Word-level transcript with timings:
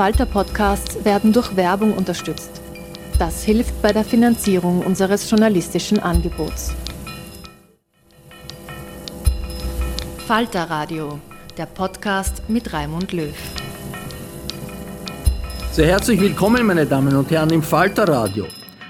Falter-Podcasts 0.00 1.04
werden 1.04 1.30
durch 1.30 1.56
Werbung 1.56 1.92
unterstützt. 1.92 2.62
Das 3.18 3.44
hilft 3.44 3.82
bei 3.82 3.92
der 3.92 4.02
Finanzierung 4.02 4.80
unseres 4.80 5.28
journalistischen 5.28 5.98
Angebots. 5.98 6.74
Falter 10.26 10.70
Radio, 10.70 11.20
der 11.58 11.66
Podcast 11.66 12.48
mit 12.48 12.72
Raimund 12.72 13.12
Löw. 13.12 13.36
Sehr 15.70 15.88
herzlich 15.88 16.18
willkommen, 16.18 16.66
meine 16.66 16.86
Damen 16.86 17.14
und 17.14 17.30
Herren, 17.30 17.50
im 17.50 17.62
Falter 17.62 18.08
Radio. 18.08 18.46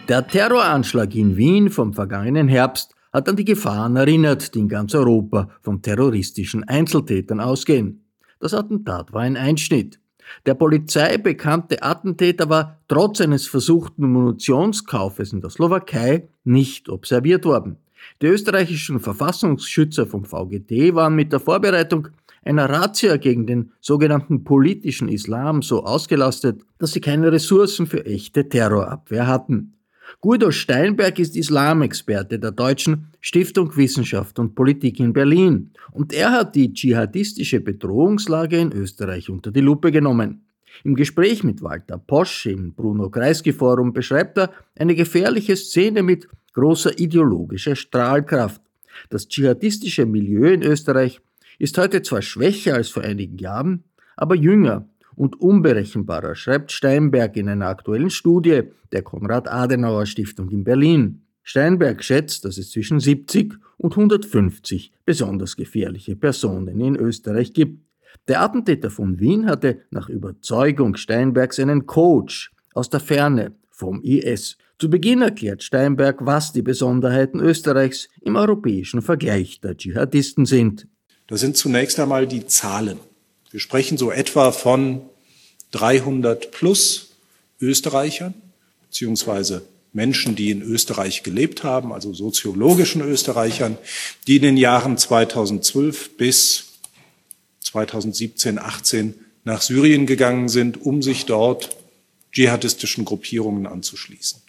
Der 0.06 0.24
Terroranschlag 0.24 1.12
in 1.16 1.36
Wien 1.36 1.70
vom 1.70 1.92
vergangenen 1.92 2.46
Herbst 2.46 2.94
hat 3.12 3.28
an 3.28 3.34
die 3.34 3.44
Gefahren 3.44 3.96
erinnert, 3.96 4.54
die 4.54 4.60
in 4.60 4.68
ganz 4.68 4.94
Europa 4.94 5.48
von 5.60 5.82
terroristischen 5.82 6.62
Einzeltätern 6.68 7.40
ausgehen. 7.40 8.04
Das 8.38 8.54
Attentat 8.54 9.12
war 9.12 9.22
ein 9.22 9.36
Einschnitt. 9.36 9.99
Der 10.46 10.54
Polizei 10.54 11.18
bekannte 11.18 11.82
Attentäter 11.82 12.48
war 12.48 12.78
trotz 12.88 13.20
eines 13.20 13.46
versuchten 13.46 14.10
Munitionskaufes 14.10 15.32
in 15.32 15.40
der 15.40 15.50
Slowakei 15.50 16.28
nicht 16.44 16.88
observiert 16.88 17.44
worden. 17.44 17.76
Die 18.22 18.26
österreichischen 18.26 19.00
Verfassungsschützer 19.00 20.06
vom 20.06 20.24
VGT 20.24 20.94
waren 20.94 21.14
mit 21.14 21.32
der 21.32 21.40
Vorbereitung 21.40 22.08
einer 22.42 22.70
Razzia 22.70 23.16
gegen 23.16 23.46
den 23.46 23.72
sogenannten 23.80 24.44
politischen 24.44 25.08
Islam 25.08 25.62
so 25.62 25.84
ausgelastet, 25.84 26.62
dass 26.78 26.92
sie 26.92 27.00
keine 27.00 27.30
Ressourcen 27.32 27.86
für 27.86 28.06
echte 28.06 28.48
Terrorabwehr 28.48 29.26
hatten. 29.26 29.74
Guido 30.22 30.50
Steinberg 30.50 31.18
ist 31.18 31.34
Islamexperte 31.34 32.38
der 32.38 32.50
Deutschen 32.50 33.06
Stiftung 33.22 33.74
Wissenschaft 33.74 34.38
und 34.38 34.54
Politik 34.54 35.00
in 35.00 35.14
Berlin 35.14 35.70
und 35.92 36.12
er 36.12 36.30
hat 36.32 36.54
die 36.54 36.74
dschihadistische 36.74 37.60
Bedrohungslage 37.60 38.58
in 38.58 38.70
Österreich 38.70 39.30
unter 39.30 39.50
die 39.50 39.62
Lupe 39.62 39.90
genommen. 39.90 40.44
Im 40.84 40.94
Gespräch 40.94 41.42
mit 41.42 41.62
Walter 41.62 41.96
Posch 41.96 42.44
im 42.44 42.74
Bruno 42.74 43.08
Kreisky 43.08 43.54
Forum 43.54 43.94
beschreibt 43.94 44.36
er 44.36 44.50
eine 44.78 44.94
gefährliche 44.94 45.56
Szene 45.56 46.02
mit 46.02 46.28
großer 46.52 46.98
ideologischer 46.98 47.74
Strahlkraft. 47.74 48.60
Das 49.08 49.26
dschihadistische 49.26 50.04
Milieu 50.04 50.52
in 50.52 50.62
Österreich 50.62 51.22
ist 51.58 51.78
heute 51.78 52.02
zwar 52.02 52.20
schwächer 52.20 52.74
als 52.74 52.90
vor 52.90 53.04
einigen 53.04 53.38
Jahren, 53.38 53.84
aber 54.16 54.34
jünger 54.34 54.86
und 55.20 55.38
unberechenbarer, 55.38 56.34
schreibt 56.34 56.72
Steinberg 56.72 57.36
in 57.36 57.50
einer 57.50 57.66
aktuellen 57.66 58.08
Studie 58.08 58.62
der 58.90 59.02
Konrad-Adenauer-Stiftung 59.02 60.48
in 60.48 60.64
Berlin. 60.64 61.26
Steinberg 61.42 62.02
schätzt, 62.02 62.46
dass 62.46 62.56
es 62.56 62.70
zwischen 62.70 63.00
70 63.00 63.52
und 63.76 63.92
150 63.92 64.92
besonders 65.04 65.56
gefährliche 65.56 66.16
Personen 66.16 66.80
in 66.80 66.96
Österreich 66.96 67.52
gibt. 67.52 67.84
Der 68.28 68.40
Attentäter 68.40 68.88
von 68.88 69.20
Wien 69.20 69.44
hatte 69.44 69.80
nach 69.90 70.08
Überzeugung 70.08 70.96
Steinbergs 70.96 71.58
einen 71.58 71.84
Coach 71.84 72.50
aus 72.72 72.88
der 72.88 73.00
Ferne 73.00 73.52
vom 73.68 74.00
IS. 74.02 74.56
Zu 74.78 74.88
Beginn 74.88 75.20
erklärt 75.20 75.62
Steinberg, 75.62 76.24
was 76.24 76.54
die 76.54 76.62
Besonderheiten 76.62 77.40
Österreichs 77.40 78.08
im 78.22 78.36
europäischen 78.36 79.02
Vergleich 79.02 79.60
der 79.60 79.76
Dschihadisten 79.76 80.46
sind. 80.46 80.88
Das 81.26 81.40
sind 81.40 81.58
zunächst 81.58 82.00
einmal 82.00 82.26
die 82.26 82.46
Zahlen. 82.46 82.98
Wir 83.50 83.58
sprechen 83.58 83.98
so 83.98 84.12
etwa 84.12 84.52
von 84.52 85.09
300 85.72 86.50
plus 86.50 87.10
Österreichern, 87.60 88.34
beziehungsweise 88.88 89.62
Menschen, 89.92 90.36
die 90.36 90.50
in 90.50 90.62
Österreich 90.62 91.22
gelebt 91.22 91.64
haben, 91.64 91.92
also 91.92 92.14
soziologischen 92.14 93.02
Österreichern, 93.02 93.76
die 94.26 94.36
in 94.36 94.42
den 94.42 94.56
Jahren 94.56 94.96
2012 94.96 96.16
bis 96.16 96.64
2017, 97.60 98.58
18 98.58 99.14
nach 99.44 99.62
Syrien 99.62 100.06
gegangen 100.06 100.48
sind, 100.48 100.80
um 100.82 101.02
sich 101.02 101.26
dort 101.26 101.76
dschihadistischen 102.32 103.04
Gruppierungen 103.04 103.66
anzuschließen. 103.66 104.40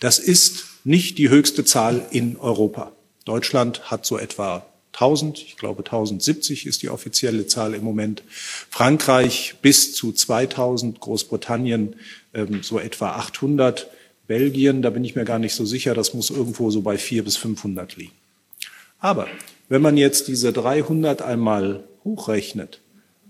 Das 0.00 0.18
ist 0.18 0.64
nicht 0.84 1.18
die 1.18 1.28
höchste 1.28 1.64
Zahl 1.64 2.06
in 2.10 2.36
Europa. 2.36 2.92
Deutschland 3.24 3.90
hat 3.90 4.06
so 4.06 4.18
etwa 4.18 4.66
1000, 5.00 5.38
ich 5.38 5.56
glaube 5.56 5.84
1070 5.84 6.66
ist 6.66 6.82
die 6.82 6.88
offizielle 6.88 7.46
Zahl 7.46 7.74
im 7.74 7.84
Moment. 7.84 8.24
Frankreich 8.70 9.54
bis 9.62 9.94
zu 9.94 10.12
2000, 10.12 10.98
Großbritannien 11.00 11.94
ähm, 12.34 12.62
so 12.62 12.78
etwa 12.78 13.12
800, 13.12 13.88
Belgien, 14.26 14.82
da 14.82 14.90
bin 14.90 15.04
ich 15.04 15.16
mir 15.16 15.24
gar 15.24 15.38
nicht 15.38 15.54
so 15.54 15.64
sicher, 15.64 15.94
das 15.94 16.12
muss 16.14 16.30
irgendwo 16.30 16.70
so 16.70 16.82
bei 16.82 16.98
400 16.98 17.24
bis 17.24 17.36
500 17.36 17.96
liegen. 17.96 18.12
Aber 18.98 19.26
wenn 19.68 19.80
man 19.80 19.96
jetzt 19.96 20.28
diese 20.28 20.52
300 20.52 21.22
einmal 21.22 21.84
hochrechnet 22.04 22.80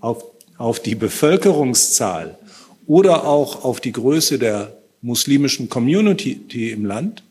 auf, 0.00 0.24
auf 0.56 0.80
die 0.80 0.94
Bevölkerungszahl 0.94 2.38
oder 2.86 3.26
auch 3.26 3.64
auf 3.64 3.80
die 3.80 3.92
Größe 3.92 4.38
der 4.38 4.76
muslimischen 5.02 5.68
Community 5.68 6.70
im 6.72 6.84
Land, 6.84 7.22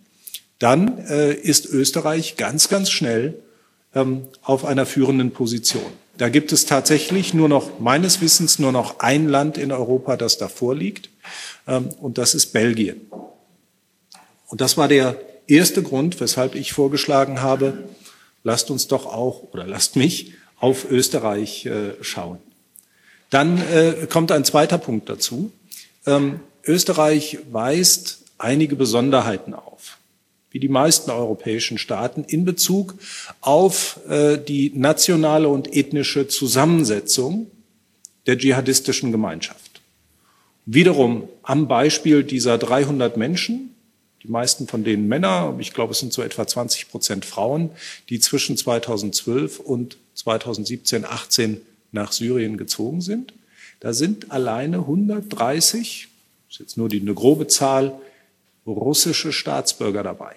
dann 0.59 0.99
äh, 0.99 1.33
ist 1.33 1.65
Österreich 1.65 2.37
ganz, 2.37 2.69
ganz 2.69 2.89
schnell 2.89 3.35
auf 4.43 4.65
einer 4.65 4.85
führenden 4.85 5.31
Position. 5.31 5.91
Da 6.17 6.29
gibt 6.29 6.51
es 6.51 6.65
tatsächlich 6.65 7.33
nur 7.33 7.47
noch, 7.47 7.79
meines 7.79 8.21
Wissens, 8.21 8.59
nur 8.59 8.71
noch 8.71 8.99
ein 8.99 9.27
Land 9.27 9.57
in 9.57 9.71
Europa, 9.71 10.17
das 10.17 10.37
davor 10.37 10.75
liegt, 10.75 11.09
ähm, 11.67 11.89
und 11.99 12.17
das 12.17 12.35
ist 12.35 12.53
Belgien. 12.53 13.01
Und 14.47 14.61
das 14.61 14.77
war 14.77 14.87
der 14.87 15.19
erste 15.47 15.83
Grund, 15.83 16.19
weshalb 16.19 16.55
ich 16.55 16.73
vorgeschlagen 16.73 17.41
habe, 17.41 17.89
lasst 18.43 18.71
uns 18.71 18.87
doch 18.87 19.05
auch 19.05 19.43
oder 19.51 19.67
lasst 19.67 19.95
mich 19.95 20.33
auf 20.59 20.89
Österreich 20.89 21.65
äh, 21.65 21.93
schauen. 22.01 22.39
Dann 23.29 23.57
äh, 23.71 24.07
kommt 24.09 24.31
ein 24.31 24.45
zweiter 24.45 24.77
Punkt 24.77 25.09
dazu. 25.09 25.51
Ähm, 26.05 26.39
Österreich 26.65 27.39
weist 27.51 28.23
einige 28.37 28.75
Besonderheiten 28.75 29.53
auf 29.53 29.97
wie 30.51 30.59
die 30.59 30.69
meisten 30.69 31.11
europäischen 31.11 31.77
Staaten, 31.77 32.23
in 32.23 32.45
Bezug 32.45 32.95
auf 33.41 33.99
äh, 34.07 34.37
die 34.37 34.71
nationale 34.75 35.49
und 35.49 35.75
ethnische 35.75 36.27
Zusammensetzung 36.27 37.47
der 38.25 38.37
dschihadistischen 38.37 39.11
Gemeinschaft. 39.11 39.81
Wiederum 40.65 41.29
am 41.43 41.67
Beispiel 41.67 42.23
dieser 42.23 42.57
300 42.57 43.17
Menschen, 43.17 43.73
die 44.23 44.27
meisten 44.27 44.67
von 44.67 44.83
denen 44.83 45.07
Männer, 45.07 45.55
ich 45.59 45.73
glaube 45.73 45.93
es 45.93 45.99
sind 45.99 46.11
so 46.11 46.21
etwa 46.21 46.45
20 46.45 46.89
Prozent 46.89 47.23
Frauen, 47.23 47.69
die 48.09 48.19
zwischen 48.19 48.57
2012 48.57 49.59
und 49.59 49.97
2017, 50.15 51.05
18 51.05 51.61
nach 51.91 52.11
Syrien 52.11 52.57
gezogen 52.57 53.01
sind. 53.01 53.33
Da 53.79 53.93
sind 53.93 54.31
alleine 54.31 54.79
130, 54.79 56.09
das 56.47 56.55
ist 56.55 56.59
jetzt 56.59 56.77
nur 56.77 56.89
die, 56.89 56.99
eine 56.99 57.13
grobe 57.13 57.47
Zahl, 57.47 57.93
russische 58.67 59.33
Staatsbürger 59.33 60.03
dabei. 60.03 60.35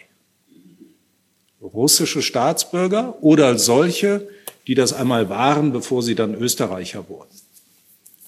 Russische 1.60 2.22
Staatsbürger 2.22 3.22
oder 3.22 3.58
solche, 3.58 4.28
die 4.66 4.74
das 4.74 4.92
einmal 4.92 5.28
waren, 5.28 5.72
bevor 5.72 6.02
sie 6.02 6.14
dann 6.14 6.34
Österreicher 6.34 7.08
wurden. 7.08 7.30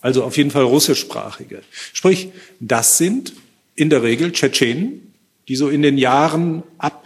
Also 0.00 0.24
auf 0.24 0.36
jeden 0.36 0.50
Fall 0.50 0.64
russischsprachige. 0.64 1.62
Sprich, 1.92 2.30
das 2.60 2.98
sind 2.98 3.32
in 3.74 3.88
der 3.88 4.02
Regel 4.02 4.32
Tschetschenen, 4.32 5.14
die 5.48 5.56
so 5.56 5.68
in 5.68 5.82
den 5.82 5.96
Jahren 5.96 6.62
ab 6.78 7.01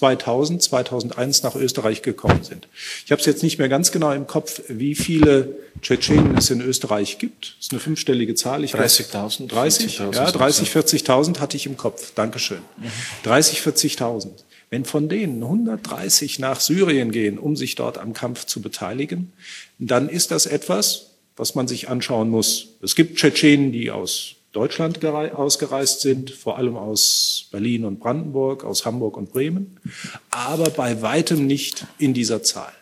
2000, 0.00 0.62
2001 0.62 1.42
nach 1.42 1.54
Österreich 1.54 2.00
gekommen 2.00 2.42
sind. 2.42 2.68
Ich 3.04 3.12
habe 3.12 3.20
es 3.20 3.26
jetzt 3.26 3.42
nicht 3.42 3.58
mehr 3.58 3.68
ganz 3.68 3.92
genau 3.92 4.12
im 4.12 4.26
Kopf, 4.26 4.62
wie 4.68 4.94
viele 4.94 5.56
Tschetschenen 5.82 6.38
es 6.38 6.48
in 6.48 6.62
Österreich 6.62 7.18
gibt. 7.18 7.56
Das 7.58 7.66
ist 7.66 7.72
eine 7.72 7.80
fünfstellige 7.80 8.34
Zahl. 8.34 8.64
30.000. 8.64 9.48
30, 9.48 9.98
ja, 9.98 10.10
30, 10.10 10.70
40.000 10.70 11.38
hatte 11.40 11.58
ich 11.58 11.66
im 11.66 11.76
Kopf. 11.76 12.12
Dankeschön. 12.14 12.60
Mhm. 12.78 12.90
30, 13.24 13.60
40.000. 13.60 14.28
Wenn 14.70 14.86
von 14.86 15.10
denen 15.10 15.42
130 15.42 16.38
nach 16.38 16.60
Syrien 16.60 17.12
gehen, 17.12 17.38
um 17.38 17.54
sich 17.54 17.74
dort 17.74 17.98
am 17.98 18.14
Kampf 18.14 18.46
zu 18.46 18.62
beteiligen, 18.62 19.32
dann 19.78 20.08
ist 20.08 20.30
das 20.30 20.46
etwas, 20.46 21.10
was 21.36 21.54
man 21.54 21.68
sich 21.68 21.90
anschauen 21.90 22.30
muss. 22.30 22.68
Es 22.80 22.94
gibt 22.94 23.18
Tschetschenen, 23.18 23.70
die 23.70 23.90
aus 23.90 24.36
Deutschland 24.52 25.04
ausgereist 25.04 26.00
sind, 26.00 26.30
vor 26.30 26.58
allem 26.58 26.76
aus 26.76 27.46
Berlin 27.52 27.84
und 27.84 28.00
Brandenburg, 28.00 28.64
aus 28.64 28.84
Hamburg 28.84 29.16
und 29.16 29.32
Bremen, 29.32 29.78
aber 30.30 30.70
bei 30.70 31.02
weitem 31.02 31.46
nicht 31.46 31.86
in 31.98 32.14
dieser 32.14 32.42
Zahl. 32.42 32.72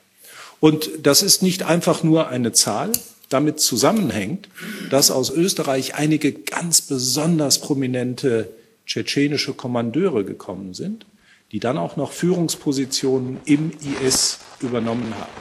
Und 0.60 0.90
das 1.02 1.22
ist 1.22 1.42
nicht 1.42 1.62
einfach 1.64 2.02
nur 2.02 2.28
eine 2.28 2.52
Zahl, 2.52 2.92
damit 3.28 3.60
zusammenhängt, 3.60 4.48
dass 4.90 5.10
aus 5.10 5.30
Österreich 5.30 5.94
einige 5.94 6.32
ganz 6.32 6.80
besonders 6.80 7.60
prominente 7.60 8.48
tschetschenische 8.86 9.52
Kommandeure 9.52 10.24
gekommen 10.24 10.72
sind, 10.72 11.04
die 11.52 11.60
dann 11.60 11.76
auch 11.76 11.96
noch 11.96 12.12
Führungspositionen 12.12 13.38
im 13.44 13.72
IS 14.02 14.38
übernommen 14.60 15.14
haben. 15.14 15.32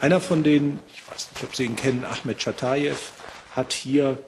Einer 0.00 0.20
von 0.20 0.44
denen, 0.44 0.78
ich 0.94 1.02
weiß 1.10 1.28
nicht, 1.34 1.44
ob 1.44 1.56
Sie 1.56 1.64
ihn 1.64 1.74
kennen, 1.74 2.04
Ahmed 2.04 2.38
Chatayev, 2.38 3.10
hat 3.50 3.72
hier 3.72 4.18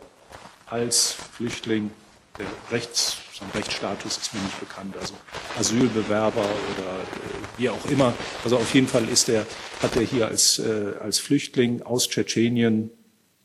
als 0.70 1.12
Flüchtling, 1.12 1.90
der 2.38 2.46
Rechts, 2.70 3.17
sein 3.38 3.50
Rechtsstatus 3.55 4.17
ist 4.17 4.34
mir 4.34 4.40
nicht 4.40 4.61
bekannt, 4.61 4.94
also 4.99 5.14
Asylbewerber 5.58 6.40
oder 6.40 7.00
äh, 7.00 7.58
wie 7.58 7.69
auch 7.69 7.84
immer. 7.87 8.14
Also 8.44 8.56
auf 8.56 8.72
jeden 8.75 8.87
Fall 8.87 9.08
ist 9.08 9.28
er, 9.28 9.46
hat 9.82 9.96
er 9.96 10.02
hier 10.02 10.28
als, 10.28 10.58
äh, 10.58 10.93
als 11.00 11.19
Flüchtling 11.19 11.82
aus 11.82 12.08
Tschetschenien 12.08 12.90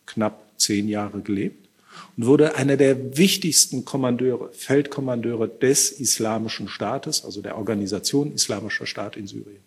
knapp 0.05 0.43
zehn 0.57 0.87
Jahre 0.87 1.21
gelebt. 1.21 1.67
und 2.17 2.25
wurde 2.25 2.55
einer 2.55 2.77
der 2.77 3.17
wichtigsten 3.17 3.85
Kommandeure, 3.85 4.51
Feldkommandeure 4.53 5.47
des 5.49 5.91
Islamischen 5.91 6.67
Staates, 6.67 7.25
also 7.25 7.41
der 7.41 7.57
Organisation 7.57 8.33
Islamischer 8.33 8.85
Staat 8.85 9.17
in 9.17 9.27
Syrien. 9.27 9.63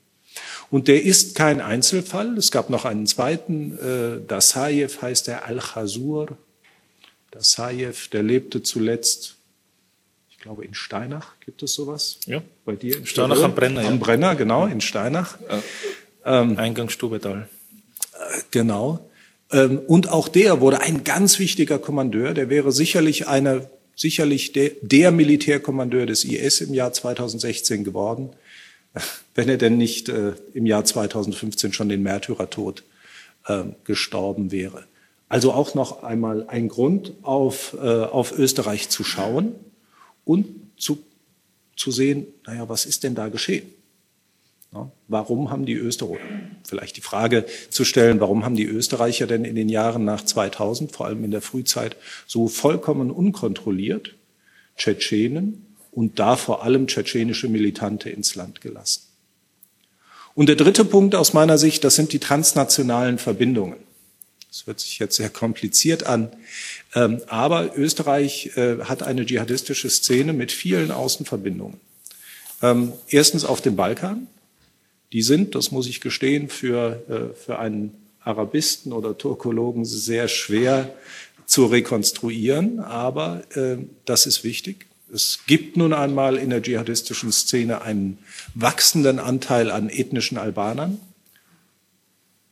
Und 0.71 0.89
der 0.89 1.03
ist 1.03 1.35
kein 1.35 1.61
Einzelfall. 1.61 2.37
Es 2.37 2.51
gab 2.51 2.71
noch 2.71 2.85
einen 2.85 3.07
zweiten, 3.07 3.79
äh, 3.79 4.27
Dasayev 4.27 5.01
heißt 5.03 5.27
der 5.27 5.47
Al-Khazur. 5.47 6.37
Dasayev, 7.39 8.09
der 8.11 8.23
lebte 8.23 8.63
zuletzt, 8.63 9.37
ich 10.31 10.39
glaube, 10.39 10.65
in 10.65 10.75
Steinach. 10.75 11.35
Gibt 11.45 11.63
es 11.63 11.75
sowas? 11.75 12.19
Ja. 12.27 12.43
Bei 12.65 12.75
dir? 12.75 12.97
In 12.97 13.07
Steinach 13.07 13.43
am 13.43 13.55
Brenner. 13.55 13.81
Am 13.81 13.95
ja. 13.95 13.97
Brenner, 13.97 14.35
genau, 14.35 14.67
in 14.67 14.81
Steinach. 14.81 15.39
Ja. 15.49 16.43
Ähm, 16.43 16.59
Eingang 16.59 16.89
Stubetal. 16.89 17.49
Äh, 18.13 18.41
genau. 18.51 19.09
Ähm, 19.53 19.79
und 19.79 20.11
auch 20.11 20.29
der 20.29 20.61
wurde 20.61 20.81
ein 20.81 21.05
ganz 21.05 21.39
wichtiger 21.39 21.79
Kommandeur. 21.79 22.35
Der 22.35 22.51
wäre 22.51 22.73
sicherlich 22.73 23.29
eine, 23.29 23.71
sicherlich 23.97 24.53
der, 24.53 24.73
der 24.83 25.11
Militärkommandeur 25.13 26.07
des 26.07 26.25
IS 26.25 26.61
im 26.61 26.75
Jahr 26.75 26.93
2016 26.93 27.85
geworden 27.85 28.31
wenn 29.35 29.49
er 29.49 29.57
denn 29.57 29.77
nicht 29.77 30.09
äh, 30.09 30.33
im 30.55 30.67
Jahr 30.67 30.85
2015 30.85 31.73
schon 31.73 31.89
den 31.89 32.03
Märtyrertod 32.03 32.85
äh, 33.47 33.65
gestorben 33.85 34.51
wäre. 34.51 34.85
Also 35.29 35.53
auch 35.53 35.75
noch 35.75 36.03
einmal 36.03 36.47
ein 36.49 36.69
Grund, 36.69 37.13
auf, 37.23 37.77
äh, 37.81 37.87
auf 37.87 38.37
Österreich 38.37 38.89
zu 38.89 39.05
schauen 39.05 39.55
und 40.25 40.47
zu, 40.79 40.99
zu 41.77 41.91
sehen, 41.91 42.27
naja, 42.47 42.69
was 42.69 42.87
ist 42.87 43.05
denn 43.05 43.15
da 43.15 43.29
geschehen? 43.29 43.67
Ja, 44.73 44.91
warum 45.07 45.51
haben 45.51 45.65
die 45.65 45.75
Österreicher, 45.75 46.21
vielleicht 46.67 46.97
die 46.99 47.03
Frage 47.03 47.47
zu 47.71 47.85
stellen, 47.85 48.21
warum 48.21 48.45
haben 48.45 48.57
die 48.57 48.67
Österreicher 48.67 49.27
denn 49.27 49.45
in 49.45 49.57
den 49.57 49.69
Jahren 49.71 50.05
nach 50.05 50.23
2000, 50.23 50.93
vor 50.93 51.07
allem 51.07 51.25
in 51.25 51.31
der 51.31 51.41
Frühzeit, 51.41 51.97
so 52.27 52.49
vollkommen 52.49 53.11
unkontrolliert 53.11 54.15
Tschetschenen 54.77 55.67
und 55.91 56.19
da 56.19 56.37
vor 56.37 56.63
allem 56.63 56.87
tschetschenische 56.87 57.49
Militante 57.49 58.11
ins 58.11 58.35
Land 58.35 58.61
gelassen. 58.61 59.03
Und 60.35 60.49
der 60.49 60.57
dritte 60.57 60.85
Punkt 60.85 61.15
aus 61.15 61.33
meiner 61.33 61.59
Sicht, 61.59 61.83
das 61.83 61.97
sind 61.97 62.13
die 62.13 62.21
transnationalen 62.21 63.19
Verbindungen. 63.19 63.88
Das 64.49 64.67
hört 64.67 64.81
sich 64.81 64.99
jetzt 64.99 65.17
sehr 65.17 65.29
kompliziert 65.29 66.05
an, 66.05 66.31
ähm, 66.95 67.21
aber 67.27 67.77
Österreich 67.77 68.57
äh, 68.57 68.79
hat 68.85 69.03
eine 69.03 69.27
dschihadistische 69.27 69.91
Szene 69.91 70.33
mit 70.33 70.53
vielen 70.53 70.91
Außenverbindungen. 70.91 71.79
Ähm, 72.63 72.93
erstens 73.09 73.45
auf 73.45 73.61
dem 73.61 73.77
Balkan. 73.77 74.27
Die 75.13 75.23
sind, 75.23 75.55
das 75.55 75.71
muss 75.71 75.87
ich 75.87 76.01
gestehen, 76.01 76.49
für, 76.49 77.03
äh, 77.09 77.35
für 77.39 77.59
einen 77.59 77.95
Arabisten 78.21 78.93
oder 78.93 79.17
Turkologen 79.17 79.85
sehr 79.85 80.29
schwer 80.29 80.95
zu 81.47 81.67
rekonstruieren, 81.67 82.81
aber 82.81 83.43
äh, 83.57 83.79
das 84.05 84.27
ist 84.27 84.45
wichtig. 84.45 84.87
Es 85.13 85.41
gibt 85.47 85.79
nun 85.79 85.95
einmal 85.95 86.37
in 86.37 86.51
der 86.51 86.61
dschihadistischen 86.61 87.33
Szene 87.33 87.81
einen 87.81 88.19
wachsenden 88.55 89.19
Anteil 89.19 89.71
an 89.71 89.89
ethnischen 89.89 90.37
Albanern. 90.37 91.01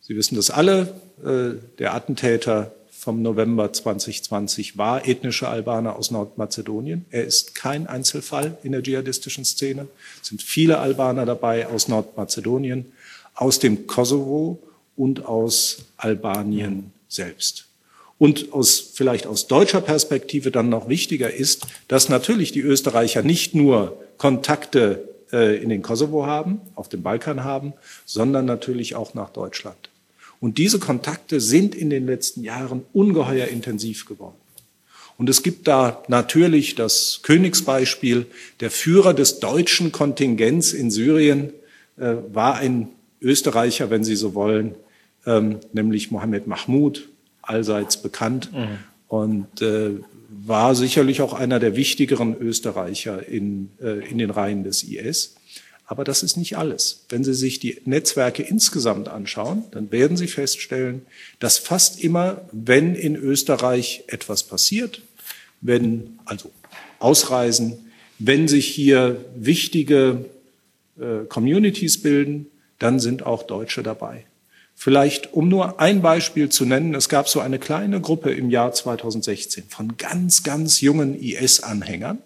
Sie 0.00 0.16
wissen 0.16 0.36
das 0.36 0.50
alle. 0.50 0.98
Äh, 1.24 1.54
der 1.78 1.94
Attentäter 1.94 2.72
vom 2.90 3.22
November 3.22 3.72
2020 3.72 4.78
war 4.78 5.06
ethnischer 5.06 5.48
Albaner 5.48 5.96
aus 5.96 6.10
Nordmazedonien. 6.10 7.04
Er 7.10 7.24
ist 7.24 7.54
kein 7.54 7.86
Einzelfall 7.86 8.58
in 8.64 8.72
der 8.72 8.82
dschihadistischen 8.82 9.44
Szene. 9.44 9.86
Es 10.20 10.28
sind 10.28 10.42
viele 10.42 10.78
Albaner 10.78 11.24
dabei 11.24 11.68
aus 11.68 11.88
Nordmazedonien, 11.88 12.92
aus 13.34 13.58
dem 13.60 13.86
Kosovo 13.86 14.58
und 14.96 15.24
aus 15.24 15.84
Albanien 15.98 16.92
selbst. 17.08 17.66
Und 18.18 18.52
aus, 18.52 18.80
vielleicht 18.94 19.26
aus 19.26 19.46
deutscher 19.46 19.82
Perspektive 19.82 20.50
dann 20.50 20.68
noch 20.68 20.88
wichtiger 20.88 21.32
ist, 21.32 21.66
dass 21.86 22.08
natürlich 22.08 22.50
die 22.50 22.62
Österreicher 22.62 23.22
nicht 23.22 23.54
nur 23.54 24.02
Kontakte 24.16 25.08
äh, 25.32 25.62
in 25.62 25.68
den 25.68 25.82
Kosovo 25.82 26.26
haben, 26.26 26.60
auf 26.74 26.88
dem 26.88 27.02
Balkan 27.02 27.44
haben, 27.44 27.74
sondern 28.04 28.46
natürlich 28.46 28.94
auch 28.94 29.14
nach 29.14 29.30
Deutschland. 29.30 29.90
Und 30.40 30.58
diese 30.58 30.78
Kontakte 30.78 31.40
sind 31.40 31.74
in 31.74 31.90
den 31.90 32.06
letzten 32.06 32.42
Jahren 32.44 32.82
ungeheuer 32.92 33.48
intensiv 33.48 34.06
geworden. 34.06 34.36
Und 35.18 35.30
es 35.30 35.42
gibt 35.42 35.66
da 35.66 36.02
natürlich 36.08 36.74
das 36.74 37.20
Königsbeispiel. 37.22 38.26
Der 38.60 38.70
Führer 38.70 39.14
des 39.14 39.40
deutschen 39.40 39.92
Kontingents 39.92 40.72
in 40.72 40.90
Syrien 40.90 41.52
äh, 41.96 42.16
war 42.32 42.56
ein 42.56 42.88
Österreicher, 43.22 43.90
wenn 43.90 44.04
Sie 44.04 44.16
so 44.16 44.34
wollen, 44.34 44.74
ähm, 45.24 45.60
nämlich 45.72 46.10
Mohammed 46.10 46.46
Mahmoud, 46.46 47.08
allseits 47.40 48.02
bekannt 48.02 48.50
mhm. 48.52 48.78
und 49.08 49.62
äh, 49.62 49.92
war 50.28 50.74
sicherlich 50.74 51.22
auch 51.22 51.32
einer 51.32 51.58
der 51.58 51.76
wichtigeren 51.76 52.36
Österreicher 52.38 53.26
in, 53.26 53.70
äh, 53.80 54.06
in 54.08 54.18
den 54.18 54.30
Reihen 54.30 54.64
des 54.64 54.82
IS. 54.82 55.36
Aber 55.86 56.02
das 56.02 56.24
ist 56.24 56.36
nicht 56.36 56.56
alles. 56.56 57.04
Wenn 57.08 57.22
Sie 57.22 57.34
sich 57.34 57.60
die 57.60 57.80
Netzwerke 57.84 58.42
insgesamt 58.42 59.08
anschauen, 59.08 59.64
dann 59.70 59.92
werden 59.92 60.16
Sie 60.16 60.26
feststellen, 60.26 61.06
dass 61.38 61.58
fast 61.58 62.02
immer, 62.02 62.42
wenn 62.50 62.96
in 62.96 63.14
Österreich 63.14 64.04
etwas 64.08 64.42
passiert, 64.42 65.02
wenn 65.60 66.18
also 66.24 66.50
Ausreisen, 66.98 67.78
wenn 68.18 68.48
sich 68.48 68.66
hier 68.66 69.24
wichtige 69.36 70.24
äh, 70.98 71.24
Communities 71.28 72.02
bilden, 72.02 72.46
dann 72.78 72.98
sind 72.98 73.24
auch 73.24 73.44
Deutsche 73.44 73.82
dabei. 73.82 74.24
Vielleicht, 74.74 75.32
um 75.32 75.48
nur 75.48 75.80
ein 75.80 76.02
Beispiel 76.02 76.50
zu 76.50 76.66
nennen, 76.66 76.94
es 76.94 77.08
gab 77.08 77.28
so 77.28 77.40
eine 77.40 77.58
kleine 77.58 78.00
Gruppe 78.00 78.32
im 78.32 78.50
Jahr 78.50 78.72
2016 78.72 79.64
von 79.68 79.96
ganz, 79.96 80.42
ganz 80.42 80.80
jungen 80.80 81.18
IS-Anhängern, 81.18 82.18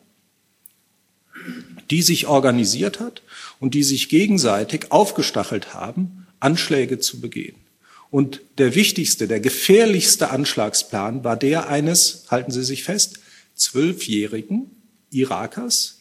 die 1.90 2.02
sich 2.02 2.26
organisiert 2.26 3.00
hat 3.00 3.22
und 3.58 3.74
die 3.74 3.82
sich 3.82 4.08
gegenseitig 4.08 4.92
aufgestachelt 4.92 5.74
haben, 5.74 6.26
Anschläge 6.38 6.98
zu 6.98 7.20
begehen. 7.20 7.56
Und 8.10 8.40
der 8.58 8.74
wichtigste, 8.74 9.28
der 9.28 9.40
gefährlichste 9.40 10.30
Anschlagsplan 10.30 11.22
war 11.22 11.36
der 11.36 11.68
eines, 11.68 12.26
halten 12.30 12.50
Sie 12.50 12.64
sich 12.64 12.84
fest, 12.84 13.20
zwölfjährigen 13.54 14.70
Irakers, 15.10 16.00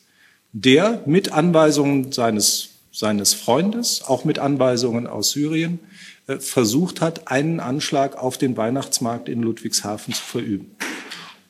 der 0.51 1.03
mit 1.05 1.31
Anweisungen 1.31 2.11
seines, 2.11 2.69
seines 2.91 3.33
Freundes, 3.33 4.01
auch 4.01 4.25
mit 4.25 4.39
Anweisungen 4.39 5.05
aus 5.05 5.31
Syrien, 5.31 5.79
äh, 6.27 6.39
versucht 6.39 7.01
hat, 7.01 7.27
einen 7.27 7.59
Anschlag 7.59 8.17
auf 8.17 8.37
den 8.37 8.57
Weihnachtsmarkt 8.57 9.29
in 9.29 9.43
Ludwigshafen 9.43 10.13
zu 10.13 10.23
verüben. 10.23 10.71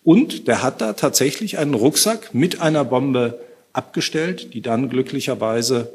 Und 0.03 0.47
der 0.47 0.63
hat 0.63 0.81
da 0.81 0.93
tatsächlich 0.93 1.57
einen 1.57 1.73
Rucksack 1.73 2.33
mit 2.33 2.59
einer 2.59 2.83
Bombe 2.83 3.39
abgestellt, 3.73 4.53
die 4.53 4.61
dann 4.61 4.89
glücklicherweise 4.89 5.91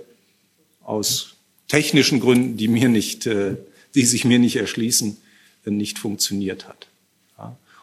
aus 0.83 1.35
technischen 1.69 2.21
Gründen, 2.21 2.57
die 2.57 2.69
mir 2.69 2.89
nicht, 2.89 3.27
äh, 3.27 3.57
die 3.95 4.05
sich 4.05 4.25
mir 4.25 4.39
nicht 4.39 4.57
erschließen, 4.57 5.17
äh, 5.65 5.71
nicht 5.71 5.99
funktioniert 5.99 6.69
hat. 6.69 6.89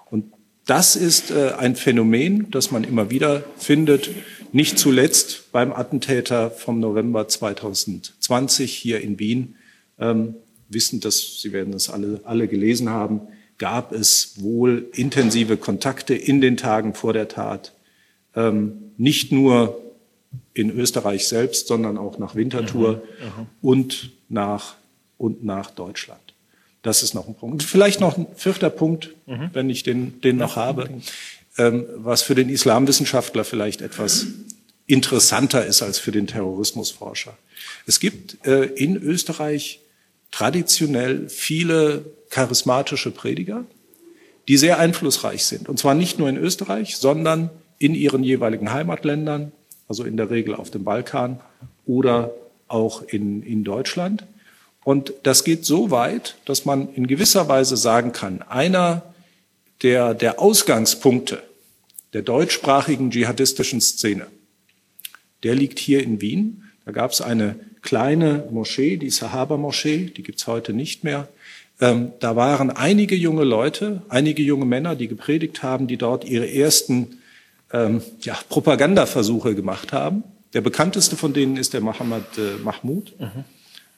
Und 0.09 0.25
das 0.65 0.97
ist 0.97 1.31
ein 1.31 1.77
Phänomen, 1.77 2.51
das 2.51 2.69
man 2.69 2.83
immer 2.83 3.09
wieder 3.09 3.43
findet, 3.57 4.09
nicht 4.51 4.77
zuletzt 4.77 5.51
beim 5.51 5.71
Attentäter 5.71 6.51
vom 6.51 6.79
November 6.79 7.27
2020 7.27 8.73
hier 8.73 8.99
in 8.99 9.17
Wien, 9.19 9.55
ähm, 9.99 10.35
wissen, 10.69 10.99
dass 10.99 11.41
Sie 11.41 11.53
werden 11.53 11.71
das 11.71 11.89
alle, 11.89 12.21
alle 12.23 12.47
gelesen 12.47 12.89
haben, 12.89 13.21
gab 13.57 13.91
es 13.93 14.41
wohl 14.41 14.89
intensive 14.93 15.57
Kontakte 15.57 16.15
in 16.15 16.41
den 16.41 16.57
Tagen 16.57 16.93
vor 16.93 17.13
der 17.13 17.27
Tat, 17.27 17.73
ähm, 18.35 18.90
nicht 19.01 19.31
nur 19.31 19.81
in 20.53 20.69
Österreich 20.69 21.27
selbst, 21.27 21.67
sondern 21.67 21.97
auch 21.97 22.19
nach 22.19 22.35
Winterthur 22.35 22.97
mhm, 23.19 23.47
und 23.61 24.11
nach 24.29 24.75
und 25.17 25.43
nach 25.43 25.71
Deutschland. 25.71 26.21
Das 26.83 27.01
ist 27.01 27.15
noch 27.15 27.27
ein 27.27 27.35
Punkt. 27.35 27.63
Vielleicht 27.63 27.99
noch 27.99 28.17
ein 28.17 28.27
vierter 28.35 28.69
Punkt, 28.69 29.09
mhm. 29.25 29.49
wenn 29.53 29.69
ich 29.69 29.81
den, 29.83 30.21
den 30.21 30.37
noch 30.37 30.55
habe, 30.55 30.89
ähm, 31.57 31.85
was 31.97 32.21
für 32.21 32.35
den 32.35 32.49
Islamwissenschaftler 32.49 33.43
vielleicht 33.43 33.81
etwas 33.81 34.27
interessanter 34.85 35.65
ist 35.65 35.81
als 35.81 35.97
für 35.97 36.11
den 36.11 36.27
Terrorismusforscher. 36.27 37.35
Es 37.87 37.99
gibt 37.99 38.45
äh, 38.45 38.65
in 38.65 38.97
Österreich 38.97 39.79
traditionell 40.29 41.27
viele 41.27 42.05
charismatische 42.29 43.11
Prediger, 43.11 43.65
die 44.47 44.57
sehr 44.57 44.77
einflussreich 44.77 45.45
sind. 45.45 45.69
Und 45.69 45.79
zwar 45.79 45.95
nicht 45.95 46.19
nur 46.19 46.29
in 46.29 46.37
Österreich, 46.37 46.97
sondern 46.97 47.49
in 47.81 47.95
ihren 47.95 48.23
jeweiligen 48.23 48.71
Heimatländern, 48.71 49.51
also 49.87 50.03
in 50.03 50.17
der 50.17 50.29
Regel 50.29 50.53
auf 50.55 50.69
dem 50.69 50.83
Balkan 50.83 51.39
oder 51.85 52.31
auch 52.67 53.01
in, 53.01 53.41
in 53.43 53.63
Deutschland. 53.63 54.23
Und 54.83 55.13
das 55.23 55.43
geht 55.43 55.65
so 55.65 55.91
weit, 55.91 56.35
dass 56.45 56.65
man 56.65 56.93
in 56.93 57.07
gewisser 57.07 57.47
Weise 57.47 57.77
sagen 57.77 58.11
kann, 58.11 58.41
einer 58.43 59.03
der, 59.81 60.13
der 60.13 60.39
Ausgangspunkte 60.39 61.41
der 62.13 62.21
deutschsprachigen 62.21 63.09
dschihadistischen 63.09 63.81
Szene, 63.81 64.27
der 65.43 65.55
liegt 65.55 65.79
hier 65.79 66.03
in 66.03 66.21
Wien. 66.21 66.63
Da 66.85 66.91
gab 66.91 67.11
es 67.11 67.21
eine 67.21 67.55
kleine 67.81 68.47
Moschee, 68.51 68.97
die 68.97 69.09
Sahaba-Moschee, 69.09 70.11
die 70.15 70.23
gibt's 70.23 70.45
heute 70.45 70.73
nicht 70.73 71.03
mehr, 71.03 71.27
Ähm, 71.81 72.11
da 72.19 72.35
waren 72.35 72.69
einige 72.69 73.15
junge 73.15 73.43
Leute, 73.43 74.03
einige 74.07 74.43
junge 74.43 74.65
Männer, 74.65 74.95
die 74.95 75.07
gepredigt 75.07 75.63
haben, 75.63 75.87
die 75.87 75.97
dort 75.97 76.25
ihre 76.25 76.47
ersten 76.47 77.20
ähm, 77.73 78.01
ja, 78.21 78.37
Propagandaversuche 78.49 79.55
gemacht 79.55 79.93
haben. 79.93 80.23
Der 80.53 80.61
bekannteste 80.61 81.15
von 81.15 81.33
denen 81.33 81.57
ist 81.57 81.73
der 81.73 81.81
Mohammed 81.81 82.25
äh, 82.37 82.61
Mahmoud, 82.63 83.13
mhm. 83.19 83.43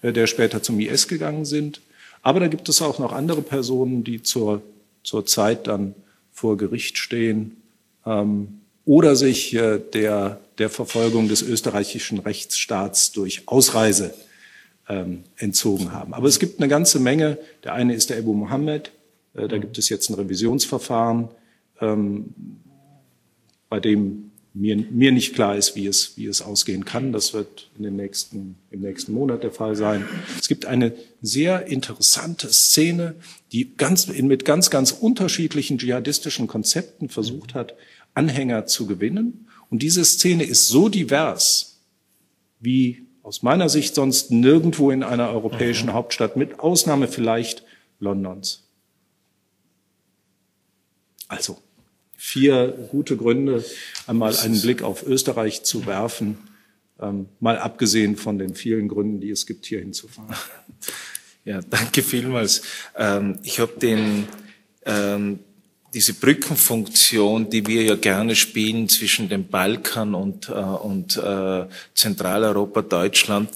äh, 0.01 0.13
der 0.13 0.27
später 0.27 0.62
zum 0.62 0.80
IS 0.80 1.08
gegangen 1.08 1.46
sind. 1.46 1.82
Aber 2.22 2.39
da 2.39 2.48
gibt 2.48 2.70
es 2.70 2.82
auch 2.82 3.00
noch 3.00 3.12
andere 3.12 3.42
Personen, 3.42 4.03
die 4.03 4.22
zur, 4.22 4.62
zur 5.03 5.25
Zeit 5.25 5.68
dann 5.68 5.96
vor 6.32 6.58
Gericht 6.58 6.98
stehen 6.98 7.58
ähm, 8.06 8.62
oder 8.86 9.15
sich 9.15 9.53
äh, 9.53 9.80
der, 9.80 10.39
der 10.58 10.70
Verfolgung 10.70 11.27
des 11.27 11.42
österreichischen 11.42 12.20
Rechtsstaats 12.20 13.12
durch 13.12 13.44
Ausreise 13.48 14.13
ähm, 14.89 15.24
entzogen 15.38 15.92
haben. 15.92 16.13
Aber 16.13 16.27
es 16.27 16.39
gibt 16.39 16.60
eine 16.60 16.68
ganze 16.68 17.00
Menge. 17.00 17.38
Der 17.63 17.74
eine 17.74 17.94
ist 17.94 18.10
der 18.10 18.18
Ebu 18.18 18.34
Mohammed. 18.34 18.92
Äh, 19.34 19.48
da 19.48 19.58
gibt 19.58 19.77
es 19.77 19.89
jetzt 19.89 20.10
ein 20.10 20.15
Revisionsverfahren, 20.15 21.30
ähm, 21.82 22.34
bei 23.74 23.80
dem 23.80 24.30
mir, 24.53 24.77
mir 24.77 25.12
nicht 25.12 25.34
klar 25.34 25.56
ist, 25.56 25.75
wie 25.75 25.88
es, 25.88 26.15
wie 26.15 26.27
es 26.27 26.44
ausgehen 26.44 26.86
kann. 26.86 27.12
Das 27.12 27.34
wird 27.34 27.72
in 27.75 27.82
den 27.82 27.96
nächsten, 27.96 28.53
im 28.70 28.82
nächsten 28.82 29.13
Monat 29.13 29.42
der 29.42 29.50
Fall 29.50 29.75
sein. 29.75 30.06
Es 30.39 30.48
gibt 30.48 30.68
eine 30.68 30.94
sehr 31.24 31.65
interessante 31.65 32.53
Szene, 32.53 33.15
die 33.51 33.75
ganz, 33.75 34.10
mit 34.10 34.46
ganz, 34.46 34.70
ganz 34.70 34.92
unterschiedlichen 34.92 35.80
dschihadistischen 35.80 36.46
Konzepten 36.46 37.10
versucht 37.10 37.56
hat, 37.56 37.74
Anhänger 38.13 38.68
zu 38.68 38.86
gewinnen. 38.86 39.48
Und 39.72 39.82
diese 39.82 40.06
Szene 40.06 40.44
ist 40.44 40.68
so 40.68 40.88
divers, 40.88 41.80
wie 42.60 43.08
aus 43.24 43.42
meiner 43.42 43.70
Sicht 43.70 43.96
sonst 43.96 44.30
nirgendwo 44.30 44.92
in 44.92 45.01
einer 45.01 45.30
europäischen 45.30 45.88
mhm. 45.88 45.94
Hauptstadt, 45.94 46.38
mit 46.38 46.60
Ausnahme 46.60 47.08
vielleicht 47.08 47.63
Londons. 48.00 48.68
Also 51.27 51.58
vier 52.25 52.70
gute 52.89 53.18
Gründe, 53.18 53.65
einmal 54.08 54.34
einen 54.38 54.62
Blick 54.62 54.82
auf 54.82 55.06
Österreich 55.06 55.63
zu 55.63 55.86
werfen, 55.86 56.38
ähm, 57.01 57.27
mal 57.42 57.60
abgesehen 57.60 58.15
von 58.15 58.39
den 58.39 58.56
vielen 58.56 58.88
Gründen, 58.88 59.20
die 59.20 59.30
es 59.30 59.46
gibt, 59.46 59.65
hier 59.65 59.80
hinzufahren. 59.80 60.34
Ja, 61.46 61.60
danke 61.60 62.03
vielmals. 62.03 62.62
Ähm, 62.96 63.38
ich 63.44 63.60
habe 63.60 63.77
den 63.77 64.30
ähm, 64.86 65.39
diese 65.94 66.13
Brückenfunktion, 66.13 67.50
die 67.50 67.68
wir 67.68 67.84
ja 67.84 67.96
gerne 67.96 68.36
spielen 68.36 68.89
zwischen 68.89 69.30
dem 69.30 69.48
Balkan 69.48 70.15
und, 70.15 70.50
äh, 70.50 70.53
und 70.53 71.18
äh, 71.18 71.65
Zentraleuropa, 71.94 72.82
Deutschland, 72.82 73.50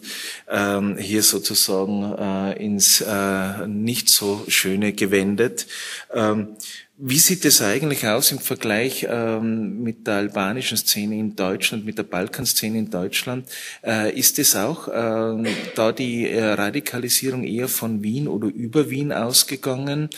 ähm, 0.50 0.98
hier 0.98 1.24
sozusagen 1.24 2.04
äh, 2.04 2.64
ins 2.64 3.02
äh, 3.02 3.68
nicht 3.68 4.10
so 4.10 4.44
schöne 4.48 4.94
gewendet. 4.94 5.66
Ähm, 6.14 6.58
wie 7.00 7.20
sieht 7.20 7.46
es 7.46 7.62
eigentlich 7.62 8.08
aus 8.08 8.32
im 8.32 8.39
Vergleich 8.39 9.06
ähm, 9.08 9.84
mit 9.84 10.08
der 10.08 10.16
albanischen 10.16 10.77
Szene 10.77 11.20
in 11.20 11.36
Deutschland, 11.36 11.86
mit 11.86 12.00
der 12.00 12.04
Balkanszene 12.04 12.80
in 12.80 12.89
Deutschland? 12.89 13.48
Äh, 13.86 14.18
ist 14.18 14.39
es 14.39 14.56
auch 14.56 14.88
äh, 14.88 15.54
da 15.75 15.92
die 15.92 16.27
äh, 16.27 16.44
Radikalisierung 16.44 17.44
eher 17.44 17.68
von 17.68 18.01
Wien 18.01 18.27
oder 18.27 18.48
über 18.48 18.89
Wien 18.89 19.12
ausgegangen? 19.12 20.10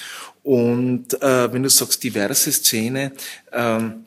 Und 0.44 1.22
äh, 1.22 1.52
wenn 1.52 1.64
du 1.64 1.70
sagst 1.70 2.02
diverse 2.02 2.52
Szene, 2.54 3.12
ähm, 3.52 4.06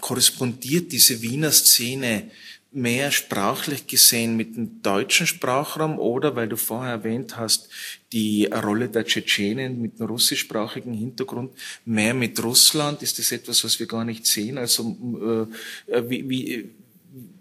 korrespondiert 0.00 0.92
diese 0.92 1.20
Wiener 1.20 1.50
Szene 1.50 2.30
mehr 2.72 3.10
sprachlich 3.10 3.86
gesehen 3.86 4.36
mit 4.36 4.56
dem 4.56 4.82
deutschen 4.82 5.26
Sprachraum 5.26 5.98
oder, 5.98 6.36
weil 6.36 6.48
du 6.48 6.56
vorher 6.56 6.92
erwähnt 6.92 7.36
hast, 7.36 7.68
die 8.12 8.46
Rolle 8.46 8.88
der 8.88 9.04
Tschetschenen 9.04 9.80
mit 9.80 10.00
einem 10.00 10.08
russischsprachigen 10.08 10.94
Hintergrund, 10.94 11.52
mehr 11.84 12.14
mit 12.14 12.42
Russland? 12.42 13.02
Ist 13.02 13.18
das 13.18 13.32
etwas, 13.32 13.62
was 13.64 13.78
wir 13.78 13.86
gar 13.86 14.04
nicht 14.04 14.26
sehen? 14.26 14.58
Also 14.58 15.48
äh, 15.88 15.92
äh 15.92 16.10
wie, 16.10 16.28
wie, 16.28 16.70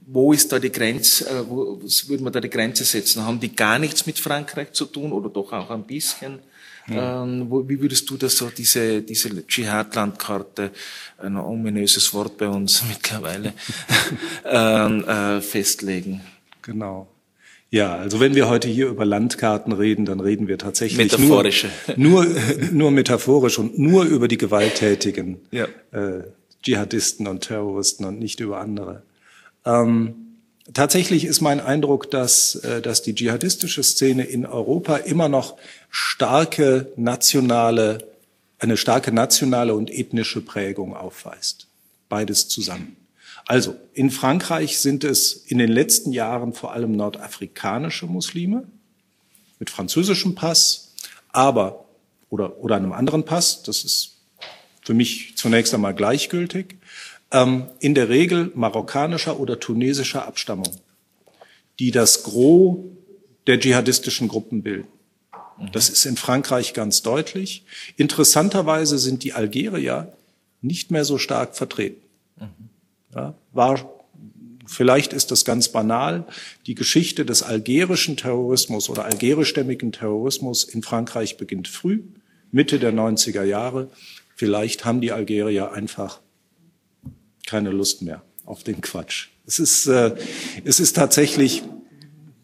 wo 0.08 0.34
ist 0.34 0.52
da 0.52 0.60
die 0.60 0.72
Grenze, 0.72 1.30
äh, 1.30 1.50
wo 1.50 1.82
würde 2.08 2.24
man 2.24 2.34
da 2.34 2.42
die 2.42 2.50
Grenze 2.50 2.84
setzen? 2.84 3.26
Haben 3.26 3.40
die 3.40 3.56
gar 3.56 3.80
nichts 3.80 4.06
mit 4.06 4.20
Frankreich 4.20 4.74
zu 4.74 4.86
tun 4.86 5.14
oder 5.14 5.30
doch 5.30 5.54
auch 5.54 5.70
ein 5.70 5.86
bisschen? 5.86 6.40
Ähm, 6.90 7.46
wo, 7.50 7.68
wie 7.68 7.80
würdest 7.80 8.10
du 8.10 8.18
das 8.18 8.38
so, 8.38 8.50
diese, 8.50 9.02
diese 9.02 9.46
Dschihad-Landkarte, 9.46 10.72
ein 11.20 11.38
ominöses 11.38 12.14
Wort 12.14 12.38
bei 12.38 12.48
uns 12.48 12.84
mittlerweile, 12.90 13.54
ähm, 14.46 15.04
äh, 15.06 15.42
festlegen? 15.42 16.22
Genau. 16.62 17.08
Ja, 17.70 17.96
also 17.96 18.20
wenn 18.20 18.36
wir 18.36 18.50
heute 18.50 18.68
hier 18.68 18.88
über 18.88 19.06
Landkarten 19.06 19.72
reden, 19.72 20.06
dann 20.06 20.20
reden 20.20 20.50
wir 20.50 20.58
tatsächlich 20.58 20.98
Metaphorische. 20.98 21.70
Nur, 21.96 22.26
nur, 22.26 22.72
nur 22.72 22.92
metaphorisch 22.92 23.60
und 23.60 23.80
nur 23.80 24.04
über 24.04 24.28
die 24.28 24.38
gewalttätigen 24.38 25.38
ja. 25.52 25.68
äh, 25.92 26.24
Dschihadisten 26.62 27.28
und 27.28 27.42
Terroristen 27.42 28.04
und 28.04 28.20
nicht 28.20 28.42
über 28.42 28.60
andere. 28.60 29.04
Ähm, 29.66 30.21
Tatsächlich 30.74 31.26
ist 31.26 31.42
mein 31.42 31.60
Eindruck, 31.60 32.12
dass, 32.12 32.56
äh, 32.56 32.82
dass 32.82 33.02
die 33.02 33.16
dschihadistische 33.16 33.84
Szene 33.84 34.24
in 34.24 34.46
Europa 34.46 34.98
immer 34.98 35.28
noch 35.28 35.58
starke 35.90 36.92
nationale, 36.96 38.08
eine 38.60 38.78
starke 38.78 39.12
nationale 39.12 39.74
und 39.74 39.90
ethnische 39.90 40.42
Prägung 40.42 40.96
aufweist. 40.96 41.68
Beides 42.10 42.48
zusammen. 42.48 42.96
Also, 43.48 43.76
in 43.94 44.12
Frankreich 44.12 44.78
sind 44.78 45.04
es 45.04 45.34
in 45.34 45.58
den 45.58 45.72
letzten 45.72 46.12
Jahren 46.12 46.54
vor 46.54 46.74
allem 46.74 46.96
nordafrikanische 46.96 48.06
Muslime 48.06 48.68
mit 49.58 49.70
französischem 49.70 50.36
Pass, 50.36 50.94
aber, 51.30 51.86
oder, 52.30 52.58
oder 52.60 52.76
einem 52.76 52.94
anderen 52.94 53.26
Pass, 53.26 53.64
das 53.64 53.84
ist 53.84 54.18
für 54.84 54.94
mich 54.94 55.34
zunächst 55.38 55.74
einmal 55.74 55.96
gleichgültig 55.96 56.78
in 57.34 57.96
der 57.96 58.10
Regel 58.10 58.52
marokkanischer 58.56 59.40
oder 59.40 59.60
tunesischer 59.60 60.28
Abstammung, 60.28 60.70
die 61.80 61.92
das 61.92 62.24
Gros 62.24 62.80
der 63.48 63.60
dschihadistischen 63.60 64.28
Gruppen 64.28 64.64
bilden. 64.64 64.88
Das 65.72 65.90
ist 65.90 66.06
in 66.06 66.18
Frankreich 66.18 66.74
ganz 66.74 67.04
deutlich. 67.04 67.66
Interessanterweise 67.96 68.98
sind 68.98 69.24
die 69.24 69.34
Algerier 69.34 70.12
nicht 70.62 70.92
mehr 70.92 71.06
so 71.06 71.18
stark 71.18 71.56
vertreten. 71.56 72.02
Ja, 73.16 73.36
war, 73.52 73.90
vielleicht 74.66 75.14
ist 75.14 75.32
das 75.32 75.46
ganz 75.46 75.70
banal. 75.70 76.26
Die 76.66 76.76
Geschichte 76.76 77.26
des 77.26 77.44
algerischen 77.44 78.18
Terrorismus 78.18 78.90
oder 78.90 79.06
algerischstämmigen 79.06 79.92
Terrorismus 79.92 80.64
in 80.64 80.82
Frankreich 80.82 81.38
beginnt 81.38 81.68
früh, 81.68 82.04
Mitte 82.52 82.80
der 82.80 82.94
90er 82.94 83.44
Jahre. 83.44 83.90
Vielleicht 84.36 84.86
haben 84.86 85.02
die 85.02 85.12
Algerier 85.12 85.72
einfach 85.72 86.20
keine 87.52 87.72
Lust 87.72 88.02
mehr 88.02 88.22
auf 88.46 88.64
den 88.64 88.80
Quatsch. 88.80 89.28
Es 89.46 89.60
ist, 89.60 89.86
äh, 89.88 90.16
es 90.64 90.80
ist 90.80 90.94
tatsächlich 90.94 91.64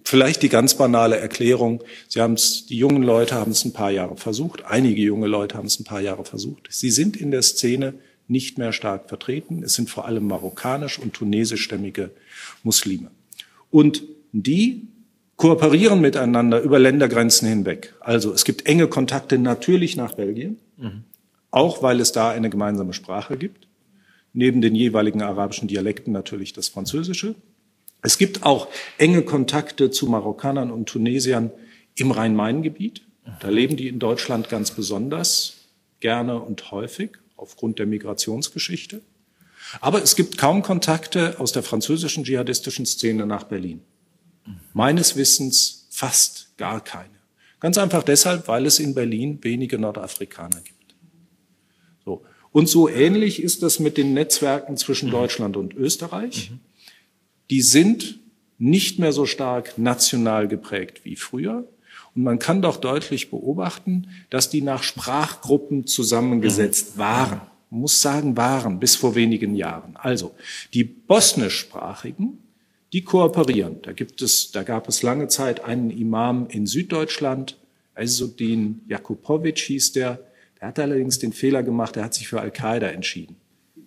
vielleicht 0.03 0.43
die 0.43 0.49
ganz 0.49 0.75
banale 0.75 1.17
Erklärung. 1.17 1.81
Sie 2.09 2.19
haben 2.19 2.33
es, 2.33 2.65
die 2.65 2.77
jungen 2.77 3.03
Leute 3.03 3.35
haben 3.35 3.51
es 3.51 3.63
ein 3.63 3.71
paar 3.71 3.89
Jahre 3.89 4.17
versucht. 4.17 4.65
Einige 4.65 5.01
junge 5.01 5.27
Leute 5.27 5.55
haben 5.55 5.67
es 5.67 5.79
ein 5.79 5.85
paar 5.85 6.01
Jahre 6.01 6.25
versucht. 6.25 6.67
Sie 6.69 6.91
sind 6.91 7.15
in 7.15 7.31
der 7.31 7.41
Szene 7.41 7.93
nicht 8.27 8.57
mehr 8.57 8.73
stark 8.73 9.07
vertreten. 9.07 9.63
Es 9.63 9.75
sind 9.75 9.89
vor 9.89 10.03
allem 10.05 10.27
marokkanisch 10.27 10.99
und 10.99 11.13
tunesischstämmige 11.13 12.11
Muslime. 12.63 13.09
Und 13.71 14.03
die 14.33 14.87
kooperieren 15.37 16.01
miteinander 16.01 16.59
über 16.59 16.79
Ländergrenzen 16.79 17.47
hinweg. 17.47 17.93
Also 18.01 18.33
es 18.33 18.43
gibt 18.43 18.65
enge 18.65 18.87
Kontakte 18.87 19.37
natürlich 19.37 19.95
nach 19.95 20.15
Belgien, 20.15 20.59
mhm. 20.75 21.05
auch 21.49 21.81
weil 21.81 22.01
es 22.01 22.11
da 22.11 22.29
eine 22.29 22.49
gemeinsame 22.49 22.91
Sprache 22.91 23.37
gibt 23.37 23.66
neben 24.37 24.61
den 24.61 24.75
jeweiligen 24.75 25.23
arabischen 25.23 25.67
Dialekten 25.67 26.13
natürlich 26.13 26.53
das 26.53 26.69
Französische. 26.69 27.33
Es 28.03 28.19
gibt 28.19 28.43
auch 28.43 28.67
enge 28.99 29.23
Kontakte 29.23 29.89
zu 29.89 30.05
Marokkanern 30.05 30.69
und 30.69 30.87
Tunesiern 30.87 31.49
im 31.95 32.11
Rhein-Main-Gebiet. 32.11 33.01
Da 33.39 33.49
leben 33.49 33.77
die 33.77 33.87
in 33.87 33.97
Deutschland 33.97 34.47
ganz 34.47 34.69
besonders 34.69 35.55
gerne 36.01 36.39
und 36.39 36.69
häufig 36.69 37.13
aufgrund 37.35 37.79
der 37.79 37.87
Migrationsgeschichte. 37.87 39.01
Aber 39.81 40.03
es 40.03 40.15
gibt 40.15 40.37
kaum 40.37 40.61
Kontakte 40.61 41.39
aus 41.39 41.51
der 41.51 41.63
französischen 41.63 42.23
dschihadistischen 42.23 42.85
Szene 42.85 43.25
nach 43.25 43.45
Berlin. 43.45 43.81
Meines 44.71 45.15
Wissens 45.15 45.87
fast 45.89 46.55
gar 46.57 46.83
keine. 46.83 47.09
Ganz 47.59 47.79
einfach 47.79 48.03
deshalb, 48.03 48.47
weil 48.47 48.67
es 48.67 48.77
in 48.77 48.93
Berlin 48.93 49.39
wenige 49.41 49.79
Nordafrikaner 49.79 50.61
gibt. 50.61 50.76
Und 52.51 52.69
so 52.69 52.89
ähnlich 52.89 53.41
ist 53.41 53.63
das 53.63 53.79
mit 53.79 53.97
den 53.97 54.13
Netzwerken 54.13 54.77
zwischen 54.77 55.09
mhm. 55.09 55.13
Deutschland 55.13 55.57
und 55.57 55.73
Österreich. 55.73 56.51
Mhm. 56.51 56.59
Die 57.49 57.61
sind 57.61 58.19
nicht 58.57 58.99
mehr 58.99 59.13
so 59.13 59.25
stark 59.25 59.77
national 59.77 60.47
geprägt 60.47 61.01
wie 61.03 61.15
früher. 61.15 61.67
Und 62.15 62.23
man 62.23 62.39
kann 62.39 62.61
doch 62.61 62.77
deutlich 62.77 63.29
beobachten, 63.29 64.07
dass 64.29 64.49
die 64.49 64.61
nach 64.61 64.83
Sprachgruppen 64.83 65.85
zusammengesetzt 65.85 66.95
mhm. 66.95 66.99
waren. 66.99 67.41
Man 67.69 67.81
muss 67.81 68.01
sagen, 68.01 68.37
waren 68.37 68.79
bis 68.79 68.95
vor 68.95 69.15
wenigen 69.15 69.55
Jahren. 69.55 69.95
Also, 69.97 70.33
die 70.73 70.83
bosnischsprachigen, 70.83 72.39
die 72.93 73.03
kooperieren. 73.03 73.81
Da 73.81 73.91
gibt 73.91 74.21
es, 74.21 74.51
da 74.51 74.63
gab 74.63 74.87
es 74.87 75.03
lange 75.03 75.27
Zeit 75.27 75.63
einen 75.65 75.91
Imam 75.91 76.47
in 76.49 76.65
Süddeutschland, 76.65 77.57
Aizzuddin 77.97 78.81
Jakubovic 78.87 79.59
hieß 79.59 79.93
der. 79.93 80.19
Der 80.59 80.69
hat 80.69 80.79
allerdings 80.79 81.19
den 81.19 81.33
Fehler 81.33 81.63
gemacht, 81.63 81.97
er 81.97 82.03
hat 82.03 82.13
sich 82.13 82.27
für 82.27 82.41
Al-Qaida 82.41 82.87
entschieden. 82.87 83.35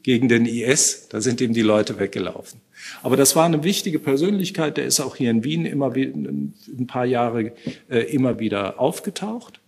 Gegen 0.03 0.29
den 0.29 0.47
IS, 0.47 1.09
da 1.09 1.21
sind 1.21 1.41
ihm 1.41 1.53
die 1.53 1.62
Leute 1.62 1.99
weggelaufen. 1.99 2.61
Aber 3.03 3.17
das 3.17 3.37
war 3.37 3.45
eine 3.45 3.65
wichtige 3.65 3.99
Persönlichkeit, 3.99 4.77
der 4.77 4.87
ist 4.87 5.00
auch 5.00 5.17
hier 5.17 5.31
in 5.31 5.45
Wien 5.45 5.67
immer 5.67 5.95
ein 5.95 6.87
paar 6.87 7.05
Jahre 7.05 7.53
äh, 7.89 7.99
immer 8.15 8.39
wieder 8.39 8.81
aufgetaucht 8.81 9.61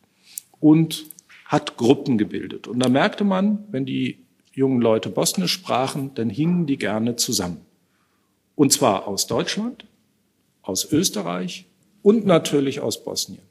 und 0.58 1.04
hat 1.44 1.76
Gruppen 1.76 2.16
gebildet. 2.16 2.66
Und 2.66 2.80
da 2.80 2.88
merkte 2.88 3.24
man, 3.24 3.64
wenn 3.70 3.84
die 3.84 4.18
jungen 4.54 4.80
Leute 4.80 5.10
Bosnisch 5.10 5.52
sprachen, 5.52 6.12
dann 6.14 6.30
hingen 6.30 6.66
die 6.66 6.78
gerne 6.78 7.16
zusammen. 7.16 7.58
Und 8.54 8.72
zwar 8.72 9.06
aus 9.06 9.26
Deutschland, 9.26 9.84
aus 10.62 10.90
Österreich 10.92 11.66
und 12.02 12.24
natürlich 12.26 12.80
aus 12.80 13.04
Bosnien. 13.04 13.42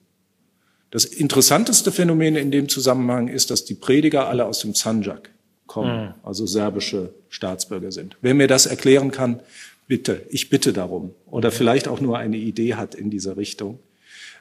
Das 0.91 1.05
interessanteste 1.05 1.91
Phänomen 1.91 2.35
in 2.35 2.51
dem 2.51 2.69
Zusammenhang 2.69 3.29
ist, 3.29 3.49
dass 3.49 3.65
die 3.65 3.75
Prediger 3.75 4.27
alle 4.27 4.45
aus 4.45 4.59
dem 4.59 4.75
Sanjak 4.75 5.29
kommen, 5.65 6.07
mhm. 6.07 6.13
also 6.21 6.45
serbische 6.45 7.13
Staatsbürger 7.29 7.93
sind. 7.93 8.17
Wer 8.21 8.33
mir 8.33 8.47
das 8.47 8.65
erklären 8.65 9.11
kann, 9.11 9.39
bitte, 9.87 10.25
ich 10.29 10.49
bitte 10.49 10.73
darum. 10.73 11.11
Oder 11.25 11.51
vielleicht 11.51 11.87
auch 11.87 12.01
nur 12.01 12.17
eine 12.17 12.37
Idee 12.37 12.75
hat 12.75 12.93
in 12.93 13.09
dieser 13.09 13.37
Richtung. 13.37 13.79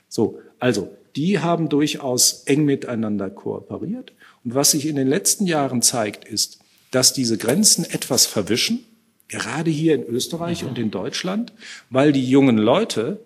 So, 0.09 0.41
also, 0.59 0.91
die 1.17 1.39
haben 1.39 1.69
durchaus 1.69 2.43
eng 2.47 2.65
miteinander 2.65 3.31
kooperiert. 3.31 4.13
Und 4.45 4.55
was 4.55 4.73
sich 4.73 4.87
in 4.87 4.97
den 4.97 5.09
letzten 5.09 5.47
Jahren 5.47 5.83
zeigt, 5.83 6.25
ist, 6.25 6.59
dass 6.91 7.13
diese 7.13 7.39
Grenzen 7.39 7.85
etwas 7.85 8.27
verwischen, 8.27 8.85
gerade 9.29 9.71
hier 9.71 9.95
in 9.95 10.05
Österreich 10.05 10.63
mhm. 10.63 10.71
und 10.71 10.79
in 10.79 10.91
Deutschland, 10.91 11.53
weil 11.91 12.11
die 12.11 12.29
jungen 12.29 12.59
Leute 12.59 13.21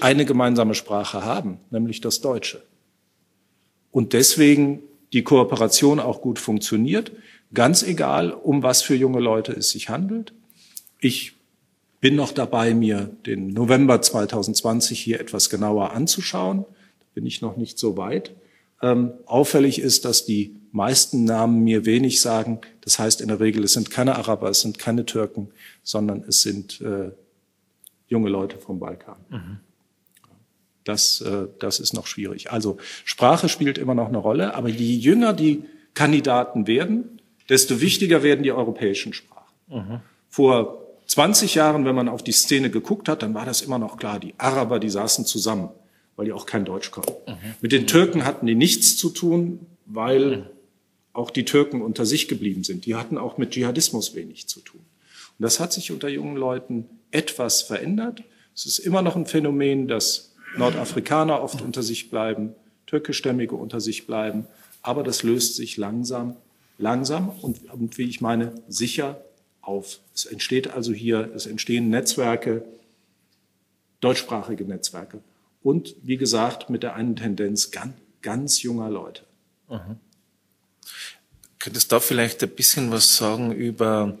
eine 0.00 0.24
gemeinsame 0.24 0.74
Sprache 0.74 1.24
haben, 1.24 1.58
nämlich 1.70 2.00
das 2.00 2.20
Deutsche. 2.20 2.62
Und 3.90 4.12
deswegen 4.12 4.82
die 5.12 5.22
Kooperation 5.22 5.98
auch 5.98 6.20
gut 6.20 6.38
funktioniert, 6.38 7.12
ganz 7.52 7.82
egal, 7.82 8.32
um 8.32 8.62
was 8.62 8.82
für 8.82 8.94
junge 8.94 9.20
Leute 9.20 9.52
es 9.52 9.70
sich 9.70 9.88
handelt. 9.88 10.32
Ich 11.00 11.34
bin 12.00 12.14
noch 12.14 12.32
dabei, 12.32 12.74
mir 12.74 13.10
den 13.26 13.48
November 13.48 14.00
2020 14.00 14.98
hier 15.00 15.20
etwas 15.20 15.50
genauer 15.50 15.92
anzuschauen. 15.92 16.64
Da 17.00 17.06
bin 17.14 17.26
ich 17.26 17.42
noch 17.42 17.56
nicht 17.56 17.78
so 17.78 17.96
weit. 17.96 18.34
Ähm, 18.82 19.12
auffällig 19.26 19.80
ist, 19.80 20.04
dass 20.04 20.24
die 20.24 20.56
meisten 20.72 21.24
Namen 21.24 21.62
mir 21.64 21.84
wenig 21.84 22.20
sagen. 22.20 22.60
Das 22.80 22.98
heißt 22.98 23.20
in 23.20 23.28
der 23.28 23.40
Regel, 23.40 23.64
es 23.64 23.72
sind 23.72 23.90
keine 23.90 24.16
Araber, 24.16 24.48
es 24.48 24.60
sind 24.60 24.78
keine 24.78 25.04
Türken, 25.04 25.48
sondern 25.82 26.24
es 26.26 26.42
sind 26.42 26.80
äh, 26.80 27.10
junge 28.08 28.30
Leute 28.30 28.56
vom 28.56 28.78
Balkan. 28.78 29.16
Mhm. 29.28 29.60
Das, 30.84 31.20
äh, 31.20 31.46
das 31.58 31.80
ist 31.80 31.92
noch 31.92 32.06
schwierig. 32.06 32.50
Also 32.50 32.78
Sprache 33.04 33.48
spielt 33.48 33.78
immer 33.78 33.94
noch 33.94 34.08
eine 34.08 34.18
Rolle, 34.18 34.54
aber 34.54 34.68
je 34.68 34.94
jünger 34.96 35.32
die 35.32 35.64
Kandidaten 35.94 36.66
werden, 36.66 37.20
desto 37.48 37.80
wichtiger 37.80 38.22
werden 38.22 38.42
die 38.42 38.52
europäischen 38.52 39.12
Sprachen. 39.12 39.54
Mhm. 39.68 40.00
Vor 40.28 40.86
20 41.06 41.56
Jahren, 41.56 41.84
wenn 41.84 41.96
man 41.96 42.08
auf 42.08 42.22
die 42.22 42.32
Szene 42.32 42.70
geguckt 42.70 43.08
hat, 43.08 43.22
dann 43.22 43.34
war 43.34 43.44
das 43.44 43.62
immer 43.62 43.78
noch 43.78 43.96
klar. 43.96 44.20
Die 44.20 44.34
Araber, 44.38 44.78
die 44.78 44.88
saßen 44.88 45.26
zusammen, 45.26 45.70
weil 46.16 46.26
die 46.26 46.32
auch 46.32 46.46
kein 46.46 46.64
Deutsch 46.64 46.92
konnten. 46.92 47.12
Mhm. 47.26 47.54
Mit 47.60 47.72
den 47.72 47.86
Türken 47.86 48.24
hatten 48.24 48.46
die 48.46 48.54
nichts 48.54 48.96
zu 48.96 49.10
tun, 49.10 49.66
weil 49.86 50.36
mhm. 50.36 50.42
auch 51.12 51.30
die 51.30 51.44
Türken 51.44 51.82
unter 51.82 52.06
sich 52.06 52.28
geblieben 52.28 52.62
sind. 52.62 52.86
Die 52.86 52.94
hatten 52.94 53.18
auch 53.18 53.38
mit 53.38 53.50
Dschihadismus 53.50 54.14
wenig 54.14 54.46
zu 54.46 54.60
tun. 54.60 54.80
Und 54.80 55.42
das 55.42 55.58
hat 55.58 55.72
sich 55.72 55.90
unter 55.90 56.08
jungen 56.08 56.36
Leuten 56.36 56.86
etwas 57.10 57.62
verändert. 57.62 58.22
Es 58.54 58.66
ist 58.66 58.78
immer 58.78 59.02
noch 59.02 59.16
ein 59.16 59.26
Phänomen, 59.26 59.88
dass 59.88 60.29
Nordafrikaner 60.56 61.42
oft 61.42 61.62
unter 61.62 61.82
sich 61.82 62.10
bleiben, 62.10 62.54
türkischstämmige 62.86 63.54
unter 63.54 63.80
sich 63.80 64.06
bleiben. 64.06 64.46
Aber 64.82 65.02
das 65.02 65.22
löst 65.22 65.56
sich 65.56 65.76
langsam, 65.76 66.36
langsam 66.78 67.28
und, 67.28 67.70
und 67.72 67.98
wie 67.98 68.08
ich 68.08 68.20
meine, 68.20 68.54
sicher 68.68 69.22
auf. 69.60 70.00
Es 70.14 70.24
entsteht 70.24 70.68
also 70.68 70.92
hier, 70.92 71.30
es 71.34 71.46
entstehen 71.46 71.90
Netzwerke, 71.90 72.64
deutschsprachige 74.00 74.64
Netzwerke. 74.64 75.20
Und 75.62 75.94
wie 76.02 76.16
gesagt, 76.16 76.70
mit 76.70 76.82
der 76.82 76.94
einen 76.94 77.16
Tendenz 77.16 77.70
ganz, 77.70 77.94
ganz 78.22 78.62
junger 78.62 78.88
Leute. 78.88 79.22
Mhm. 79.68 79.98
Könntest 81.58 81.92
du 81.92 81.96
da 81.96 82.00
vielleicht 82.00 82.42
ein 82.42 82.48
bisschen 82.48 82.90
was 82.90 83.16
sagen 83.16 83.52
über 83.52 84.18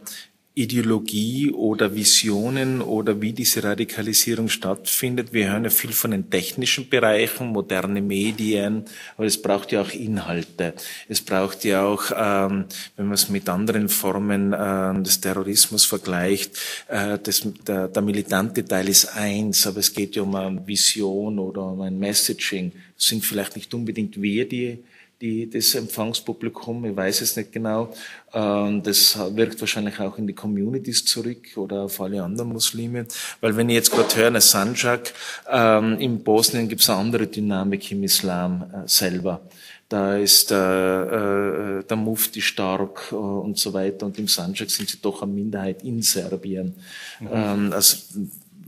Ideologie 0.60 1.50
oder 1.50 1.94
Visionen 1.94 2.82
oder 2.82 3.20
wie 3.20 3.32
diese 3.32 3.64
Radikalisierung 3.64 4.48
stattfindet. 4.48 5.32
Wir 5.32 5.50
hören 5.50 5.64
ja 5.64 5.70
viel 5.70 5.92
von 5.92 6.10
den 6.10 6.28
technischen 6.28 6.88
Bereichen, 6.88 7.48
moderne 7.48 8.02
Medien, 8.02 8.84
aber 9.16 9.26
es 9.26 9.40
braucht 9.40 9.72
ja 9.72 9.80
auch 9.80 9.92
Inhalte. 9.92 10.74
Es 11.08 11.22
braucht 11.22 11.64
ja 11.64 11.84
auch, 11.84 12.10
ähm, 12.14 12.66
wenn 12.96 13.06
man 13.06 13.14
es 13.14 13.30
mit 13.30 13.48
anderen 13.48 13.88
Formen 13.88 14.52
äh, 14.52 15.02
des 15.02 15.20
Terrorismus 15.20 15.86
vergleicht, 15.86 16.58
äh, 16.88 17.18
der, 17.66 17.88
der 17.88 18.02
militante 18.02 18.64
Teil 18.64 18.88
ist 18.88 19.16
eins, 19.16 19.66
aber 19.66 19.80
es 19.80 19.94
geht 19.94 20.14
ja 20.16 20.22
um 20.22 20.34
eine 20.34 20.66
Vision 20.66 21.38
oder 21.38 21.62
um 21.62 21.80
ein 21.80 21.98
Messaging. 21.98 22.72
Das 22.96 23.06
sind 23.06 23.24
vielleicht 23.24 23.56
nicht 23.56 23.72
unbedingt 23.72 24.20
wir, 24.20 24.46
die 24.46 24.84
die, 25.20 25.50
das 25.50 25.74
Empfangspublikum, 25.74 26.84
ich 26.86 26.96
weiß 26.96 27.20
es 27.20 27.36
nicht 27.36 27.52
genau. 27.52 27.92
Ähm, 28.32 28.82
das 28.82 29.18
wirkt 29.36 29.60
wahrscheinlich 29.60 29.98
auch 30.00 30.16
in 30.18 30.26
die 30.26 30.34
Communities 30.34 31.04
zurück 31.04 31.56
oder 31.56 31.82
auf 31.82 32.00
alle 32.00 32.22
anderen 32.22 32.52
Muslime. 32.52 33.06
Weil 33.40 33.56
wenn 33.56 33.68
ich 33.68 33.74
jetzt 33.74 33.90
gerade 33.90 34.14
höre, 34.16 34.28
eine 34.28 34.40
Sanjak, 34.40 35.12
ähm, 35.50 35.98
in 35.98 36.22
Bosnien 36.22 36.68
gibt 36.68 36.80
es 36.80 36.88
eine 36.88 36.98
andere 36.98 37.26
Dynamik 37.26 37.90
im 37.92 38.04
Islam 38.04 38.62
äh, 38.72 38.88
selber. 38.88 39.42
Da 39.90 40.16
ist 40.16 40.52
der, 40.52 41.80
äh, 41.80 41.84
der 41.84 41.96
Mufti 41.96 42.40
stark 42.40 43.08
äh, 43.10 43.16
und 43.16 43.58
so 43.58 43.72
weiter. 43.72 44.06
Und 44.06 44.18
im 44.18 44.28
Sanjak 44.28 44.70
sind 44.70 44.88
sie 44.88 44.98
doch 45.02 45.22
eine 45.22 45.32
Minderheit 45.32 45.82
in 45.82 46.00
Serbien. 46.00 46.76
Mhm. 47.18 47.28
Ähm, 47.32 47.72
also 47.72 47.96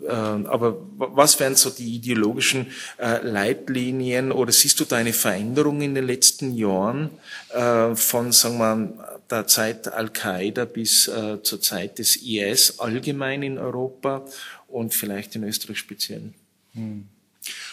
aber 0.09 0.79
was 0.97 1.38
wären 1.38 1.55
so 1.55 1.71
die 1.71 1.95
ideologischen 1.95 2.67
äh, 2.99 3.25
Leitlinien 3.25 4.33
oder 4.33 4.53
siehst 4.53 4.81
du 4.81 4.85
da 4.85 4.97
eine 4.97 5.12
Veränderung 5.12 5.81
in 5.81 5.95
den 5.95 6.07
letzten 6.07 6.55
Jahren 6.55 7.11
äh, 7.51 7.95
von, 7.95 8.33
sagen 8.33 8.59
wir, 8.59 9.21
der 9.31 9.47
Zeit 9.47 9.88
Al-Qaida 9.88 10.65
bis 10.65 11.09
äh, 11.09 11.43
zur 11.43 11.61
Zeit 11.61 11.99
des 11.99 12.17
IS 12.17 12.79
allgemein 12.81 13.43
in 13.43 13.59
Europa 13.59 14.27
und 14.69 14.95
vielleicht 14.95 15.37
in 15.37 15.45
Österreich 15.45 15.79
speziell? 15.79 16.33
Hm. 16.75 17.07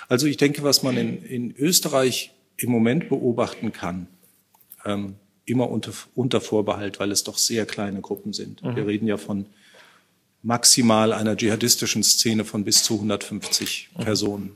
Also 0.07 0.25
ich 0.25 0.37
denke, 0.37 0.63
was 0.63 0.83
man 0.83 0.97
in, 0.97 1.23
in 1.23 1.55
Österreich 1.57 2.33
im 2.57 2.71
Moment 2.71 3.09
beobachten 3.09 3.71
kann, 3.71 4.07
ähm, 4.85 5.15
immer 5.45 5.69
unter, 5.69 5.91
unter 6.15 6.41
Vorbehalt, 6.41 6.99
weil 6.99 7.11
es 7.11 7.23
doch 7.23 7.37
sehr 7.37 7.65
kleine 7.65 8.01
Gruppen 8.01 8.33
sind. 8.33 8.63
Mhm. 8.63 8.75
Wir 8.75 8.87
reden 8.87 9.07
ja 9.07 9.17
von 9.17 9.45
maximal 10.41 11.13
einer 11.13 11.35
dschihadistischen 11.35 12.03
Szene 12.03 12.45
von 12.45 12.63
bis 12.63 12.83
zu 12.83 12.95
150 12.95 13.89
mhm. 13.97 14.03
Personen. 14.03 14.51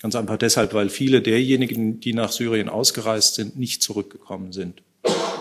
Ganz 0.00 0.14
einfach 0.14 0.38
deshalb, 0.38 0.72
weil 0.72 0.88
viele 0.88 1.20
derjenigen, 1.20 2.00
die 2.00 2.14
nach 2.14 2.32
Syrien 2.32 2.68
ausgereist 2.68 3.34
sind, 3.34 3.58
nicht 3.58 3.82
zurückgekommen 3.82 4.52
sind. 4.52 4.82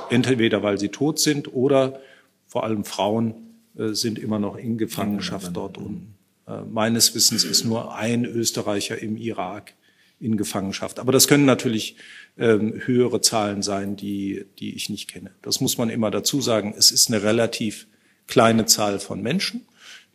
Entweder 0.10 0.64
weil 0.64 0.78
sie 0.78 0.90
tot 0.90 1.20
sind 1.20 1.54
oder 1.54 2.02
vor 2.48 2.64
allem 2.64 2.84
Frauen 2.84 3.36
äh, 3.78 3.94
sind 3.94 4.20
immer 4.20 4.40
noch 4.40 4.58
in 4.58 4.78
Gefangenschaft 4.78 5.52
dort 5.54 5.78
unten. 5.78 6.16
Äh, 6.48 6.62
meines 6.70 7.16
Wissens 7.16 7.44
ist 7.44 7.64
nur 7.64 7.96
ein 7.96 8.26
Österreicher 8.26 9.00
im 9.00 9.16
Irak 9.16 9.76
in 10.20 10.36
Gefangenschaft. 10.36 11.00
Aber 11.00 11.14
das 11.14 11.28
können 11.28 11.46
natürlich 11.46 11.96
ähm, 12.38 12.82
höhere 12.86 13.22
Zahlen 13.22 13.62
sein, 13.62 13.96
die, 13.96 14.46
die 14.60 14.76
ich 14.76 14.90
nicht 14.90 15.10
kenne. 15.10 15.32
Das 15.42 15.62
muss 15.62 15.78
man 15.78 15.90
immer 15.90 16.12
dazu 16.12 16.42
sagen. 16.42 16.74
Es 16.78 16.92
ist 16.92 17.08
eine 17.08 17.24
relativ 17.24 17.88
kleine 18.30 18.66
Zahl 18.66 19.00
von 19.00 19.22
Menschen, 19.22 19.66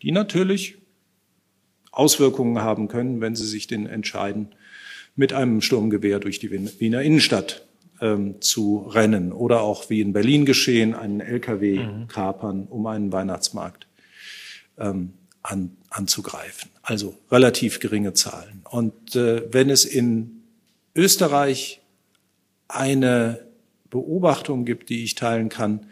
die 0.02 0.12
natürlich 0.12 0.78
Auswirkungen 1.92 2.62
haben 2.62 2.88
können, 2.88 3.20
wenn 3.20 3.36
sie 3.36 3.46
sich 3.46 3.66
denn 3.66 3.86
entscheiden, 3.86 4.54
mit 5.16 5.32
einem 5.32 5.60
Sturmgewehr 5.60 6.18
durch 6.18 6.38
die 6.38 6.50
Wiener 6.50 7.02
Innenstadt 7.02 7.66
ähm, 8.00 8.40
zu 8.40 8.78
rennen 8.78 9.32
oder 9.32 9.60
auch 9.60 9.90
wie 9.90 10.00
in 10.00 10.12
Berlin 10.12 10.44
geschehen, 10.44 10.94
einen 10.94 11.20
LKW 11.20 11.78
mhm. 11.78 12.08
kapern, 12.08 12.66
um 12.68 12.86
einen 12.86 13.12
Weihnachtsmarkt 13.12 13.86
ähm, 14.78 15.12
an, 15.42 15.76
anzugreifen. 15.90 16.70
Also 16.82 17.16
relativ 17.30 17.78
geringe 17.78 18.12
Zahlen. 18.14 18.62
Und 18.68 19.14
äh, 19.14 19.52
wenn 19.52 19.70
es 19.70 19.84
in 19.84 20.42
Österreich 20.96 21.80
eine 22.66 23.46
Beobachtung 23.90 24.64
gibt, 24.64 24.88
die 24.88 25.04
ich 25.04 25.14
teilen 25.14 25.48
kann, 25.48 25.86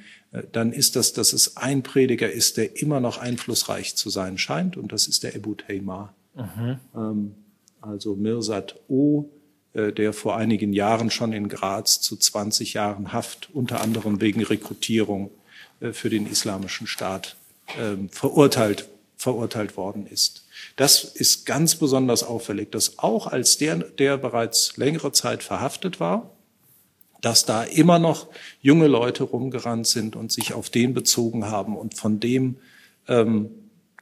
dann 0.53 0.73
ist 0.73 0.97
das, 0.97 1.13
dass 1.13 1.33
es 1.33 1.57
ein 1.57 1.83
Prediger 1.83 2.31
ist, 2.31 2.57
der 2.57 2.81
immer 2.81 3.01
noch 3.01 3.19
einflussreich 3.19 3.97
zu 3.97 4.11
sein 4.11 4.39
scheint, 4.39 4.77
und 4.77 4.93
das 4.93 5.07
ist 5.07 5.23
der 5.23 5.35
Ebu 5.37 5.55
Taymar. 5.55 6.15
Mhm. 6.35 6.79
Ähm, 6.95 7.35
also 7.81 8.15
Mirsad 8.15 8.77
O., 8.89 9.27
äh, 9.75 9.93
der 9.93 10.13
vor 10.13 10.37
einigen 10.37 10.73
Jahren 10.73 11.11
schon 11.11 11.33
in 11.33 11.49
Graz 11.49 12.01
zu 12.01 12.17
20 12.17 12.75
Jahren 12.75 13.13
Haft, 13.13 13.51
unter 13.53 13.81
anderem 13.81 14.21
wegen 14.21 14.43
Rekrutierung 14.43 15.31
äh, 15.81 15.93
für 15.93 16.09
den 16.09 16.27
Islamischen 16.27 16.87
Staat, 16.87 17.37
ähm, 17.79 18.09
verurteilt 18.09 18.89
verurteilt 19.23 19.77
worden 19.77 20.07
ist. 20.07 20.45
Das 20.75 21.05
ist 21.05 21.47
ganz 21.47 21.77
besonders 21.77 22.25
auffällig, 22.25 22.73
dass 22.73 22.99
auch 22.99 23.29
als 23.29 23.57
der, 23.57 23.77
der 23.77 24.19
bereits 24.19 24.77
längere 24.77 25.13
Zeit 25.13 25.45
verhaftet 25.45 26.01
war, 26.01 26.31
dass 27.23 27.47
da 27.47 27.63
immer 27.63 27.99
noch 27.99 28.29
junge 28.61 28.89
Leute 28.89 29.25
rumgerannt 29.25 29.87
sind 29.87 30.15
und 30.15 30.31
sich 30.31 30.53
auf 30.53 30.69
den 30.69 30.93
bezogen 30.93 31.47
haben 31.47 31.77
und 31.77 31.95
von 31.95 32.21
dem 32.21 32.57
ähm, 33.09 33.51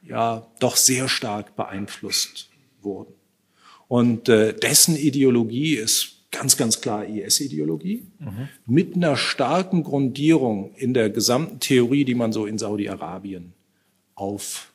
ja 0.03 0.47
doch 0.59 0.75
sehr 0.75 1.09
stark 1.09 1.55
beeinflusst 1.55 2.49
wurden. 2.83 3.15
Und 3.87 4.29
äh, 4.29 4.55
dessen 4.55 4.97
Ideologie 4.97 5.75
ist 5.75 6.21
ganz, 6.31 6.57
ganz 6.57 6.81
klar 6.81 7.05
IS-Ideologie, 7.05 8.07
mhm. 8.19 8.49
mit 8.67 8.95
einer 8.95 9.17
starken 9.17 9.83
Grundierung 9.83 10.75
in 10.77 10.95
der 10.95 11.11
gesamten 11.11 11.61
Theorie, 11.61 12.05
die 12.05 12.15
man 12.15 12.33
so 12.33 12.47
in 12.47 12.59
Saudi-Arabien 12.59 13.53
auf, 14.15 14.70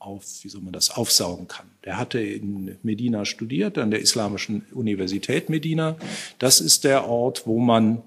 auf, 0.00 0.24
wie 0.42 0.48
soll 0.48 0.62
man 0.62 0.72
das, 0.72 0.90
aufsaugen 0.90 1.46
kann. 1.46 1.66
Der 1.84 1.98
hatte 1.98 2.20
in 2.20 2.78
Medina 2.82 3.24
studiert, 3.24 3.78
an 3.78 3.90
der 3.90 4.00
Islamischen 4.00 4.66
Universität 4.72 5.48
Medina. 5.48 5.96
Das 6.38 6.60
ist 6.60 6.84
der 6.84 7.06
Ort, 7.06 7.46
wo 7.46 7.60
man 7.60 8.02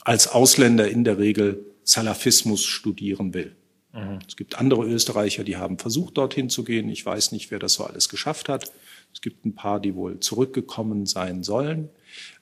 als 0.00 0.28
Ausländer 0.28 0.88
in 0.88 1.04
der 1.04 1.18
Regel 1.18 1.64
Salafismus 1.84 2.64
studieren 2.64 3.34
will. 3.34 3.54
Mhm. 3.92 4.18
Es 4.26 4.36
gibt 4.36 4.58
andere 4.58 4.84
Österreicher, 4.84 5.44
die 5.44 5.56
haben 5.56 5.78
versucht, 5.78 6.16
dorthin 6.16 6.50
zu 6.50 6.64
gehen. 6.64 6.88
Ich 6.88 7.04
weiß 7.04 7.32
nicht, 7.32 7.50
wer 7.50 7.58
das 7.58 7.74
so 7.74 7.84
alles 7.84 8.08
geschafft 8.08 8.48
hat. 8.48 8.72
Es 9.12 9.20
gibt 9.20 9.44
ein 9.44 9.54
paar, 9.54 9.80
die 9.80 9.94
wohl 9.94 10.20
zurückgekommen 10.20 11.06
sein 11.06 11.42
sollen. 11.42 11.88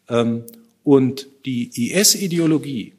Ähm, 0.09 0.45
und 0.83 1.29
die 1.47 1.93
IS-Ideologie 1.93 2.95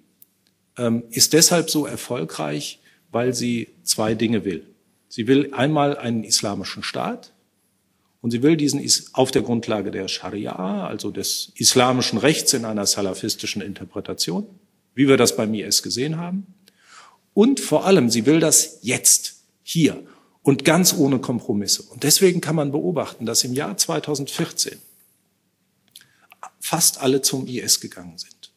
ähm, 0.78 1.04
ist 1.10 1.34
deshalb 1.34 1.70
so 1.70 1.86
erfolgreich, 1.86 2.80
weil 3.12 3.34
sie 3.34 3.70
zwei 3.84 4.16
Dinge 4.16 4.44
will. 4.46 4.66
Sie 5.16 5.28
will 5.28 5.54
einmal 5.54 5.98
einen 5.98 6.26
islamischen 6.26 6.84
Staat 6.84 7.32
und 8.20 8.32
sie 8.32 8.44
will 8.44 8.58
diesen 8.58 8.86
auf 9.14 9.32
der 9.32 9.44
Grundlage 9.44 9.90
der 9.90 10.10
Scharia, 10.10 10.86
also 10.86 11.10
des 11.10 11.54
islamischen 11.56 12.20
Rechts 12.20 12.52
in 12.52 12.66
einer 12.66 12.86
salafistischen 12.86 13.62
Interpretation, 13.62 14.46
wie 14.94 15.08
wir 15.08 15.16
das 15.16 15.38
beim 15.38 15.54
IS 15.54 15.84
gesehen 15.84 16.18
haben. 16.18 16.48
Und 17.34 17.62
vor 17.62 17.86
allem, 17.86 18.10
sie 18.10 18.26
will 18.26 18.42
das 18.42 18.80
jetzt, 18.82 19.38
hier 19.64 20.04
und 20.42 20.66
ganz 20.66 20.94
ohne 20.94 21.20
Kompromisse. 21.20 21.84
Und 21.84 22.04
deswegen 22.04 22.42
kann 22.42 22.58
man 22.58 22.74
beobachten, 22.74 23.26
dass 23.26 23.46
im 23.46 23.54
Jahr 23.54 23.78
2014 23.78 24.80
fast 26.60 27.00
alle 27.00 27.22
zum 27.22 27.48
IS 27.48 27.80
gegangen 27.80 28.18
sind. 28.18 28.52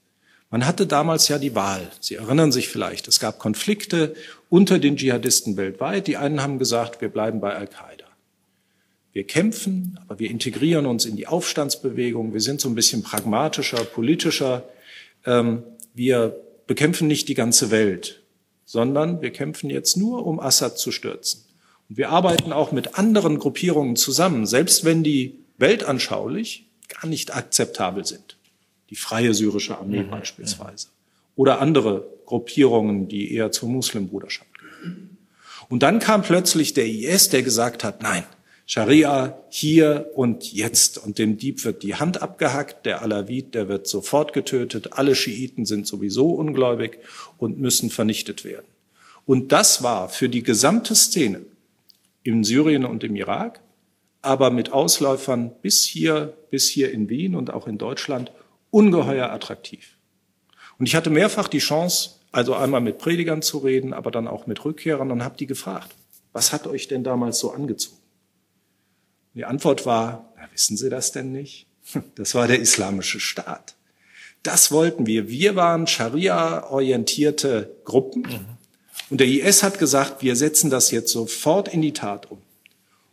Man 0.51 0.67
hatte 0.67 0.89
damals 0.89 1.29
ja 1.29 1.39
die 1.39 1.55
Wahl. 1.55 1.89
Sie 2.01 2.17
erinnern 2.17 2.51
sich 2.51 2.69
vielleicht, 2.69 3.07
es 3.07 3.21
gab 3.21 3.39
Konflikte 3.39 4.17
unter 4.49 4.79
den 4.79 4.97
Dschihadisten 4.97 5.57
weltweit. 5.57 6.07
Die 6.07 6.17
einen 6.17 6.43
haben 6.43 6.59
gesagt, 6.59 7.01
wir 7.01 7.09
bleiben 7.09 7.41
bei 7.41 7.55
Al-Qaida. 7.55 8.05
Wir 9.13 9.27
kämpfen, 9.27 9.99
aber 10.07 10.19
wir 10.19 10.31
integrieren 10.31 10.87
uns 10.87 11.05
in 11.05 11.17
die 11.17 11.27
Aufstandsbewegung. 11.27 12.33
Wir 12.33 12.41
sind 12.41 12.61
so 12.61 12.69
ein 12.69 12.75
bisschen 12.75 13.03
pragmatischer, 13.03 13.85
politischer. 13.85 14.69
Ähm, 15.25 15.63
wir 15.95 16.37
bekämpfen 16.67 17.09
nicht 17.09 17.29
die 17.29 17.35
ganze 17.35 17.71
Welt, 17.71 18.23
sondern 18.65 19.21
wir 19.21 19.33
kämpfen 19.33 19.71
jetzt 19.71 19.97
nur, 19.97 20.27
um 20.27 20.39
Assad 20.39 20.79
zu 20.79 20.93
stürzen. 20.93 21.45
Und 21.89 21.97
wir 21.97 22.11
arbeiten 22.11 22.53
auch 22.53 22.71
mit 22.71 22.99
anderen 22.99 23.39
Gruppierungen 23.39 23.97
zusammen, 23.97 24.47
selbst 24.47 24.85
wenn 24.85 25.03
die 25.03 25.39
weltanschaulich 25.57 26.67
gar 26.89 27.09
nicht 27.09 27.35
akzeptabel 27.35 28.05
sind. 28.05 28.37
Die 28.91 28.97
freie 28.97 29.35
syrische 29.35 29.79
Armee 29.79 30.03
mhm. 30.03 30.11
beispielsweise. 30.11 30.89
Oder 31.39 31.61
andere 31.61 32.05
Gruppierungen, 32.27 33.09
die 33.09 33.33
eher 33.33 33.53
zur 33.53 33.69
Muslimbruderschaft 33.69 34.59
gehören. 34.59 35.17
Und 35.69 35.83
dann 35.83 36.01
kam 36.01 36.23
plötzlich 36.23 36.75
der 36.75 36.87
IS, 36.87 37.29
der 37.29 37.43
gesagt 37.43 37.85
hat, 37.85 38.03
nein, 38.03 38.25
Scharia 38.67 39.39
hier 39.49 40.11
und 40.15 40.53
jetzt. 40.53 40.99
Und 40.99 41.19
dem 41.19 41.39
Dieb 41.39 41.65
wird 41.65 41.83
die 41.83 41.95
Hand 41.95 42.21
abgehackt, 42.21 42.85
der 42.85 43.03
Alawit, 43.03 43.55
der 43.55 43.69
wird 43.69 43.87
sofort 43.87 44.33
getötet, 44.33 44.95
alle 44.95 45.15
Schiiten 45.15 45.65
sind 45.65 45.87
sowieso 45.87 46.33
ungläubig 46.33 46.99
und 47.39 47.59
müssen 47.59 47.89
vernichtet 47.89 48.45
werden. 48.45 48.67
Und 49.25 49.53
das 49.53 49.83
war 49.83 50.09
für 50.09 50.29
die 50.29 50.43
gesamte 50.43 50.95
Szene 50.95 51.43
in 52.23 52.43
Syrien 52.45 52.85
und 52.85 53.05
im 53.05 53.17
Irak 53.17 53.61
aber 54.23 54.51
mit 54.51 54.73
Ausläufern 54.73 55.53
bis 55.63 55.85
hier, 55.85 56.35
bis 56.51 56.69
hier 56.69 56.91
in 56.93 57.09
Wien 57.09 57.35
und 57.35 57.53
auch 57.53 57.67
in 57.67 57.79
Deutschland 57.79 58.33
ungeheuer 58.71 59.31
attraktiv. 59.31 59.98
Und 60.79 60.87
ich 60.87 60.95
hatte 60.95 61.11
mehrfach 61.11 61.49
die 61.49 61.59
Chance, 61.59 62.11
also 62.31 62.55
einmal 62.55 62.81
mit 62.81 62.99
Predigern 62.99 63.43
zu 63.43 63.59
reden, 63.59 63.93
aber 63.93 64.11
dann 64.11 64.29
auch 64.29 64.47
mit 64.47 64.65
Rückkehrern 64.65 65.11
und 65.11 65.25
habe 65.25 65.37
die 65.37 65.47
gefragt, 65.47 65.95
was 66.33 66.53
hat 66.53 66.67
euch 66.67 66.89
denn 66.89 67.05
damals 67.05 67.39
so 67.39 67.51
angezogen? 67.51 67.97
Die 69.35 69.45
Antwort 69.45 69.87
war, 69.87 70.33
na, 70.37 70.49
wissen 70.53 70.77
Sie 70.77 70.91
das 70.91 71.13
denn 71.13 71.33
nicht? 71.33 71.67
Das 72.17 72.35
war 72.35 72.47
der 72.47 72.61
islamische 72.61 73.19
Staat. 73.19 73.75
Das 74.43 74.71
wollten 74.71 75.07
wir. 75.07 75.29
Wir 75.29 75.57
waren 75.57 75.87
Scharia-orientierte 75.87 77.75
Gruppen. 77.85 78.23
Mhm. 78.23 78.47
Und 79.11 79.21
der 79.21 79.27
IS 79.27 79.63
hat 79.63 79.79
gesagt, 79.79 80.23
wir 80.23 80.37
setzen 80.37 80.71
das 80.71 80.91
jetzt 80.91 81.11
sofort 81.11 81.69
in 81.69 81.81
die 81.81 81.95
Tat 81.95 82.31
um 82.31 82.43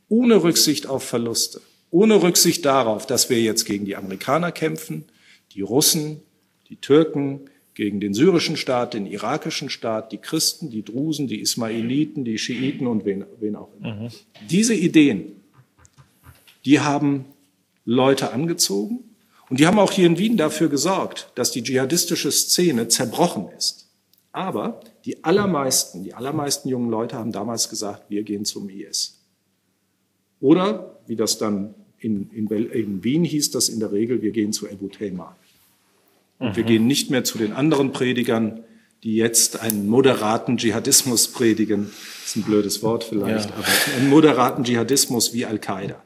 ohne 0.10 0.44
Rücksicht 0.44 0.88
auf 0.88 1.04
Verluste, 1.04 1.62
ohne 1.92 2.22
Rücksicht 2.22 2.66
darauf, 2.66 3.06
dass 3.06 3.30
wir 3.30 3.42
jetzt 3.42 3.66
gegen 3.66 3.86
die 3.86 3.96
Amerikaner 3.96 4.52
kämpfen, 4.52 5.06
die 5.54 5.62
Russen, 5.62 6.22
die 6.70 6.76
Türken, 6.76 7.50
gegen 7.76 8.00
den 8.00 8.14
syrischen 8.14 8.58
Staat, 8.58 8.94
den 8.94 9.06
irakischen 9.06 9.70
Staat, 9.70 10.12
die 10.12 10.18
Christen, 10.18 10.70
die 10.70 10.84
Drusen, 10.84 11.28
die 11.28 11.42
Ismailiten, 11.42 12.24
die 12.24 12.38
Schiiten 12.38 12.88
und 12.88 13.06
wen, 13.06 13.26
wen 13.40 13.56
auch 13.56 13.70
immer. 13.78 13.94
Mhm. 13.94 14.08
Diese 14.50 14.74
Ideen, 14.74 15.34
die 16.64 16.80
haben 16.80 17.26
Leute 17.84 18.32
angezogen 18.32 19.04
und 19.50 19.60
die 19.60 19.68
haben 19.68 19.78
auch 19.78 19.92
hier 19.92 20.08
in 20.08 20.18
Wien 20.18 20.38
dafür 20.38 20.70
gesorgt, 20.70 21.32
dass 21.36 21.52
die 21.52 21.62
dschihadistische 21.62 22.32
Szene 22.32 22.88
zerbrochen 22.88 23.50
ist. 23.56 23.90
Aber 24.32 24.80
die 25.04 25.24
allermeisten, 25.24 26.04
die 26.04 26.14
allermeisten 26.14 26.70
jungen 26.70 26.90
Leute 26.90 27.18
haben 27.18 27.32
damals 27.32 27.70
gesagt, 27.70 28.10
wir 28.10 28.24
gehen 28.24 28.46
zum 28.46 28.70
IS. 28.70 29.22
Oder, 30.40 30.98
wie 31.08 31.16
das 31.16 31.38
dann 31.38 31.76
in, 32.00 32.30
in, 32.32 32.48
in 32.48 33.04
Wien 33.04 33.24
hieß, 33.24 33.52
das 33.52 33.70
in 33.70 33.80
der 33.80 33.92
Regel, 33.92 34.22
wir 34.22 34.32
gehen 34.32 34.54
zu 34.54 34.68
Ebu 34.68 34.88
Thema. 34.88 35.36
Und 36.40 36.50
mhm. 36.50 36.56
wir 36.56 36.64
gehen 36.64 36.88
nicht 36.88 37.10
mehr 37.12 37.24
zu 37.24 37.38
den 37.38 37.54
anderen 37.54 37.92
Predigern, 37.92 38.64
die 39.04 39.16
jetzt 39.16 39.60
einen 39.60 39.88
moderaten 39.88 40.58
Dschihadismus 40.58 41.28
predigen. 41.28 41.92
Das 42.22 42.30
ist 42.30 42.36
ein 42.38 42.44
blödes 42.44 42.82
Wort 42.82 43.04
vielleicht, 43.04 43.50
ja. 43.50 43.56
aber 43.56 43.68
einen 43.98 44.10
moderaten 44.10 44.64
Dschihadismus 44.64 45.34
wie 45.34 45.46
Al-Qaida. 45.46 46.02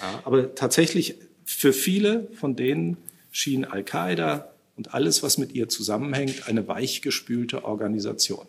Ja, 0.00 0.22
aber 0.24 0.54
tatsächlich 0.54 1.16
für 1.44 1.72
viele 1.72 2.28
von 2.34 2.56
denen 2.56 2.98
schien 3.30 3.64
Al-Qaida 3.64 4.52
und 4.76 4.94
alles, 4.94 5.22
was 5.22 5.38
mit 5.38 5.54
ihr 5.54 5.68
zusammenhängt, 5.68 6.46
eine 6.46 6.68
weichgespülte 6.68 7.64
Organisation. 7.64 8.46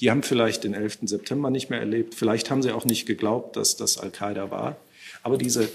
Die 0.00 0.10
haben 0.10 0.22
vielleicht 0.22 0.64
den 0.64 0.74
11. 0.74 1.00
September 1.02 1.50
nicht 1.50 1.70
mehr 1.70 1.78
erlebt. 1.78 2.14
Vielleicht 2.14 2.50
haben 2.50 2.62
sie 2.62 2.72
auch 2.72 2.84
nicht 2.84 3.06
geglaubt, 3.06 3.56
dass 3.56 3.76
das 3.76 3.98
Al-Qaida 3.98 4.50
war. 4.50 4.76
Aber 5.22 5.38
diese, 5.38 5.68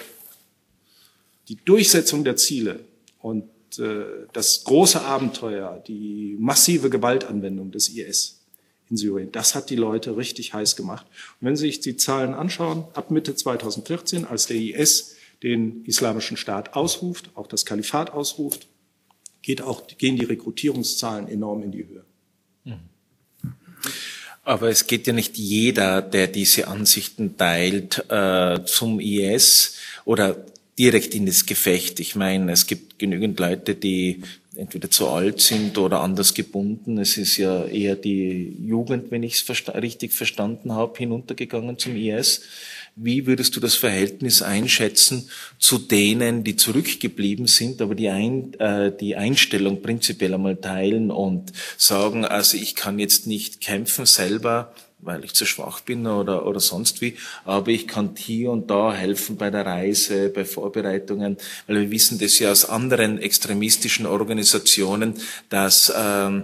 die 1.48 1.58
Durchsetzung 1.58 2.24
der 2.24 2.36
Ziele 2.36 2.86
und 3.20 3.50
äh, 3.80 4.06
das 4.34 4.64
große 4.64 5.02
Abenteuer, 5.02 5.84
die 5.88 6.36
massive 6.40 6.90
Gewaltanwendung 6.90 7.72
des 7.72 7.90
IS 7.90 8.42
in 8.90 8.98
Syrien, 8.98 9.32
das 9.32 9.56
hat 9.56 9.70
die 9.70 9.76
Leute 9.76 10.18
richtig 10.18 10.54
heiß 10.54 10.76
gemacht. 10.76 11.06
Und 11.40 11.48
wenn 11.48 11.56
Sie 11.56 11.68
sich 11.68 11.80
die 11.80 11.98
Zahlen 11.98 12.34
anschauen, 12.34 12.86
ab 12.94 13.12
Mitte 13.12 13.36
2014, 13.36 14.26
als 14.26 14.48
der 14.48 14.58
IS 14.58 15.16
den 15.44 15.84
Islamischen 15.86 16.38
Staat 16.38 16.76
ausruft, 16.76 17.30
auch 17.36 17.48
das 17.48 17.66
Kalifat 17.66 18.12
ausruft, 18.12 18.68
geht 19.42 19.62
auch, 19.62 19.86
gehen 19.88 20.18
die 20.18 20.26
Rekrutierungszahlen 20.26 21.28
enorm 21.28 21.64
in 21.64 21.72
die 21.72 21.86
Höhe. 21.88 22.04
Mhm. 22.64 22.80
Aber 24.44 24.70
es 24.70 24.86
geht 24.86 25.08
ja 25.08 25.14
nicht 25.14 25.38
jeder, 25.38 26.04
der 26.04 26.28
diese 26.28 26.68
Ansichten 26.68 27.36
teilt, 27.36 28.06
äh, 28.10 28.64
zum 28.66 29.00
IS 29.00 29.78
oder 30.06 30.46
direkt 30.78 31.16
in 31.16 31.26
das 31.26 31.46
Gefecht. 31.46 32.00
Ich 32.00 32.16
meine, 32.16 32.52
es 32.52 32.68
gibt 32.68 33.00
genügend 33.00 33.40
Leute, 33.40 33.76
die 33.76 34.22
entweder 34.56 34.90
zu 34.90 35.10
alt 35.10 35.42
sind 35.42 35.78
oder 35.78 36.02
anders 36.02 36.34
gebunden. 36.34 36.98
Es 36.98 37.18
ist 37.18 37.38
ja 37.38 37.66
eher 37.66 37.96
die 37.96 38.56
Jugend, 38.66 39.12
wenn 39.12 39.24
ich 39.24 39.36
es 39.36 39.42
versta 39.42 39.74
richtig 39.74 40.14
verstanden 40.14 40.74
habe, 40.74 40.98
hinuntergegangen 40.98 41.78
zum 41.78 41.96
IS. 41.96 42.42
Wie 42.96 43.26
würdest 43.26 43.56
du 43.56 43.60
das 43.60 43.76
Verhältnis 43.76 44.42
einschätzen 44.42 45.30
zu 45.60 45.78
denen, 45.78 46.46
die 46.46 46.56
zurückgeblieben 46.56 47.48
sind, 47.48 47.82
aber 47.82 47.94
die, 47.94 48.08
Ein, 48.08 48.54
äh, 48.54 48.96
die 48.98 49.18
Einstellung 49.18 49.82
prinzipiell 49.82 50.34
einmal 50.34 50.56
teilen 50.56 51.12
und 51.12 51.52
sagen, 51.78 52.24
also 52.24 52.56
ich 52.56 52.76
kann 52.76 52.98
jetzt 52.98 53.28
nicht 53.28 53.60
kämpfen 53.60 54.06
selber, 54.06 54.74
weil 55.06 55.24
ich 55.24 55.34
zu 55.34 55.46
schwach 55.46 55.82
bin 55.82 56.06
oder, 56.08 56.46
oder 56.46 56.60
sonst 56.60 57.02
wie, 57.02 57.16
aber 57.46 57.70
ich 57.70 57.88
kann 57.88 58.12
hier 58.18 58.52
und 58.52 58.70
da 58.70 58.94
helfen 58.94 59.38
bei 59.38 59.50
der 59.50 59.66
Reise, 59.66 60.30
bei 60.30 60.46
Vorbereitungen, 60.46 61.38
weil 61.68 61.82
wir 61.82 61.92
wissen 61.92 62.20
das 62.20 62.40
ja 62.40 62.52
aus 62.52 62.66
anderen 62.66 63.20
extremistischen 63.20 64.06
Organisationen, 64.06 65.16
dass 65.50 65.94
ähm, 65.96 66.44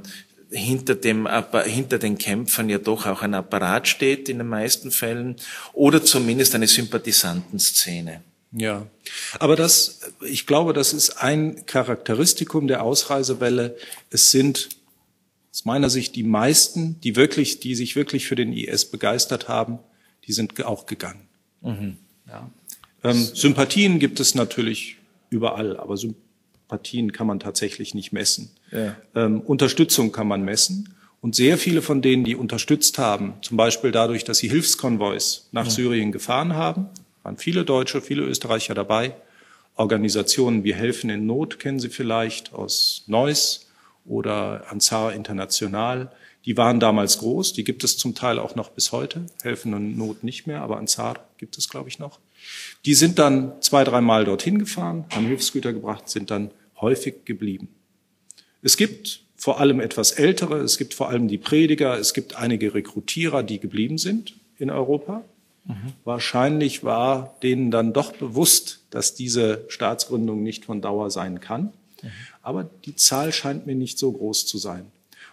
hinter, 0.52 0.96
dem, 0.96 1.28
hinter 1.66 1.98
den 1.98 2.18
Kämpfern 2.18 2.70
ja 2.70 2.78
doch 2.78 3.06
auch 3.06 3.22
ein 3.22 3.34
Apparat 3.34 3.88
steht 3.88 4.30
in 4.30 4.38
den 4.38 4.48
meisten 4.48 4.92
Fällen 4.92 5.38
oder 5.74 6.04
zumindest 6.04 6.56
eine 6.56 6.68
Sympathisantenszene. 6.68 8.22
Ja, 8.54 8.86
aber 9.40 9.56
das, 9.56 10.02
ich 10.20 10.46
glaube, 10.46 10.74
das 10.74 10.92
ist 10.92 11.12
ein 11.12 11.66
Charakteristikum 11.66 12.68
der 12.68 12.84
Ausreisewelle. 12.84 13.78
Es 14.10 14.32
sind 14.32 14.68
aus 15.52 15.66
meiner 15.66 15.90
Sicht 15.90 16.16
die 16.16 16.24
meisten, 16.24 17.00
die 17.02 17.16
wirklich, 17.16 17.60
die 17.60 17.76
sich 17.76 17.96
wirklich 17.96 18.26
für 18.26 18.36
den 18.36 18.54
IS 18.54 18.86
begeistert 18.86 19.50
haben, 19.50 19.80
die 20.26 20.34
sind 20.34 20.64
auch 20.64 20.86
gegangen. 20.86 21.28
Mhm. 21.62 21.98
Ja. 22.28 22.50
Ähm, 23.04 23.18
Sympathien 23.34 24.00
gibt 24.00 24.20
es 24.20 24.36
natürlich 24.36 24.98
überall, 25.30 25.78
aber 25.78 25.98
Sympathien 25.98 27.12
kann 27.12 27.28
man 27.28 27.40
tatsächlich 27.40 27.94
nicht 27.94 28.14
messen. 28.14 28.52
Ja. 28.72 28.96
Ähm, 29.16 29.42
Unterstützung 29.42 30.12
kann 30.12 30.28
man 30.28 30.44
messen. 30.44 30.94
Und 31.20 31.36
sehr 31.36 31.58
viele 31.58 31.82
von 31.84 32.02
denen, 32.02 32.24
die 32.24 32.36
unterstützt 32.36 32.98
haben, 32.98 33.34
zum 33.42 33.56
Beispiel 33.56 33.92
dadurch, 33.92 34.24
dass 34.24 34.40
sie 34.40 34.50
Hilfskonvois 34.50 35.44
nach 35.52 35.66
ja. 35.66 35.70
Syrien 35.70 36.12
gefahren 36.12 36.56
haben, 36.56 36.88
waren 37.22 37.38
viele 37.38 37.64
Deutsche, 37.64 38.02
viele 38.02 38.24
Österreicher 38.24 38.74
dabei. 38.74 39.16
Organisationen 39.76 40.64
wie 40.64 40.74
Helfen 40.74 41.10
in 41.10 41.28
Not 41.28 41.60
kennen 41.60 41.80
Sie 41.80 41.90
vielleicht 41.90 42.54
aus 42.54 43.04
Neuss 43.08 43.71
oder 44.06 44.66
Ansar 44.70 45.14
International. 45.14 46.12
Die 46.46 46.58
waren 46.58 46.80
damals 46.80 47.20
groß, 47.20 47.54
die 47.54 47.64
gibt 47.64 47.84
es 47.84 47.98
zum 47.98 48.16
Teil 48.16 48.40
auch 48.40 48.56
noch 48.56 48.70
bis 48.70 48.92
heute. 48.92 49.26
Helfen 49.44 49.74
in 49.74 49.98
Not 49.98 50.24
nicht 50.24 50.48
mehr, 50.48 50.62
aber 50.62 50.78
Ansar 50.78 51.20
gibt 51.38 51.58
es, 51.58 51.70
glaube 51.70 51.90
ich, 51.90 52.00
noch. 52.00 52.20
Die 52.86 52.96
sind 52.96 53.20
dann 53.20 53.62
zwei, 53.62 53.84
dreimal 53.84 54.26
dorthin 54.26 54.58
gefahren, 54.58 55.06
haben 55.12 55.28
Hilfsgüter 55.28 55.74
gebracht, 55.74 56.10
sind 56.10 56.32
dann 56.32 56.50
häufig 56.80 57.26
geblieben. 57.26 57.70
Es 58.64 58.76
gibt 58.78 59.22
vor 59.36 59.60
allem 59.60 59.80
etwas 59.80 60.12
Ältere, 60.12 60.60
es 60.60 60.78
gibt 60.78 60.94
vor 60.94 61.10
allem 61.10 61.28
die 61.28 61.38
Prediger, 61.38 61.98
es 61.98 62.14
gibt 62.14 62.36
einige 62.36 62.74
Rekrutierer, 62.74 63.44
die 63.44 63.60
geblieben 63.60 63.98
sind 63.98 64.36
in 64.58 64.70
Europa. 64.70 65.24
Mhm. 65.66 65.94
Wahrscheinlich 66.04 66.84
war 66.84 67.36
denen 67.42 67.72
dann 67.72 67.94
doch 67.94 68.14
bewusst, 68.14 68.82
dass 68.90 69.16
diese 69.16 69.66
Staatsgründung 69.68 70.44
nicht 70.44 70.66
von 70.66 70.82
Dauer 70.82 71.12
sein 71.12 71.40
kann. 71.40 71.74
Mhm. 72.02 72.12
Aber 72.42 72.70
die 72.86 72.96
Zahl 72.96 73.32
scheint 73.32 73.68
mir 73.68 73.76
nicht 73.76 74.00
so 74.00 74.12
groß 74.12 74.46
zu 74.46 74.58
sein. 74.58 74.86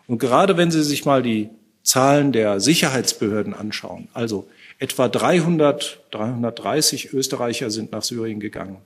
Und 0.07 0.19
gerade 0.19 0.57
wenn 0.57 0.71
Sie 0.71 0.83
sich 0.83 1.05
mal 1.05 1.23
die 1.23 1.51
Zahlen 1.83 2.33
der 2.33 2.61
Sicherheitsbehörden 2.61 3.55
anschauen, 3.55 4.09
also 4.13 4.49
etwa 4.79 5.09
300, 5.09 6.01
330 6.11 7.13
Österreicher 7.13 7.71
sind 7.71 7.93
nach 7.93 8.03
Syrien 8.03 8.41
gegangen. 8.41 8.77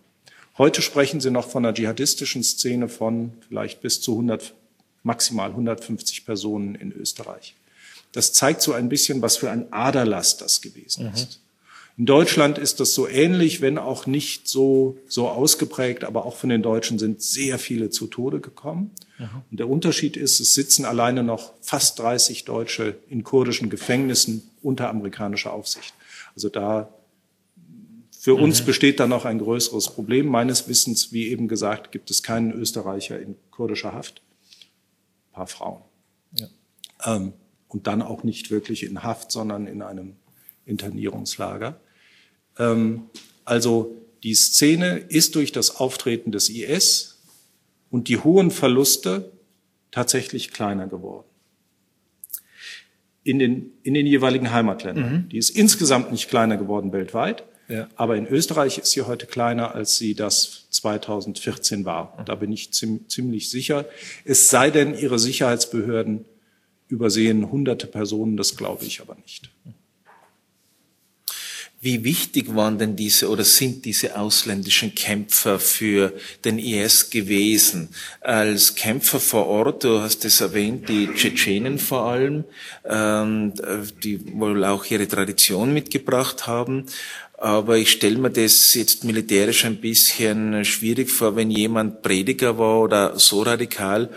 Heute 0.59 0.83
sprechen 0.83 1.21
Sie 1.21 1.31
noch 1.31 1.49
von 1.49 1.65
einer 1.65 1.75
dschihadistischen 1.75 2.43
Szene 2.43 2.89
von 2.89 3.33
vielleicht 3.49 3.81
bis 3.81 4.01
zu 4.01 4.13
100, 4.13 4.55
maximal 5.03 5.51
150 5.51 6.25
Personen 6.27 6.75
in 6.75 6.93
Österreich. 6.93 7.55
Das 8.13 8.33
zeigt 8.33 8.61
so 8.61 8.73
ein 8.73 8.89
bisschen, 8.89 9.23
was 9.23 9.39
für 9.39 9.51
ein 9.51 9.73
Aderlass 9.73 10.37
das 10.37 10.61
gewesen 10.61 11.07
mhm. 11.07 11.27
In 12.03 12.07
Deutschland 12.07 12.59
ist 12.59 12.81
das 12.81 12.95
so 12.95 13.07
ähnlich, 13.07 13.61
wenn 13.61 13.79
auch 13.79 14.07
nicht 14.07 14.49
so, 14.49 14.99
so 15.07 15.29
ausgeprägt, 15.29 16.03
aber 16.03 16.27
auch 16.27 16.35
von 16.35 16.51
den 16.51 16.61
Deutschen 16.61 16.99
sind 16.99 17.23
sehr 17.23 17.61
viele 17.61 17.91
zu 17.91 18.09
Tode 18.09 18.41
gekommen. 18.41 18.91
Mhm. 19.19 19.29
Und 19.49 19.61
der 19.61 19.69
Unterschied 19.69 20.17
ist, 20.17 20.41
es 20.41 20.53
sitzen 20.53 20.85
alleine 20.85 21.23
noch 21.23 21.53
fast 21.61 22.01
30 22.01 22.45
Deutsche 22.45 22.97
in 23.09 23.23
kurdischen 23.23 23.71
Gefängnissen 23.71 24.43
unter 24.63 24.89
amerikanischer 24.89 25.53
Aufsicht. 25.53 25.95
Also 26.35 26.49
da, 26.49 26.93
für 28.19 28.37
mhm. 28.37 28.43
uns 28.43 28.63
besteht 28.63 28.99
da 28.99 29.07
noch 29.07 29.25
ein 29.25 29.39
größeres 29.39 29.91
Problem. 29.91 30.27
Meines 30.27 30.67
Wissens, 30.67 31.13
wie 31.13 31.29
eben 31.29 31.47
gesagt, 31.47 31.93
gibt 31.93 32.11
es 32.11 32.25
keinen 32.25 32.51
Österreicher 32.51 33.21
in 33.21 33.37
kurdischer 33.53 33.95
Haft. 33.95 34.23
Ein 35.31 35.35
paar 35.35 35.47
Frauen. 35.47 35.83
Ja. 36.37 36.49
Ähm, 37.05 37.33
und 37.69 37.87
dann 37.87 38.03
auch 38.03 38.25
nicht 38.25 38.51
wirklich 38.51 38.83
in 38.83 39.05
Haft, 39.05 39.31
sondern 39.31 39.69
in 39.69 39.83
einem 39.83 40.17
Internierungslager. 40.67 41.79
Ähm, 42.59 43.05
also 43.45 43.97
die 44.23 44.35
Szene 44.35 44.99
ist 44.99 45.35
durch 45.35 45.53
das 45.53 45.77
Auftreten 45.77 46.33
des 46.33 46.49
IS 46.49 47.21
und 47.91 48.09
die 48.09 48.19
hohen 48.19 48.51
Verluste 48.51 49.33
tatsächlich 49.91 50.53
kleiner 50.53 50.87
geworden. 50.87 51.27
In 53.25 53.39
den, 53.39 53.73
in 53.83 53.95
den 53.95 54.07
jeweiligen 54.07 54.51
Heimatländern. 54.51 55.13
Mhm. 55.13 55.29
Die 55.29 55.39
ist 55.39 55.51
insgesamt 55.51 56.11
nicht 56.11 56.29
kleiner 56.29 56.57
geworden 56.57 56.93
weltweit, 56.93 57.45
ja. 57.69 57.89
aber 57.95 58.17
in 58.17 58.27
Österreich 58.27 58.79
ist 58.79 58.91
sie 58.91 59.03
heute 59.03 59.27
kleiner, 59.27 59.75
als 59.75 59.97
sie 59.97 60.15
das 60.15 60.67
2014 60.71 61.85
war. 61.85 62.21
Da 62.27 62.35
bin 62.35 62.53
ich 62.53 62.73
ziemlich 62.73 63.51
sicher. 63.51 63.87
Es 64.25 64.49
sei 64.49 64.71
denn, 64.71 64.99
ihre 64.99 65.21
Sicherheitsbehörden 65.21 66.25
übersehen 66.89 67.51
hunderte 67.51 67.87
Personen, 67.87 68.37
das 68.37 68.57
glaube 68.57 68.85
ich 68.85 69.01
aber 69.01 69.15
nicht. 69.15 69.51
Wie 71.85 72.05
wichtig 72.05 72.55
waren 72.55 72.79
denn 72.79 72.95
diese 72.95 73.29
oder 73.29 73.43
sind 73.43 73.85
diese 73.85 74.17
ausländischen 74.17 74.95
Kämpfer 74.95 75.59
für 75.59 76.13
den 76.45 76.61
IS 76.61 77.11
gewesen? 77.11 77.89
Als 78.21 78.77
Kämpfer 78.77 79.19
vor 79.19 79.49
Ort, 79.49 79.83
du 79.83 80.01
hast 80.01 80.25
es 80.25 80.41
erwähnt, 80.41 80.89
die 80.89 81.09
Tschetschenen 81.13 81.81
vor 81.81 82.05
allem, 82.05 82.45
ähm, 82.85 83.53
die 84.05 84.21
wohl 84.33 84.65
auch 84.65 84.85
ihre 84.85 85.09
Tradition 85.09 85.75
mitgebracht 85.75 86.47
haben. 86.47 86.87
Aber 87.37 87.77
ich 87.77 87.91
stelle 87.91 88.19
mir 88.19 88.31
das 88.31 88.73
jetzt 88.75 89.03
militärisch 89.03 89.65
ein 89.65 89.81
bisschen 89.81 90.65
schwierig 90.65 91.11
vor, 91.11 91.35
wenn 91.35 91.51
jemand 91.51 92.03
Prediger 92.03 92.59
war 92.59 92.81
oder 92.81 93.19
so 93.19 93.43
radikal, 93.43 94.09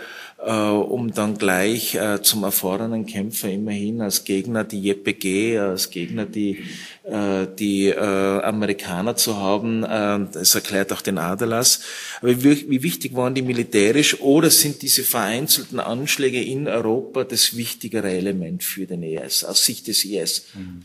um 0.42 1.12
dann 1.12 1.38
gleich 1.38 1.94
äh, 1.94 2.20
zum 2.22 2.44
erfahrenen 2.44 3.06
Kämpfer 3.06 3.50
immerhin 3.50 4.02
als 4.02 4.24
Gegner 4.24 4.64
die 4.64 4.82
JPG, 4.82 5.58
als 5.58 5.90
Gegner 5.90 6.26
die, 6.26 6.62
äh, 7.04 7.46
die 7.58 7.88
äh, 7.88 8.42
Amerikaner 8.42 9.16
zu 9.16 9.36
haben. 9.36 9.82
Äh, 9.82 10.26
das 10.32 10.54
erklärt 10.54 10.92
auch 10.92 11.00
den 11.00 11.18
Aderlass. 11.18 11.80
Aber 12.20 12.42
wie, 12.42 12.82
wichtig 12.82 13.14
waren 13.14 13.34
die 13.34 13.42
militärisch 13.42 14.20
oder 14.20 14.50
sind 14.50 14.82
diese 14.82 15.04
vereinzelten 15.04 15.80
Anschläge 15.80 16.42
in 16.42 16.68
Europa 16.68 17.24
das 17.24 17.56
wichtigere 17.56 18.10
Element 18.10 18.62
für 18.62 18.86
den 18.86 19.02
IS, 19.02 19.42
aus 19.42 19.64
Sicht 19.64 19.88
des 19.88 20.04
IS? 20.04 20.44
Mhm. 20.54 20.82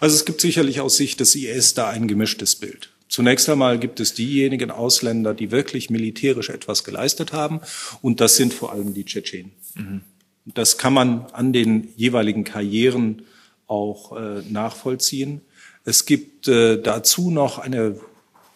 Also 0.00 0.14
es 0.14 0.24
gibt 0.24 0.40
sicherlich 0.40 0.80
aus 0.80 0.96
Sicht 0.96 1.20
des 1.20 1.34
IS 1.34 1.74
da 1.74 1.88
ein 1.88 2.06
gemischtes 2.06 2.56
Bild. 2.56 2.90
Zunächst 3.08 3.48
einmal 3.48 3.78
gibt 3.78 4.00
es 4.00 4.14
diejenigen 4.14 4.70
Ausländer, 4.70 5.34
die 5.34 5.50
wirklich 5.50 5.90
militärisch 5.90 6.50
etwas 6.50 6.84
geleistet 6.84 7.32
haben, 7.32 7.60
und 8.02 8.20
das 8.20 8.36
sind 8.36 8.54
vor 8.54 8.72
allem 8.72 8.94
die 8.94 9.04
Tschetschenen. 9.04 9.52
Mhm. 9.74 10.00
Das 10.46 10.78
kann 10.78 10.92
man 10.92 11.26
an 11.32 11.52
den 11.52 11.88
jeweiligen 11.96 12.44
Karrieren 12.44 13.22
auch 13.66 14.16
äh, 14.16 14.42
nachvollziehen. 14.50 15.40
Es 15.84 16.06
gibt 16.06 16.48
äh, 16.48 16.80
dazu 16.80 17.30
noch 17.30 17.58
eine, 17.58 17.98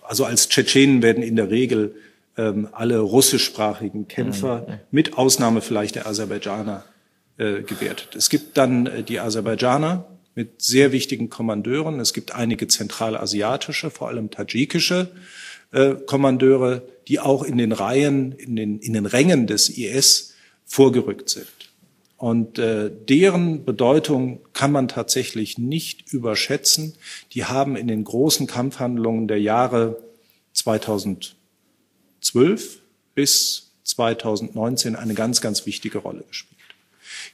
also 0.03 0.25
als 0.25 0.49
Tschetschenen 0.49 1.03
werden 1.03 1.23
in 1.23 1.37
der 1.37 1.51
Regel 1.51 1.95
ähm, 2.37 2.69
alle 2.73 2.99
russischsprachigen 2.99 4.09
Kämpfer, 4.09 4.67
mhm. 4.67 4.75
mit 4.91 5.19
Ausnahme 5.19 5.61
vielleicht 5.61 5.95
der 5.95 6.07
Aserbaidschaner, 6.07 6.85
äh, 7.37 7.63
gewertet. 7.63 8.17
Es 8.17 8.31
gibt 8.31 8.57
dann 8.57 8.87
äh, 8.87 9.03
die 9.03 9.21
Aserbaidschaner, 9.21 10.07
mit 10.39 10.63
sehr 10.63 10.93
wichtigen 10.93 11.31
Kommandeuren. 11.31 11.99
Es 11.99 12.13
gibt 12.13 12.33
einige 12.33 12.69
zentralasiatische, 12.69 13.91
vor 13.91 14.07
allem 14.07 14.31
tadschikische 14.31 15.11
äh, 15.73 15.97
Kommandeure, 16.07 16.87
die 17.09 17.19
auch 17.19 17.43
in 17.43 17.59
den 17.59 17.73
Reihen, 17.73 18.31
in 18.31 18.55
den, 18.55 18.79
in 18.79 18.93
den 18.93 19.07
Rängen 19.07 19.49
des 19.49 19.69
IS 19.69 20.35
vorgerückt 20.65 21.29
sind. 21.29 21.49
Und 22.19 22.61
äh, 22.61 22.89
deren 22.89 23.65
Bedeutung 23.65 24.39
kann 24.53 24.71
man 24.71 24.87
tatsächlich 24.87 25.59
nicht 25.59 26.13
überschätzen. 26.13 26.95
Die 27.33 27.47
haben 27.47 27.75
in 27.75 27.89
den 27.89 28.05
großen 28.05 28.47
Kampfhandlungen 28.47 29.27
der 29.27 29.41
Jahre 29.41 30.01
2012 30.53 31.35
bis 33.17 33.73
2019 33.83 34.95
eine 34.95 35.15
ganz, 35.15 35.41
ganz 35.41 35.67
wichtige 35.67 35.99
Rolle 35.99 36.23
gespielt. 36.29 36.59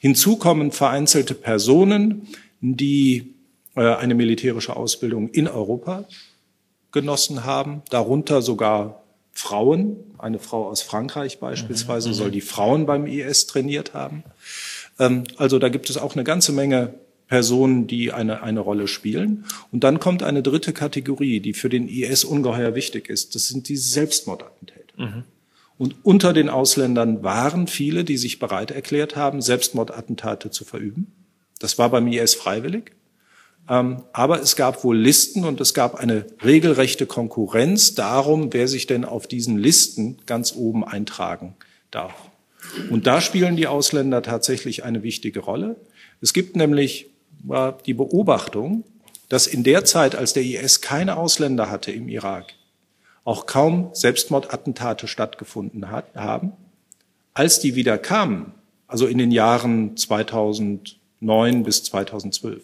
Hinzu 0.01 0.37
kommen 0.37 0.73
vereinzelte 0.73 1.35
Personen, 1.35 2.29
die 2.73 3.35
äh, 3.77 3.95
eine 3.95 4.15
militärische 4.15 4.75
Ausbildung 4.77 5.29
in 5.29 5.49
Europa 5.49 6.07
genossen 6.93 7.45
haben, 7.45 7.83
darunter 7.91 8.41
sogar 8.41 9.03
Frauen. 9.33 9.97
Eine 10.17 10.39
Frau 10.39 10.69
aus 10.69 10.81
Frankreich 10.81 11.41
beispielsweise 11.41 12.09
mhm. 12.09 12.15
soll 12.15 12.31
die 12.31 12.41
Frauen 12.41 12.87
beim 12.87 13.07
IS 13.07 13.47
trainiert 13.47 13.93
haben. 13.93 14.25
Ähm, 14.99 15.25
also 15.37 15.59
da 15.59 15.69
gibt 15.69 15.91
es 15.91 15.99
auch 15.99 16.15
eine 16.15 16.25
ganze 16.25 16.53
Menge 16.53 16.95
Personen, 17.27 17.87
die 17.87 18.13
eine, 18.13 18.43
eine 18.43 18.61
Rolle 18.61 18.87
spielen. 18.87 19.45
Und 19.73 19.83
dann 19.83 19.99
kommt 19.99 20.23
eine 20.23 20.43
dritte 20.43 20.73
Kategorie, 20.73 21.41
die 21.41 21.53
für 21.53 21.69
den 21.69 21.89
IS 21.89 22.25
ungeheuer 22.25 22.75
wichtig 22.75 23.09
ist. 23.09 23.35
Das 23.35 23.49
sind 23.49 23.69
die 23.69 23.77
Selbstmordattentäter. 23.77 24.95
Mhm. 24.97 25.25
Und 25.77 25.97
unter 26.05 26.33
den 26.33 26.49
Ausländern 26.49 27.25
waren 27.25 27.67
viele, 27.67 28.05
die 28.05 28.17
sich 28.17 28.39
bereit 28.39 28.71
erklärt 28.71 29.17
haben, 29.17 29.43
Selbstmordattentate 29.43 30.51
zu 30.51 30.65
verüben. 30.65 31.13
Das 31.65 31.79
war 31.79 31.89
beim 31.89 32.07
IS 32.09 32.35
freiwillig. 32.35 32.93
Ähm, 33.71 34.03
aber 34.13 34.43
es 34.43 34.55
gab 34.55 34.85
wohl 34.85 34.99
Listen 34.99 35.47
und 35.47 35.63
es 35.63 35.73
gab 35.73 35.95
eine 35.95 36.27
regelrechte 36.45 37.07
Konkurrenz 37.07 37.95
darum, 37.95 38.53
wer 38.53 38.69
sich 38.69 38.87
denn 38.87 39.07
auf 39.07 39.27
diesen 39.27 39.57
Listen 39.57 40.19
ganz 40.27 40.55
oben 40.55 40.85
eintragen 40.85 41.57
darf. 41.91 42.13
Und 42.91 43.07
da 43.07 43.23
spielen 43.23 43.57
die 43.57 43.67
Ausländer 43.67 44.21
tatsächlich 44.23 44.85
eine 44.85 45.03
wichtige 45.03 45.41
Rolle. 45.41 45.77
Es 46.21 46.35
gibt 46.35 46.55
nämlich 46.55 47.07
die 47.87 47.95
Beobachtung, 47.95 48.85
dass 49.31 49.47
in 49.47 49.65
der 49.65 49.87
Zeit, 49.87 50.15
als 50.15 50.35
der 50.35 50.43
IS 50.43 50.83
keine 50.83 51.17
Ausländer 51.17 51.71
hatte 51.71 51.93
im 51.93 52.11
Irak, 52.11 52.53
auch 53.25 53.47
kaum 53.47 53.89
Selbstmordattentate 53.95 55.09
stattgefunden 55.09 55.91
hat, 55.91 56.15
haben. 56.15 56.53
Als 57.33 57.59
die 57.59 57.75
wieder 57.75 57.97
kamen, 57.97 58.53
also 58.87 59.07
in 59.07 59.17
den 59.17 59.31
Jahren 59.31 59.97
2009 61.25 61.63
bis 61.65 61.83
2012, 61.85 62.63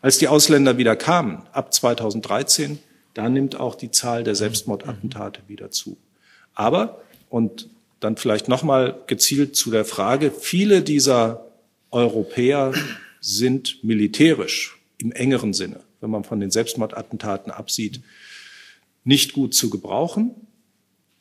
als 0.00 0.18
die 0.18 0.28
Ausländer 0.28 0.76
wieder 0.76 0.96
kamen, 0.96 1.42
ab 1.52 1.72
2013, 1.72 2.78
da 3.14 3.28
nimmt 3.28 3.58
auch 3.58 3.74
die 3.74 3.90
Zahl 3.90 4.24
der 4.24 4.34
Selbstmordattentate 4.34 5.42
wieder 5.46 5.70
zu. 5.70 5.96
Aber, 6.54 7.00
und 7.30 7.68
dann 8.00 8.16
vielleicht 8.16 8.48
nochmal 8.48 9.00
gezielt 9.06 9.54
zu 9.54 9.70
der 9.70 9.84
Frage, 9.84 10.32
viele 10.32 10.82
dieser 10.82 11.46
Europäer 11.90 12.72
sind 13.20 13.84
militärisch 13.84 14.78
im 14.98 15.12
engeren 15.12 15.52
Sinne, 15.52 15.80
wenn 16.00 16.10
man 16.10 16.24
von 16.24 16.40
den 16.40 16.50
Selbstmordattentaten 16.50 17.52
absieht, 17.52 18.00
nicht 19.04 19.32
gut 19.32 19.54
zu 19.54 19.70
gebrauchen. 19.70 20.34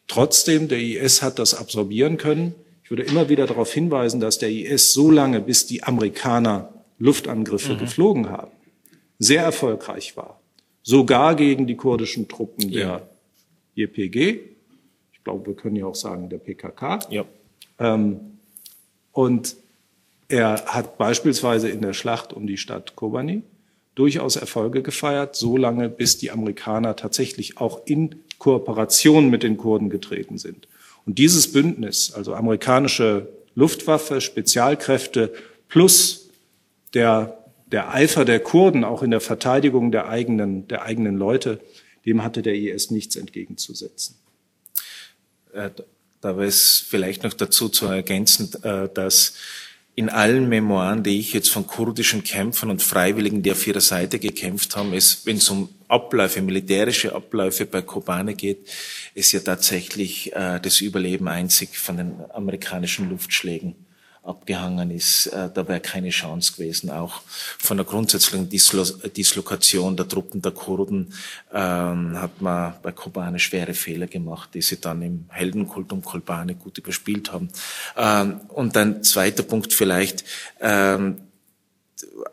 Trotzdem, 0.08 0.68
der 0.68 0.80
IS 0.80 1.22
hat 1.22 1.40
das 1.40 1.54
absorbieren 1.54 2.18
können. 2.18 2.56
Ich 2.92 2.98
würde 2.98 3.10
immer 3.10 3.30
wieder 3.30 3.48
darauf 3.48 3.72
hinweisen, 3.72 4.20
dass 4.20 4.38
der 4.38 4.50
IS 4.50 4.92
so 4.92 5.12
lange, 5.12 5.40
bis 5.40 5.66
die 5.66 5.82
Amerikaner 5.82 6.74
Luftangriffe 7.00 7.76
mhm. 7.76 7.78
geflogen 7.78 8.30
haben, 8.30 8.52
sehr 9.18 9.44
erfolgreich 9.44 10.18
war. 10.18 10.42
Sogar 10.84 11.36
gegen 11.36 11.68
die 11.68 11.78
kurdischen 11.78 12.28
Truppen 12.28 12.70
ja. 12.70 12.98
der 12.98 13.86
JPG. 13.86 14.42
Ich 15.14 15.24
glaube, 15.24 15.48
wir 15.48 15.54
können 15.54 15.78
ja 15.78 15.86
auch 15.86 15.96
sagen, 15.96 16.28
der 16.28 16.40
PKK. 16.40 17.00
Ja. 17.10 17.24
Ähm, 17.80 18.40
und 19.14 19.56
er 20.28 20.66
hat 20.66 20.98
beispielsweise 20.98 21.70
in 21.70 21.80
der 21.80 21.94
Schlacht 21.94 22.34
um 22.34 22.46
die 22.46 22.58
Stadt 22.58 22.98
Kobani 22.98 23.44
durchaus 23.96 24.36
Erfolge 24.36 24.82
gefeiert, 24.82 25.38
so 25.38 25.56
lange, 25.56 25.88
bis 25.88 26.18
die 26.18 26.30
Amerikaner 26.30 26.98
tatsächlich 26.98 27.58
auch 27.58 27.84
in 27.86 28.18
Kooperation 28.38 29.30
mit 29.30 29.44
den 29.44 29.56
Kurden 29.56 29.90
getreten 29.90 30.38
sind. 30.38 30.68
Und 31.06 31.18
dieses 31.18 31.52
Bündnis, 31.52 32.14
also 32.14 32.34
amerikanische 32.34 33.28
Luftwaffe, 33.56 34.22
Spezialkräfte 34.22 35.34
plus 35.68 36.30
der, 36.94 37.46
der 37.68 37.94
Eifer 37.94 38.26
der 38.26 38.40
Kurden 38.40 38.84
auch 38.84 39.04
in 39.04 39.12
der 39.12 39.22
Verteidigung 39.22 39.92
der 39.92 40.08
eigenen, 40.08 40.68
der 40.68 40.84
eigenen 40.84 41.18
Leute, 41.18 41.60
dem 42.06 42.24
hatte 42.24 42.42
der 42.42 42.56
IS 42.56 42.92
nichts 42.92 43.16
entgegenzusetzen. 43.16 44.16
Äh, 45.54 45.70
da 46.22 46.38
wäre 46.38 46.48
es 46.48 46.86
vielleicht 46.88 47.24
noch 47.24 47.34
dazu 47.34 47.70
zu 47.70 47.88
ergänzen, 47.88 48.52
äh, 48.64 48.90
dass 48.94 49.34
in 49.96 50.10
allen 50.10 50.48
Memoiren, 50.48 51.04
die 51.04 51.20
ich 51.20 51.34
jetzt 51.34 51.50
von 51.50 51.68
kurdischen 51.68 52.24
Kämpfern 52.24 52.70
und 52.70 52.82
Freiwilligen, 52.82 53.44
die 53.44 53.52
auf 53.52 53.68
ihrer 53.68 53.82
Seite 53.82 54.20
gekämpft 54.20 54.76
haben, 54.76 54.94
ist, 54.94 55.26
wenn 55.26 55.38
es 55.38 55.50
um 55.50 55.70
Abläufe, 55.88 56.42
militärische 56.42 57.14
Abläufe 57.14 57.66
bei 57.66 57.82
Kobane 57.82 58.34
geht, 58.34 58.70
ist 59.14 59.34
ja 59.34 59.42
tatsächlich 59.42 60.34
äh, 60.34 60.60
das 60.62 60.80
Überleben 60.80 61.28
einzig 61.28 61.78
von 61.78 61.98
den 61.98 62.14
amerikanischen 62.34 63.10
Luftschlägen 63.10 63.76
abgehangen 64.24 64.92
ist, 64.92 65.28
äh, 65.28 65.50
da 65.52 65.68
wäre 65.68 65.80
keine 65.80 66.10
Chance 66.10 66.54
gewesen. 66.54 66.92
Auch 66.92 67.22
von 67.26 67.78
der 67.78 67.86
grundsätzlichen 67.86 68.50
Dislo 68.50 68.84
Dislokation 68.84 69.98
der 69.98 70.08
Truppen 70.08 70.42
der 70.42 70.52
Kurden 70.52 71.14
ähm, 71.52 72.20
hat 72.20 72.42
man 72.42 72.76
bei 72.84 72.92
Kobane 72.92 73.40
schwere 73.40 73.74
Fehler 73.74 74.08
gemacht, 74.08 74.52
die 74.54 74.62
sie 74.62 74.80
dann 74.80 75.02
im 75.02 75.26
Heldenkult 75.30 75.92
um 75.92 76.04
Kobane 76.04 76.56
gut 76.56 76.78
überspielt 76.78 77.32
haben. 77.32 77.50
Ähm, 77.98 78.42
und 78.50 78.78
ein 78.78 79.04
zweiter 79.04 79.44
Punkt 79.44 79.74
vielleicht, 79.74 80.24
ähm, 80.60 81.31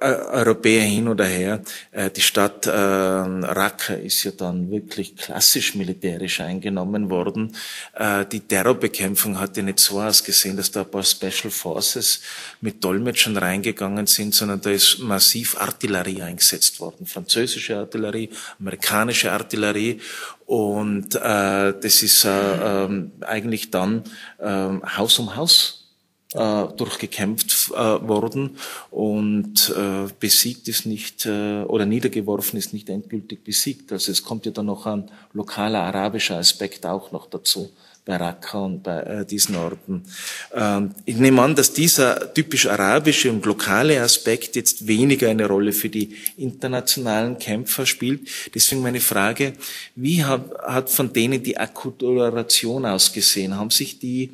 Europäer 0.00 0.82
hin 0.82 1.08
oder 1.08 1.24
her. 1.24 1.62
Äh, 1.92 2.10
die 2.10 2.20
Stadt 2.20 2.66
äh, 2.66 2.70
Raqqa 2.70 3.94
ist 3.94 4.24
ja 4.24 4.30
dann 4.30 4.70
wirklich 4.70 5.16
klassisch 5.16 5.74
militärisch 5.74 6.40
eingenommen 6.40 7.10
worden. 7.10 7.56
Äh, 7.94 8.26
die 8.26 8.40
Terrorbekämpfung 8.40 9.38
hat 9.38 9.56
ja 9.56 9.62
nicht 9.62 9.80
so 9.80 10.00
ausgesehen, 10.00 10.56
dass 10.56 10.70
da 10.70 10.82
ein 10.82 10.90
paar 10.90 11.02
Special 11.02 11.50
Forces 11.50 12.20
mit 12.60 12.82
Dolmetschern 12.82 13.36
reingegangen 13.36 14.06
sind, 14.06 14.34
sondern 14.34 14.60
da 14.60 14.70
ist 14.70 14.98
massiv 14.98 15.56
Artillerie 15.60 16.22
eingesetzt 16.22 16.80
worden. 16.80 17.06
Französische 17.06 17.76
Artillerie, 17.76 18.30
amerikanische 18.58 19.32
Artillerie 19.32 20.00
und 20.46 21.14
äh, 21.14 21.74
das 21.78 22.02
ist 22.02 22.24
äh, 22.24 22.84
äh, 22.84 23.10
eigentlich 23.20 23.70
dann 23.70 24.04
äh, 24.38 24.70
Haus 24.96 25.18
um 25.18 25.36
Haus 25.36 25.77
äh, 26.34 26.64
durchgekämpft 26.76 27.70
äh, 27.72 27.76
worden 27.76 28.56
und 28.90 29.74
äh, 29.76 30.12
besiegt 30.20 30.68
ist 30.68 30.86
nicht 30.86 31.26
äh, 31.26 31.62
oder 31.62 31.86
niedergeworfen 31.86 32.58
ist 32.58 32.72
nicht 32.72 32.88
endgültig 32.90 33.44
besiegt. 33.44 33.92
Also 33.92 34.12
es 34.12 34.22
kommt 34.22 34.46
ja 34.46 34.52
dann 34.52 34.66
noch 34.66 34.86
ein 34.86 35.10
lokaler 35.32 35.82
arabischer 35.82 36.36
Aspekt 36.36 36.84
auch 36.86 37.12
noch 37.12 37.26
dazu 37.26 37.70
bei 38.08 38.16
Raqqa 38.16 38.58
und 38.64 38.82
bei 38.82 39.00
äh, 39.00 39.26
diesen 39.26 39.54
Orten. 39.54 40.02
Ähm, 40.54 40.92
ich 41.04 41.18
nehme 41.18 41.42
an, 41.42 41.54
dass 41.54 41.74
dieser 41.74 42.32
typisch 42.32 42.66
arabische 42.66 43.30
und 43.30 43.44
lokale 43.44 44.00
Aspekt 44.00 44.56
jetzt 44.56 44.86
weniger 44.86 45.28
eine 45.28 45.46
Rolle 45.46 45.72
für 45.72 45.90
die 45.90 46.16
internationalen 46.38 47.38
Kämpfer 47.38 47.84
spielt. 47.84 48.26
Deswegen 48.54 48.80
meine 48.80 49.00
Frage, 49.00 49.52
wie 49.94 50.24
hat, 50.24 50.50
hat 50.66 50.88
von 50.88 51.12
denen 51.12 51.42
die 51.42 51.58
Akkulturation 51.58 52.86
ausgesehen? 52.86 53.54
Haben 53.54 53.70
sich 53.70 53.98
die, 53.98 54.30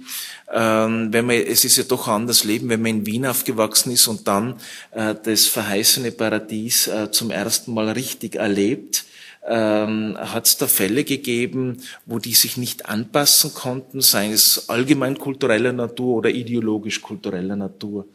ähm, 0.53 1.13
wenn 1.13 1.27
man, 1.27 1.37
es 1.37 1.65
ist 1.65 1.77
ja 1.77 1.83
doch 1.83 2.07
anders 2.07 2.45
Leben, 2.45 2.69
wenn 2.69 2.81
man 2.81 2.99
in 2.99 3.07
Wien 3.07 3.27
aufgewachsen 3.27 3.91
ist 3.91 4.07
und 4.07 4.29
dann 4.29 4.55
äh, 4.93 5.17
das 5.21 5.47
verheißene 5.47 6.13
Paradies 6.13 6.87
äh, 6.87 7.11
zum 7.11 7.33
ersten 7.33 7.75
Mal 7.75 7.91
richtig 7.91 8.37
erlebt, 8.37 9.04
ähm, 9.47 10.17
hat 10.19 10.47
es 10.47 10.57
da 10.57 10.67
Fälle 10.67 11.05
gegeben, 11.05 11.83
wo 12.07 12.19
die 12.19 12.35
sich 12.35 12.57
nicht 12.57 12.87
anpassen 12.87 13.53
konnten, 13.53 14.01
seien 14.01 14.33
es 14.33 14.69
allgemein 14.69 15.19
kultureller 15.19 15.73
Natur 15.73 16.17
oder 16.17 16.31
ideologisch 16.31 17.03
kultureller 17.03 17.57
Natur? 17.57 18.07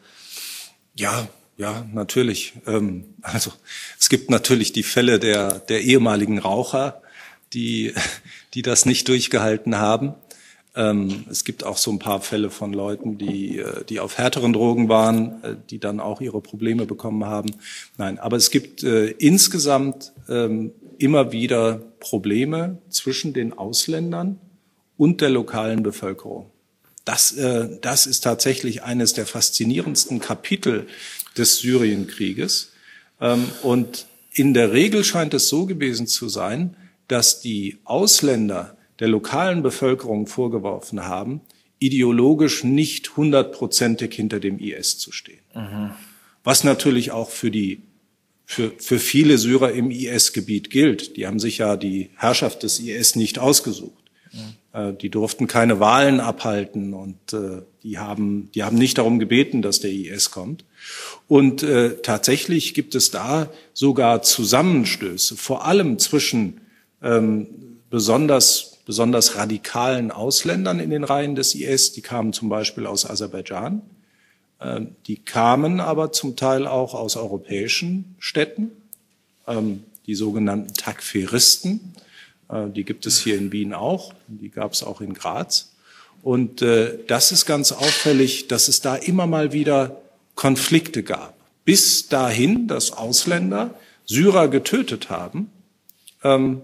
Ja, 0.96 1.28
ja, 1.58 1.86
natürlich. 1.94 2.54
Ähm, 2.66 3.14
also 3.22 3.52
es 4.00 4.10
gibt 4.10 4.30
natürlich 4.32 4.74
die 4.74 4.84
Fälle 4.84 5.20
der, 5.20 5.60
der 5.60 5.82
ehemaligen 5.82 6.40
Raucher, 6.40 7.02
die, 7.54 7.94
die 8.54 8.62
das 8.62 8.86
nicht 8.86 9.08
durchgehalten 9.08 9.78
haben. 9.78 10.16
Ähm, 10.76 11.26
es 11.30 11.44
gibt 11.44 11.64
auch 11.64 11.78
so 11.78 11.92
ein 11.92 12.00
paar 12.00 12.22
Fälle 12.22 12.50
von 12.50 12.74
Leuten, 12.74 13.18
die, 13.18 13.60
äh, 13.60 13.84
die 13.86 14.00
auf 14.00 14.18
härteren 14.18 14.54
Drogen 14.54 14.88
waren, 14.88 15.44
äh, 15.44 15.56
die 15.70 15.80
dann 15.80 16.00
auch 16.00 16.22
ihre 16.22 16.42
Probleme 16.42 16.86
bekommen 16.86 17.26
haben. 17.26 17.52
Nein, 17.98 18.20
aber 18.20 18.38
es 18.38 18.52
gibt 18.52 18.84
äh, 18.84 19.08
insgesamt 19.08 20.14
ähm, 20.30 20.72
immer 21.00 21.32
wieder 21.32 21.82
Probleme 22.00 22.78
zwischen 22.90 23.34
den 23.34 23.54
Ausländern 23.54 24.40
und 24.98 25.22
der 25.22 25.30
lokalen 25.30 25.82
Bevölkerung. 25.82 26.52
Das, 27.06 27.32
äh, 27.32 27.80
das 27.82 28.06
ist 28.06 28.22
tatsächlich 28.22 28.84
eines 28.84 29.14
der 29.14 29.26
faszinierendsten 29.26 30.20
Kapitel 30.20 30.88
des 31.38 31.60
Syrienkrieges. 31.60 32.74
Ähm, 33.20 33.46
und 33.64 34.06
in 34.32 34.54
der 34.54 34.74
Regel 34.74 35.04
scheint 35.04 35.34
es 35.34 35.48
so 35.48 35.66
gewesen 35.66 36.06
zu 36.06 36.30
sein, 36.30 36.76
dass 37.08 37.42
die 37.42 37.80
Ausländer 37.86 38.78
der 39.00 39.08
lokalen 39.08 39.64
Bevölkerung 39.64 40.28
vorgeworfen 40.28 41.06
haben, 41.06 41.42
ideologisch 41.80 42.64
nicht 42.64 43.16
hundertprozentig 43.16 44.14
hinter 44.14 44.40
dem 44.40 44.60
IS 44.60 45.00
zu 45.00 45.12
stehen. 45.12 45.40
Mhm. 45.56 45.92
Was 46.44 46.64
natürlich 46.64 47.12
auch 47.12 47.30
für 47.30 47.52
die 47.52 47.82
für, 48.50 48.72
für 48.80 48.98
viele 48.98 49.38
Syrer 49.38 49.74
im 49.74 49.92
IS-Gebiet 49.92 50.72
gilt. 50.72 51.18
Die 51.18 51.28
haben 51.28 51.40
sich 51.40 51.60
ja 51.60 51.78
die 51.78 52.10
Herrschaft 52.16 52.64
des 52.64 52.80
IS 52.80 53.16
nicht 53.16 53.38
ausgesucht. 53.38 53.94
Ja. 54.74 54.90
Äh, 54.90 54.94
die 54.96 55.10
durften 55.10 55.46
keine 55.46 55.80
Wahlen 55.80 56.20
abhalten 56.20 56.96
und 56.96 57.32
äh, 57.32 57.62
die 57.84 58.00
haben, 58.00 58.50
die 58.56 58.64
haben 58.64 58.76
nicht 58.76 58.98
darum 58.98 59.20
gebeten, 59.20 59.62
dass 59.62 59.82
der 59.82 59.92
IS 59.92 60.32
kommt. 60.32 60.66
Und 61.28 61.62
äh, 61.62 61.98
tatsächlich 62.02 62.74
gibt 62.74 62.96
es 62.96 63.12
da 63.12 63.52
sogar 63.74 64.24
Zusammenstöße, 64.24 65.38
vor 65.38 65.68
allem 65.68 66.00
zwischen 66.00 66.62
ähm, 67.04 67.46
besonders, 67.92 68.80
besonders 68.84 69.36
radikalen 69.36 70.10
Ausländern 70.10 70.80
in 70.80 70.90
den 70.90 71.04
Reihen 71.04 71.36
des 71.36 71.54
IS. 71.54 71.92
Die 71.92 72.02
kamen 72.02 72.34
zum 72.34 72.50
Beispiel 72.50 72.88
aus 72.88 73.08
Aserbaidschan 73.08 73.84
die 75.08 75.18
kamen 75.18 75.80
aber 75.80 76.12
zum 76.12 76.36
Teil 76.36 76.68
auch 76.68 76.94
aus 76.94 77.16
europäischen 77.16 78.16
Städten, 78.20 78.72
ähm, 79.48 79.84
die 80.06 80.16
sogenannten 80.16 80.74
Takferisten. 80.74 81.94
Äh, 82.50 82.70
die 82.70 82.84
gibt 82.84 83.06
es 83.06 83.20
hier 83.20 83.38
in 83.38 83.52
Wien 83.52 83.74
auch, 83.74 84.14
die 84.28 84.50
gab 84.50 84.74
es 84.74 84.84
auch 84.84 85.02
in 85.02 85.14
Graz. 85.14 85.72
Und 86.22 86.62
äh, 86.62 86.98
das 87.08 87.32
ist 87.32 87.46
ganz 87.46 87.72
auffällig, 87.72 88.48
dass 88.48 88.68
es 88.68 88.82
da 88.82 88.96
immer 88.96 89.28
mal 89.28 89.54
wieder 89.54 90.02
Konflikte 90.36 91.04
gab. 91.04 91.36
Bis 91.64 92.10
dahin, 92.10 92.68
dass 92.68 92.92
Ausländer 92.92 93.76
Syrer 94.06 94.48
getötet 94.48 95.10
haben, 95.10 95.52
ähm, 96.24 96.62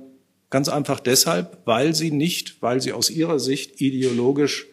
ganz 0.49 0.67
einfach 0.67 0.99
deshalb, 0.99 1.59
weil 1.65 1.93
sie 1.93 2.11
nicht, 2.11 2.61
weil 2.61 2.81
sie 2.81 2.91
aus 2.91 3.09
ihrer 3.09 3.39
Sicht 3.39 3.79
ideologisch 3.79 4.65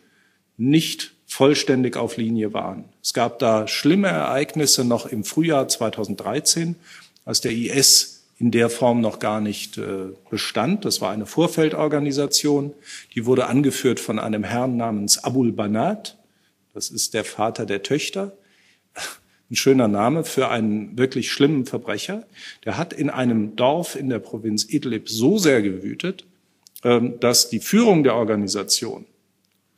nicht 0.56 1.12
vollständig 1.26 1.96
auf 1.96 2.16
Linie 2.16 2.52
waren. 2.52 2.84
Es 3.02 3.12
gab 3.12 3.40
da 3.40 3.66
schlimme 3.66 4.08
Ereignisse 4.08 4.84
noch 4.84 5.06
im 5.06 5.24
Frühjahr 5.24 5.66
2013, 5.66 6.76
als 7.24 7.40
der 7.40 7.52
IS 7.52 8.22
in 8.38 8.50
der 8.50 8.70
Form 8.70 9.00
noch 9.00 9.18
gar 9.18 9.40
nicht 9.40 9.76
äh, 9.78 10.10
bestand. 10.30 10.84
Das 10.84 11.00
war 11.00 11.10
eine 11.10 11.26
Vorfeldorganisation, 11.26 12.72
die 13.14 13.26
wurde 13.26 13.46
angeführt 13.46 14.00
von 14.00 14.18
einem 14.18 14.44
Herrn 14.44 14.76
namens 14.76 15.22
Abul 15.22 15.52
Banat. 15.52 16.16
Das 16.74 16.90
ist 16.90 17.14
der 17.14 17.24
Vater 17.24 17.66
der 17.66 17.82
Töchter. 17.82 18.32
Ein 19.50 19.56
schöner 19.56 19.88
Name 19.88 20.24
für 20.24 20.48
einen 20.48 20.96
wirklich 20.96 21.30
schlimmen 21.30 21.66
Verbrecher. 21.66 22.24
Der 22.64 22.78
hat 22.78 22.92
in 22.92 23.10
einem 23.10 23.54
Dorf 23.54 23.96
in 23.96 24.08
der 24.08 24.18
Provinz 24.18 24.64
Idlib 24.68 25.08
so 25.08 25.38
sehr 25.38 25.60
gewütet, 25.60 26.24
ähm, 26.84 27.20
dass 27.20 27.50
die 27.50 27.60
Führung 27.60 28.02
der 28.02 28.14
Organisation, 28.14 29.04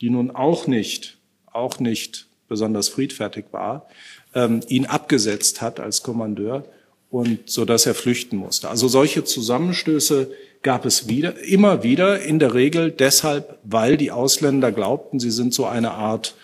die 0.01 0.11
nun 0.11 0.31
auch 0.31 0.67
nicht, 0.67 1.19
auch 1.53 1.81
nicht 1.81 2.29
besonders 2.49 2.89
friedfertig 2.89 3.47
war, 3.53 3.89
ähm, 4.35 4.61
ihn 4.69 4.87
abgesetzt 4.87 5.63
hat 5.63 5.81
als 5.81 6.03
Kommandeur 6.03 6.65
und 7.11 7.49
so 7.49 7.65
dass 7.65 7.87
er 7.87 7.95
flüchten 7.95 8.37
musste. 8.37 8.69
Also 8.69 8.89
solche 8.89 9.25
Zusammenstöße 9.25 10.31
gab 10.63 10.85
es 10.85 11.09
wieder, 11.09 11.39
immer 11.45 11.83
wieder, 11.83 12.23
in 12.23 12.39
der 12.39 12.55
Regel 12.55 12.91
deshalb, 12.91 13.59
weil 13.63 13.97
die 13.97 14.11
Ausländer 14.11 14.73
glaubten, 14.73 15.21
sie 15.21 15.31
sind 15.31 15.55
so 15.55 15.67
eine 15.67 15.93
Art 15.93 16.35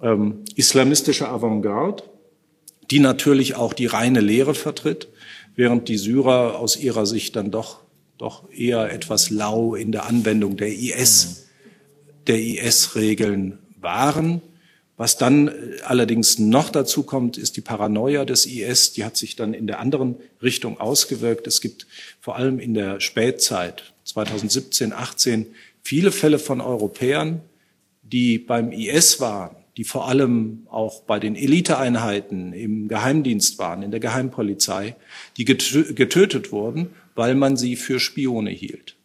ähm, 0.00 0.44
islamistische 0.54 1.28
Avantgarde, 1.28 2.04
die 2.90 3.00
natürlich 3.00 3.56
auch 3.56 3.72
die 3.72 3.86
reine 3.86 4.20
Lehre 4.20 4.54
vertritt, 4.54 5.08
während 5.56 5.88
die 5.88 5.98
Syrer 5.98 6.58
aus 6.58 6.76
ihrer 6.76 7.06
Sicht 7.06 7.36
dann 7.36 7.50
doch, 7.50 7.80
doch 8.18 8.50
eher 8.50 8.92
etwas 8.92 9.30
lau 9.30 9.74
in 9.74 9.92
der 9.92 10.06
Anwendung 10.06 10.56
der 10.56 10.68
IS, 10.68 11.46
der 12.26 12.40
IS-Regeln 12.40 13.58
waren. 13.80 14.40
Was 14.96 15.18
dann 15.18 15.48
äh, 15.48 15.52
allerdings 15.84 16.38
noch 16.38 16.70
dazu 16.70 17.02
kommt, 17.02 17.36
ist 17.36 17.56
die 17.56 17.60
Paranoia 17.60 18.24
des 18.24 18.46
IS. 18.46 18.92
Die 18.92 19.04
hat 19.04 19.16
sich 19.16 19.36
dann 19.36 19.54
in 19.54 19.66
der 19.66 19.80
anderen 19.80 20.16
Richtung 20.42 20.80
ausgewirkt. 20.80 21.46
Es 21.46 21.60
gibt 21.60 21.86
vor 22.20 22.36
allem 22.36 22.58
in 22.58 22.74
der 22.74 23.00
Spätzeit 23.00 23.92
2017, 24.04 24.92
18 24.92 25.46
viele 25.82 26.12
Fälle 26.12 26.38
von 26.38 26.60
Europäern, 26.60 27.40
die 28.02 28.38
beim 28.38 28.72
IS 28.72 29.20
waren, 29.20 29.56
die 29.76 29.84
vor 29.84 30.08
allem 30.08 30.66
auch 30.70 31.02
bei 31.02 31.18
den 31.18 31.36
Eliteeinheiten 31.36 32.52
im 32.52 32.88
Geheimdienst 32.88 33.58
waren, 33.58 33.82
in 33.82 33.90
der 33.90 34.00
Geheimpolizei, 34.00 34.96
die 35.36 35.44
getötet 35.44 36.50
wurden, 36.52 36.90
weil 37.14 37.34
man 37.34 37.56
sie 37.56 37.76
für 37.76 38.00
Spione 38.00 38.50
hielt. 38.50 38.95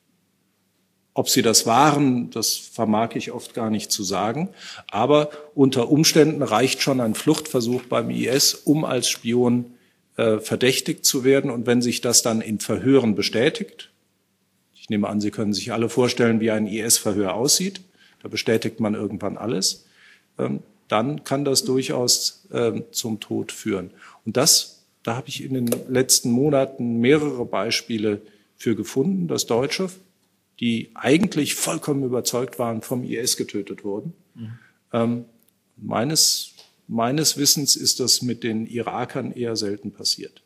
Ob 1.14 1.30
sie 1.30 1.42
das 1.42 1.66
waren, 1.66 2.30
das 2.30 2.56
vermag 2.56 3.16
ich 3.16 3.32
oft 3.32 3.54
gar 3.54 3.70
nicht 3.70 3.92
zu 3.92 4.04
sagen. 4.04 4.50
Aber 4.90 5.30
unter 5.54 5.90
Umständen 5.90 6.42
reicht 6.42 6.82
schon 6.82 7.02
ein 7.02 7.16
Fluchtversuch 7.16 7.84
beim 7.84 8.10
IS, 8.10 8.54
um 8.54 8.86
als 8.86 9.10
Spion 9.10 9.74
äh, 10.16 10.40
verdächtigt 10.40 11.06
zu 11.06 11.24
werden. 11.26 11.52
Und 11.52 11.68
wenn 11.68 11.82
sich 11.82 12.00
das 12.00 12.22
dann 12.22 12.40
in 12.40 12.60
Verhören 12.60 13.16
bestätigt, 13.16 13.92
ich 14.74 14.90
nehme 14.90 15.10
an, 15.10 15.20
Sie 15.20 15.32
können 15.32 15.54
sich 15.54 15.74
alle 15.74 15.90
vorstellen, 15.90 16.40
wie 16.40 16.52
ein 16.52 16.66
IS-Verhör 16.66 17.34
aussieht, 17.34 17.82
da 18.24 18.30
bestätigt 18.30 18.80
man 18.80 18.94
irgendwann 18.94 19.38
alles, 19.38 19.86
ähm, 20.38 20.62
dann 20.88 21.24
kann 21.24 21.46
das 21.46 21.64
durchaus 21.64 22.48
äh, 22.52 22.82
zum 22.92 23.20
Tod 23.20 23.52
führen. 23.52 23.92
Und 24.26 24.38
das, 24.38 24.84
da 25.04 25.16
habe 25.16 25.30
ich 25.30 25.44
in 25.44 25.54
den 25.54 25.70
letzten 25.90 26.32
Monaten 26.32 27.00
mehrere 27.00 27.46
Beispiele 27.46 28.22
für 28.58 28.76
gefunden, 28.76 29.28
dass 29.28 29.46
Deutsche 29.46 29.90
die 30.62 30.92
eigentlich 30.94 31.56
vollkommen 31.56 32.04
überzeugt 32.04 32.60
waren, 32.60 32.82
vom 32.82 33.04
IS 33.04 33.36
getötet 33.36 33.84
wurden. 33.84 34.14
Mhm. 34.36 34.60
Ähm, 34.94 35.26
meines, 35.76 36.54
meines 36.88 37.36
Wissens 37.36 37.76
ist 37.76 38.00
das 38.00 38.22
mit 38.22 38.44
den 38.44 38.68
Irakern 38.68 39.32
eher 39.32 39.56
selten 39.56 39.92
passiert. 39.92 40.44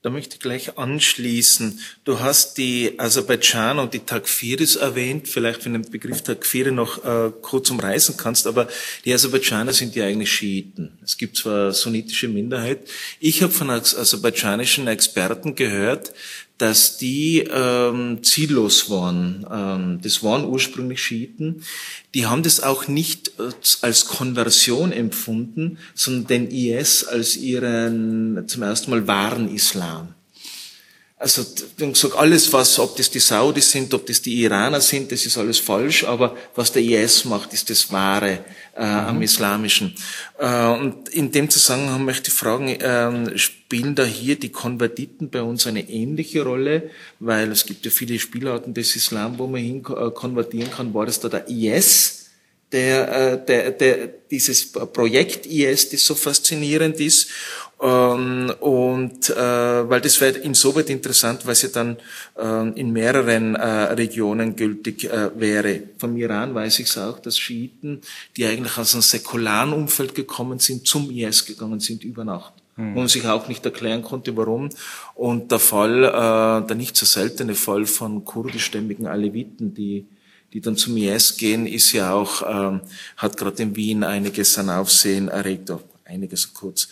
Da 0.00 0.10
möchte 0.10 0.36
ich 0.36 0.40
gleich 0.40 0.78
anschließen. 0.78 1.80
Du 2.04 2.20
hast 2.20 2.56
die 2.56 3.00
Aserbaidschan 3.00 3.80
und 3.80 3.94
die 3.94 3.98
Takfiris 3.98 4.76
erwähnt. 4.76 5.26
Vielleicht, 5.26 5.64
wenn 5.64 5.72
du 5.72 5.80
den 5.80 5.90
Begriff 5.90 6.22
Takfiri 6.22 6.70
noch 6.70 7.04
äh, 7.04 7.32
kurz 7.42 7.68
umreißen 7.68 8.16
kannst, 8.16 8.46
aber 8.46 8.68
die 9.04 9.12
Aserbaidschaner 9.12 9.72
sind 9.72 9.96
ja 9.96 10.04
eigentlich 10.04 10.30
Schiiten. 10.30 10.98
Es 11.02 11.16
gibt 11.18 11.36
zwar 11.36 11.72
sunnitische 11.72 12.28
Minderheit. 12.28 12.88
Ich 13.18 13.42
habe 13.42 13.52
von 13.52 13.70
aserbaidschanischen 13.70 14.86
Experten 14.86 15.56
gehört, 15.56 16.12
dass 16.58 16.98
die 16.98 17.38
ähm, 17.50 18.22
ziellos 18.22 18.90
waren. 18.90 19.46
Ähm, 19.50 20.00
das 20.02 20.22
waren 20.24 20.44
ursprünglich 20.44 21.00
Schiiten. 21.00 21.62
Die 22.14 22.26
haben 22.26 22.42
das 22.42 22.60
auch 22.60 22.88
nicht 22.88 23.32
äh, 23.38 23.50
als 23.82 24.06
Konversion 24.06 24.92
empfunden, 24.92 25.78
sondern 25.94 26.26
den 26.26 26.50
IS 26.50 27.04
als 27.04 27.36
ihren 27.36 28.44
zum 28.48 28.62
ersten 28.62 28.90
Mal 28.90 29.06
wahren 29.06 29.54
Islam. 29.54 30.14
Also, 31.20 31.44
ich 31.78 31.96
sag 31.96 32.16
alles, 32.16 32.52
was, 32.52 32.78
ob 32.78 32.96
das 32.96 33.10
die 33.10 33.18
Saudis 33.18 33.72
sind, 33.72 33.92
ob 33.92 34.06
das 34.06 34.22
die 34.22 34.40
Iraner 34.42 34.80
sind, 34.80 35.10
das 35.10 35.26
ist 35.26 35.36
alles 35.36 35.58
falsch, 35.58 36.04
aber 36.04 36.36
was 36.54 36.70
der 36.70 36.82
IS 36.82 37.24
macht, 37.24 37.52
ist 37.52 37.68
das 37.70 37.90
Wahre 37.90 38.44
äh, 38.76 38.82
am 38.82 39.16
mhm. 39.16 39.22
Islamischen. 39.22 39.96
Äh, 40.38 40.66
und 40.66 41.08
in 41.08 41.32
dem 41.32 41.50
Zusammenhang 41.50 42.04
möchte 42.04 42.28
ich 42.28 42.34
fragen, 42.34 42.68
äh, 42.68 43.36
spielen 43.36 43.96
da 43.96 44.04
hier 44.04 44.38
die 44.38 44.50
Konvertiten 44.50 45.28
bei 45.28 45.42
uns 45.42 45.66
eine 45.66 45.90
ähnliche 45.90 46.44
Rolle? 46.44 46.90
Weil 47.18 47.50
es 47.50 47.66
gibt 47.66 47.84
ja 47.84 47.90
viele 47.90 48.20
Spielarten 48.20 48.72
des 48.72 48.94
Islam, 48.94 49.38
wo 49.38 49.48
man 49.48 49.60
hin 49.60 49.78
äh, 49.78 50.10
konvertieren 50.12 50.70
kann. 50.70 50.94
War 50.94 51.06
das 51.06 51.18
da 51.18 51.28
der 51.28 51.48
IS? 51.48 52.26
Der, 52.70 53.32
äh, 53.32 53.44
der, 53.44 53.70
der, 53.72 54.08
dieses 54.30 54.70
Projekt 54.70 55.46
IS, 55.46 55.88
das 55.88 56.04
so 56.04 56.14
faszinierend 56.14 57.00
ist, 57.00 57.28
ähm, 57.80 58.52
und 58.60 59.30
äh, 59.30 59.88
weil 59.88 60.00
das 60.00 60.20
wäre 60.20 60.38
insoweit 60.38 60.90
interessant, 60.90 61.46
weil 61.46 61.54
sie 61.54 61.70
dann 61.70 61.96
äh, 62.36 62.68
in 62.70 62.92
mehreren 62.92 63.54
äh, 63.54 63.66
Regionen 63.92 64.56
gültig 64.56 65.04
äh, 65.04 65.30
wäre. 65.38 65.82
Vom 65.98 66.16
Iran 66.16 66.54
weiß 66.54 66.80
ich 66.80 66.88
es 66.88 66.98
auch, 66.98 67.20
dass 67.20 67.38
Schiiten, 67.38 68.00
die 68.36 68.46
eigentlich 68.46 68.76
aus 68.78 68.94
einem 68.94 69.02
säkularen 69.02 69.72
Umfeld 69.72 70.16
gekommen 70.16 70.58
sind, 70.58 70.88
zum 70.88 71.10
IS 71.10 71.46
gegangen 71.46 71.78
sind 71.78 72.02
über 72.02 72.24
Nacht. 72.24 72.54
Mhm. 72.76 72.96
Und 72.96 73.08
sich 73.08 73.26
auch 73.26 73.46
nicht 73.46 73.64
erklären 73.64 74.02
konnte, 74.02 74.36
warum. 74.36 74.70
Und 75.14 75.52
der 75.52 75.60
Fall, 75.60 76.04
äh, 76.04 76.66
der 76.66 76.76
nicht 76.76 76.96
so 76.96 77.06
seltene 77.06 77.54
Fall 77.54 77.86
von 77.86 78.24
kurdischstämmigen 78.24 79.06
Aleviten, 79.06 79.74
die 79.74 80.06
die 80.52 80.62
dann 80.62 80.76
zum 80.76 80.96
IS 80.96 81.36
gehen, 81.36 81.66
ist 81.66 81.92
ja 81.92 82.14
auch, 82.14 82.42
ähm, 82.48 82.80
hat 83.18 83.36
gerade 83.36 83.62
in 83.62 83.76
Wien 83.76 84.02
einiges 84.02 84.56
an 84.56 84.70
Aufsehen 84.70 85.28
erregt, 85.28 85.70
einiges 86.08 86.54
kurz. 86.54 86.88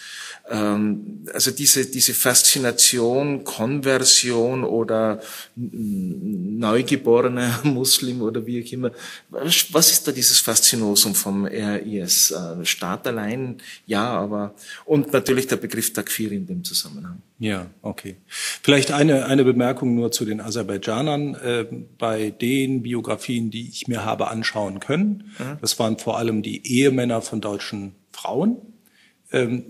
Ähm, 0.49 1.27
also 1.33 1.51
diese, 1.51 1.87
diese 1.87 2.15
Faszination, 2.15 3.45
Konversion 3.45 4.65
oder 4.65 5.21
neugeborener 5.57 7.61
Muslim 7.65 8.23
oder 8.23 8.47
wie 8.47 8.63
auch 8.63 8.73
immer. 8.73 8.91
Was 9.31 9.91
ist 9.91 10.07
da 10.07 10.13
dieses 10.13 10.41
Faszinosum 10.41 11.15
vom 11.15 11.47
RIS? 11.47 12.31
Äh, 12.31 12.65
Staat 12.65 13.07
allein, 13.07 13.57
ja, 13.87 14.07
aber, 14.07 14.55
und 14.85 15.13
natürlich 15.13 15.47
der 15.47 15.57
Begriff 15.57 15.93
Takfir 15.93 16.33
in 16.33 16.47
dem 16.47 16.63
Zusammenhang. 16.63 17.23
Ja, 17.39 17.67
okay. 17.83 18.17
Vielleicht 18.27 18.93
eine, 18.93 19.27
eine 19.27 19.45
Bemerkung 19.45 19.95
nur 19.95 20.11
zu 20.11 20.25
den 20.25 20.41
Aserbaidschanern. 20.41 21.35
Äh, 21.35 21.67
bei 21.99 22.31
den 22.31 22.83
Biografien, 22.83 23.51
die 23.51 23.69
ich 23.69 23.89
mir 23.89 24.05
habe 24.05 24.29
anschauen 24.29 24.81
können, 24.81 25.33
das 25.61 25.79
waren 25.79 25.99
vor 25.99 26.19
allem 26.19 26.43
die 26.43 26.67
Ehemänner 26.67 27.23
von 27.23 27.41
deutschen 27.41 27.95
Frauen 28.13 28.59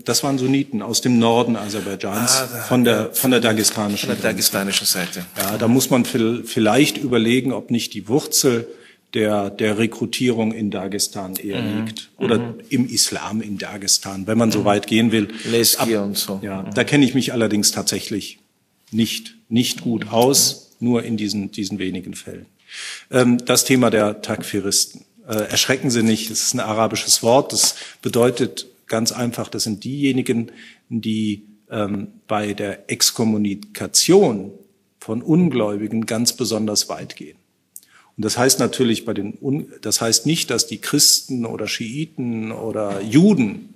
das 0.05 0.23
waren 0.23 0.37
Sunniten 0.37 0.81
aus 0.81 1.01
dem 1.01 1.19
Norden 1.19 1.55
Aserbaidschans, 1.55 2.31
ah, 2.31 2.47
von 2.67 2.83
der, 2.83 3.13
von 3.13 3.31
der 3.31 3.39
dagestanischen, 3.39 4.09
von 4.09 4.21
der 4.21 4.31
dagestanischen 4.31 4.85
Seite. 4.85 5.25
Ja, 5.37 5.57
da 5.57 5.67
muss 5.67 5.89
man 5.89 6.05
vielleicht 6.05 6.97
überlegen, 6.97 7.53
ob 7.53 7.71
nicht 7.71 7.93
die 7.93 8.07
Wurzel 8.07 8.67
der, 9.13 9.49
der 9.49 9.77
Rekrutierung 9.77 10.51
in 10.51 10.69
Dagestan 10.69 11.35
eher 11.35 11.61
mhm. 11.61 11.85
liegt. 11.85 12.09
Oder 12.17 12.39
mhm. 12.39 12.55
im 12.69 12.87
Islam 12.87 13.41
in 13.41 13.57
Dagestan, 13.57 14.27
wenn 14.27 14.37
man 14.37 14.51
so 14.51 14.59
mhm. 14.59 14.65
weit 14.65 14.87
gehen 14.87 15.11
will. 15.11 15.29
Leski 15.49 15.95
und 15.95 16.17
so. 16.17 16.39
Ja, 16.43 16.63
mhm. 16.63 16.73
da 16.73 16.83
kenne 16.83 17.05
ich 17.05 17.13
mich 17.13 17.33
allerdings 17.33 17.71
tatsächlich 17.71 18.39
nicht, 18.91 19.35
nicht 19.49 19.81
gut 19.81 20.11
aus, 20.11 20.75
nur 20.79 21.03
in 21.03 21.17
diesen, 21.17 21.51
diesen 21.51 21.79
wenigen 21.79 22.13
Fällen. 22.13 22.45
Ähm, 23.11 23.43
das 23.45 23.65
Thema 23.65 23.89
der 23.89 24.21
Takfiristen. 24.21 25.05
Äh, 25.27 25.49
erschrecken 25.49 25.89
Sie 25.89 26.03
nicht, 26.03 26.29
es 26.29 26.43
ist 26.43 26.53
ein 26.53 26.59
arabisches 26.59 27.23
Wort, 27.23 27.53
das 27.53 27.75
bedeutet 28.01 28.67
ganz 28.87 29.11
einfach, 29.11 29.49
das 29.49 29.63
sind 29.63 29.83
diejenigen, 29.83 30.51
die 30.89 31.45
ähm, 31.69 32.07
bei 32.27 32.53
der 32.53 32.89
Exkommunikation 32.89 34.51
von 34.99 35.21
Ungläubigen 35.21 36.05
ganz 36.05 36.33
besonders 36.33 36.89
weit 36.89 37.15
gehen. 37.15 37.37
Und 38.15 38.25
das 38.25 38.37
heißt 38.37 38.59
natürlich 38.59 39.05
bei 39.05 39.13
den, 39.13 39.37
Un 39.39 39.71
das 39.81 40.01
heißt 40.01 40.25
nicht, 40.25 40.49
dass 40.49 40.67
die 40.67 40.79
Christen 40.79 41.45
oder 41.45 41.67
Schiiten 41.67 42.51
oder 42.51 43.01
Juden 43.01 43.75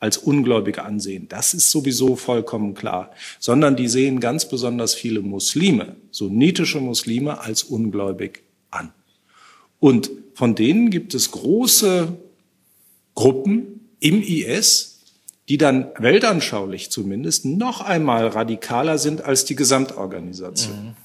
als 0.00 0.18
Ungläubige 0.18 0.84
ansehen. 0.84 1.26
Das 1.28 1.54
ist 1.54 1.70
sowieso 1.70 2.16
vollkommen 2.16 2.74
klar. 2.74 3.12
Sondern 3.38 3.76
die 3.76 3.88
sehen 3.88 4.20
ganz 4.20 4.48
besonders 4.48 4.94
viele 4.94 5.20
Muslime, 5.20 5.96
sunnitische 6.10 6.80
Muslime, 6.80 7.40
als 7.40 7.62
ungläubig 7.62 8.42
an. 8.70 8.92
Und 9.78 10.10
von 10.34 10.54
denen 10.54 10.90
gibt 10.90 11.14
es 11.14 11.30
große 11.30 12.16
Gruppen 13.14 13.75
im 14.00 14.22
IS, 14.22 15.00
die 15.48 15.58
dann 15.58 15.90
weltanschaulich 15.98 16.90
zumindest 16.90 17.44
noch 17.44 17.80
einmal 17.80 18.26
radikaler 18.28 18.98
sind 18.98 19.22
als 19.22 19.44
die 19.44 19.56
Gesamtorganisation. 19.56 20.86
Mhm. 20.86 20.96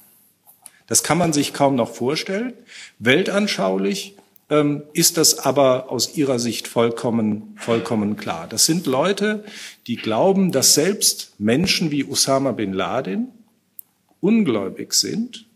Das 0.86 1.02
kann 1.02 1.18
man 1.18 1.32
sich 1.32 1.52
kaum 1.52 1.76
noch 1.76 1.94
vorstellen. 1.94 2.52
Weltanschaulich 2.98 4.16
ähm, 4.50 4.82
ist 4.92 5.16
das 5.16 5.38
aber 5.38 5.90
aus 5.90 6.16
ihrer 6.16 6.38
Sicht 6.38 6.68
vollkommen, 6.68 7.54
vollkommen 7.56 8.16
klar. 8.16 8.46
Das 8.48 8.66
sind 8.66 8.86
Leute, 8.86 9.44
die 9.86 9.96
glauben, 9.96 10.52
dass 10.52 10.74
selbst 10.74 11.34
Menschen 11.38 11.90
wie 11.90 12.04
Osama 12.04 12.52
bin 12.52 12.72
Laden 12.72 13.28
ungläubig 14.20 14.92
sind, 14.92 15.46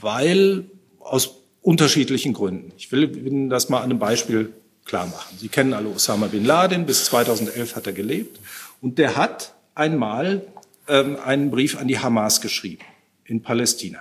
weil 0.00 0.64
aus 0.98 1.42
unterschiedlichen 1.62 2.32
Gründen. 2.32 2.72
Ich 2.76 2.90
will 2.92 3.16
Ihnen 3.16 3.50
das 3.50 3.68
mal 3.68 3.78
an 3.78 3.90
einem 3.90 3.98
Beispiel 3.98 4.52
klar 4.86 5.06
machen. 5.06 5.36
Sie 5.38 5.48
kennen 5.48 5.74
alle 5.74 5.88
Osama 5.88 6.28
bin 6.28 6.44
Laden, 6.44 6.86
bis 6.86 7.04
2011 7.06 7.76
hat 7.76 7.86
er 7.86 7.92
gelebt 7.92 8.40
und 8.80 8.98
der 8.98 9.16
hat 9.16 9.54
einmal 9.74 10.46
ähm, 10.88 11.16
einen 11.22 11.50
Brief 11.50 11.78
an 11.78 11.88
die 11.88 11.98
Hamas 11.98 12.40
geschrieben 12.40 12.84
in 13.24 13.42
Palästina. 13.42 13.98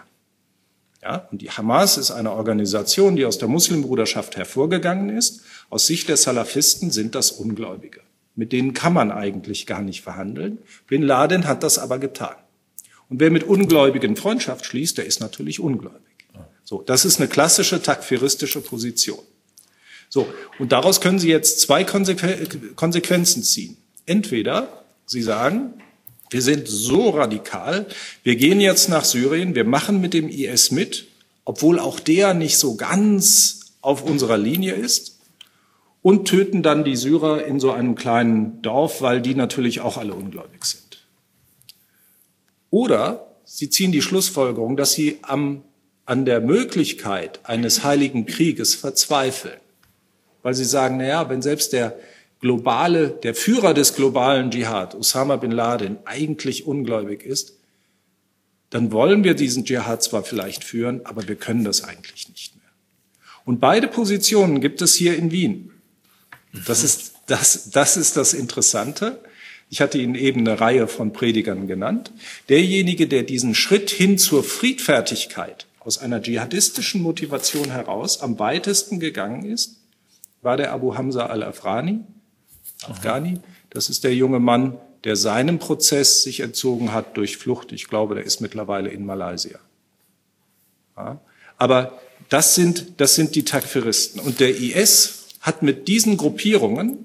Ja, 1.01 1.27
und 1.31 1.41
die 1.41 1.51
Hamas 1.51 1.97
ist 1.97 2.11
eine 2.11 2.31
Organisation, 2.31 3.15
die 3.15 3.25
aus 3.25 3.38
der 3.38 3.47
Muslimbruderschaft 3.47 4.38
hervorgegangen 4.38 5.15
ist. 5.15 5.41
Aus 5.69 5.86
Sicht 5.86 6.09
der 6.09 6.17
Salafisten 6.17 6.89
sind 6.89 7.13
das 7.13 7.31
Ungläubige. 7.31 8.01
Mit 8.36 8.51
denen 8.51 8.73
kann 8.73 8.93
man 8.93 9.11
eigentlich 9.11 9.67
gar 9.67 9.81
nicht 9.81 10.01
verhandeln. 10.01 10.57
Bin 10.88 11.03
Laden 11.03 11.45
hat 11.45 11.61
das 11.61 11.77
aber 11.77 11.99
getan. 11.99 12.36
Und 13.07 13.19
wer 13.19 13.29
mit 13.29 13.43
Ungläubigen 13.43 14.15
Freundschaft 14.15 14.65
schließt, 14.65 14.97
der 14.97 15.05
ist 15.05 15.19
natürlich 15.19 15.59
ungläubig. 15.59 16.01
So, 16.63 16.81
das 16.81 17.05
ist 17.05 17.19
eine 17.19 17.29
klassische 17.29 17.81
takfiristische 17.81 18.61
Position. 18.61 19.19
So, 20.10 20.28
und 20.60 20.72
daraus 20.72 21.01
können 21.01 21.20
Sie 21.20 21.30
jetzt 21.30 21.60
zwei 21.62 21.84
Konsequenzen 21.84 23.43
ziehen. 23.43 23.78
Entweder 24.06 24.84
Sie 25.06 25.22
sagen, 25.22 25.74
wir 26.30 26.41
sind 26.41 26.68
so 26.68 27.12
radikal. 27.12 27.86
Wir 28.24 28.36
gehen 28.36 28.60
jetzt 28.60 28.89
nach 28.89 29.06
Syrien. 29.06 29.56
Wir 29.56 29.64
machen 29.64 30.01
mit 30.01 30.14
dem 30.14 30.30
IS 30.30 30.72
mit, 30.72 31.08
obwohl 31.43 31.80
auch 31.80 31.99
der 31.99 32.34
nicht 32.34 32.58
so 32.58 32.76
ganz 32.76 33.74
auf 33.82 34.03
unserer 34.03 34.38
Linie 34.38 34.74
ist. 34.74 35.20
Und 36.01 36.28
töten 36.28 36.62
dann 36.62 36.84
die 36.84 36.95
Syrer 36.95 37.45
in 37.45 37.60
so 37.60 37.72
einem 37.72 37.95
kleinen 37.95 38.62
Dorf, 38.62 39.01
weil 39.01 39.22
die 39.22 39.34
natürlich 39.34 39.82
auch 39.82 39.97
alle 39.97 40.14
ungläubig 40.14 40.66
sind. 40.66 41.03
Oder 42.70 43.28
sie 43.43 43.70
ziehen 43.70 43.91
die 43.91 44.01
Schlussfolgerung, 44.01 44.78
dass 44.78 44.93
sie 44.93 45.20
am, 45.24 45.64
an 46.06 46.26
der 46.26 46.41
Möglichkeit 46.41 47.39
eines 47.43 47.84
heiligen 47.84 48.26
Krieges 48.26 48.76
verzweifeln. 48.76 49.60
Weil 50.45 50.53
sie 50.53 50.63
sagen, 50.63 50.97
na 50.97 51.07
ja, 51.07 51.27
wenn 51.27 51.41
selbst 51.41 51.73
der 51.73 51.97
globale, 52.39 53.09
der 53.09 53.33
Führer 53.33 53.73
des 53.73 53.95
globalen 53.95 54.51
Dschihad, 54.51 54.93
Osama 54.93 55.37
bin 55.37 55.49
Laden, 55.49 55.97
eigentlich 56.05 56.67
ungläubig 56.67 57.23
ist, 57.25 57.53
dann 58.69 58.91
wollen 58.91 59.23
wir 59.23 59.33
diesen 59.33 59.65
Dschihad 59.65 60.03
zwar 60.03 60.23
vielleicht 60.23 60.63
führen, 60.63 61.03
aber 61.03 61.27
wir 61.27 61.35
können 61.35 61.63
das 61.63 61.83
eigentlich 61.83 62.29
nicht 62.29 62.55
mehr. 62.57 62.69
Und 63.43 63.59
beide 63.59 63.87
Positionen 63.87 64.61
gibt 64.61 64.83
es 64.83 64.93
hier 64.93 65.17
in 65.17 65.31
Wien. 65.31 65.71
Das 66.67 66.83
ist 66.83 67.15
das, 67.25 67.71
das 67.71 67.97
ist 67.97 68.15
das 68.15 68.35
Interessante. 68.35 69.23
Ich 69.71 69.81
hatte 69.81 69.97
Ihnen 69.97 70.13
eben 70.13 70.41
eine 70.41 70.61
Reihe 70.61 70.87
von 70.87 71.11
Predigern 71.11 71.65
genannt. 71.65 72.11
Derjenige, 72.49 73.07
der 73.07 73.23
diesen 73.23 73.55
Schritt 73.55 73.89
hin 73.89 74.19
zur 74.19 74.43
Friedfertigkeit 74.43 75.65
aus 75.79 75.97
einer 75.97 76.21
dschihadistischen 76.21 77.01
Motivation 77.01 77.71
heraus 77.71 78.21
am 78.21 78.37
weitesten 78.37 78.99
gegangen 78.99 79.43
ist, 79.43 79.77
war 80.45 80.57
der 80.57 80.71
Abu 80.71 80.95
Hamza 80.95 81.25
al-Afrani, 81.25 82.01
Afghani. 82.87 83.39
Das 83.69 83.89
ist 83.89 84.03
der 84.03 84.15
junge 84.15 84.39
Mann, 84.39 84.77
der 85.03 85.15
seinem 85.15 85.59
Prozess 85.59 86.23
sich 86.23 86.39
entzogen 86.39 86.93
hat 86.93 87.17
durch 87.17 87.37
Flucht. 87.37 87.71
Ich 87.71 87.87
glaube, 87.87 88.15
der 88.15 88.23
ist 88.23 88.41
mittlerweile 88.41 88.89
in 88.89 89.05
Malaysia. 89.05 89.59
Ja. 90.95 91.19
Aber 91.57 91.99
das 92.29 92.55
sind, 92.55 92.99
das 93.01 93.15
sind 93.15 93.35
die 93.35 93.43
Takfiristen. 93.43 94.21
Und 94.21 94.39
der 94.39 94.57
IS 94.57 95.27
hat 95.41 95.61
mit 95.61 95.87
diesen 95.87 96.17
Gruppierungen 96.17 96.99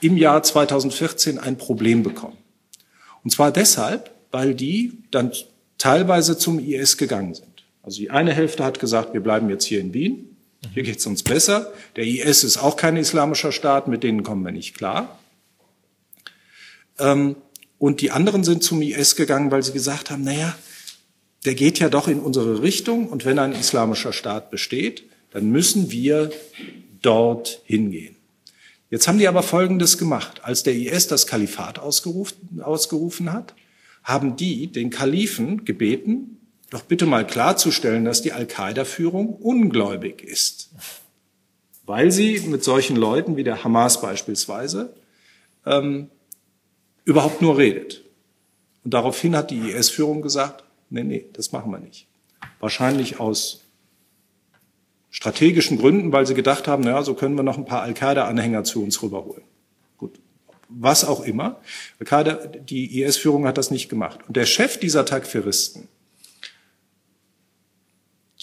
im 0.00 0.16
Jahr 0.16 0.42
2014 0.42 1.38
ein 1.38 1.58
Problem 1.58 2.02
bekommen. 2.02 2.38
Und 3.22 3.30
zwar 3.30 3.52
deshalb, 3.52 4.10
weil 4.30 4.54
die 4.54 4.98
dann 5.10 5.32
teilweise 5.78 6.38
zum 6.38 6.58
IS 6.58 6.96
gegangen 6.96 7.34
sind. 7.34 7.64
Also 7.82 7.98
die 7.98 8.10
eine 8.10 8.32
Hälfte 8.32 8.64
hat 8.64 8.80
gesagt, 8.80 9.12
wir 9.12 9.20
bleiben 9.20 9.50
jetzt 9.50 9.64
hier 9.64 9.80
in 9.80 9.92
Wien. 9.92 10.31
Hier 10.72 10.82
geht 10.82 10.98
es 10.98 11.06
uns 11.06 11.22
besser. 11.22 11.72
Der 11.96 12.04
IS 12.04 12.44
ist 12.44 12.58
auch 12.58 12.76
kein 12.76 12.96
islamischer 12.96 13.52
Staat, 13.52 13.88
mit 13.88 14.02
denen 14.02 14.22
kommen 14.22 14.44
wir 14.44 14.52
nicht 14.52 14.74
klar. 14.74 15.18
Ähm, 16.98 17.36
und 17.78 18.00
die 18.00 18.12
anderen 18.12 18.44
sind 18.44 18.62
zum 18.62 18.80
IS 18.80 19.16
gegangen, 19.16 19.50
weil 19.50 19.62
sie 19.62 19.72
gesagt 19.72 20.10
haben, 20.10 20.22
naja, 20.22 20.56
der 21.44 21.54
geht 21.54 21.80
ja 21.80 21.88
doch 21.88 22.06
in 22.06 22.20
unsere 22.20 22.62
Richtung 22.62 23.08
und 23.08 23.24
wenn 23.24 23.38
ein 23.38 23.52
islamischer 23.52 24.12
Staat 24.12 24.50
besteht, 24.50 25.02
dann 25.32 25.50
müssen 25.50 25.90
wir 25.90 26.30
dort 27.00 27.62
hingehen. 27.64 28.16
Jetzt 28.90 29.08
haben 29.08 29.18
die 29.18 29.26
aber 29.26 29.42
Folgendes 29.42 29.98
gemacht. 29.98 30.42
Als 30.44 30.62
der 30.62 30.74
IS 30.74 31.08
das 31.08 31.26
Kalifat 31.26 31.78
ausgerufen, 31.78 32.60
ausgerufen 32.62 33.32
hat, 33.32 33.54
haben 34.04 34.36
die 34.36 34.66
den 34.66 34.90
Kalifen 34.90 35.64
gebeten, 35.64 36.41
doch 36.72 36.82
bitte 36.82 37.04
mal 37.04 37.26
klarzustellen, 37.26 38.06
dass 38.06 38.22
die 38.22 38.32
Al-Qaida-Führung 38.32 39.34
ungläubig 39.34 40.22
ist. 40.22 40.70
Weil 41.84 42.10
sie 42.10 42.40
mit 42.40 42.64
solchen 42.64 42.96
Leuten 42.96 43.36
wie 43.36 43.44
der 43.44 43.62
Hamas 43.62 44.00
beispielsweise 44.00 44.94
ähm, 45.66 46.08
überhaupt 47.04 47.42
nur 47.42 47.58
redet. 47.58 48.04
Und 48.84 48.94
daraufhin 48.94 49.36
hat 49.36 49.50
die 49.50 49.70
IS-Führung 49.70 50.22
gesagt, 50.22 50.64
nee, 50.88 51.04
nee, 51.04 51.26
das 51.34 51.52
machen 51.52 51.70
wir 51.70 51.78
nicht. 51.78 52.06
Wahrscheinlich 52.58 53.20
aus 53.20 53.60
strategischen 55.10 55.76
Gründen, 55.76 56.10
weil 56.10 56.26
sie 56.26 56.34
gedacht 56.34 56.68
haben, 56.68 56.84
naja, 56.84 57.02
so 57.02 57.12
können 57.12 57.34
wir 57.34 57.42
noch 57.42 57.58
ein 57.58 57.66
paar 57.66 57.82
Al-Qaida-Anhänger 57.82 58.64
zu 58.64 58.82
uns 58.82 59.02
rüberholen. 59.02 59.42
Gut, 59.98 60.18
was 60.70 61.04
auch 61.04 61.20
immer. 61.20 61.60
Al-Qaida, 62.00 62.46
die 62.46 63.02
IS-Führung 63.02 63.46
hat 63.46 63.58
das 63.58 63.70
nicht 63.70 63.90
gemacht. 63.90 64.20
Und 64.26 64.38
der 64.38 64.46
Chef 64.46 64.80
dieser 64.80 65.04
Takfiristen, 65.04 65.88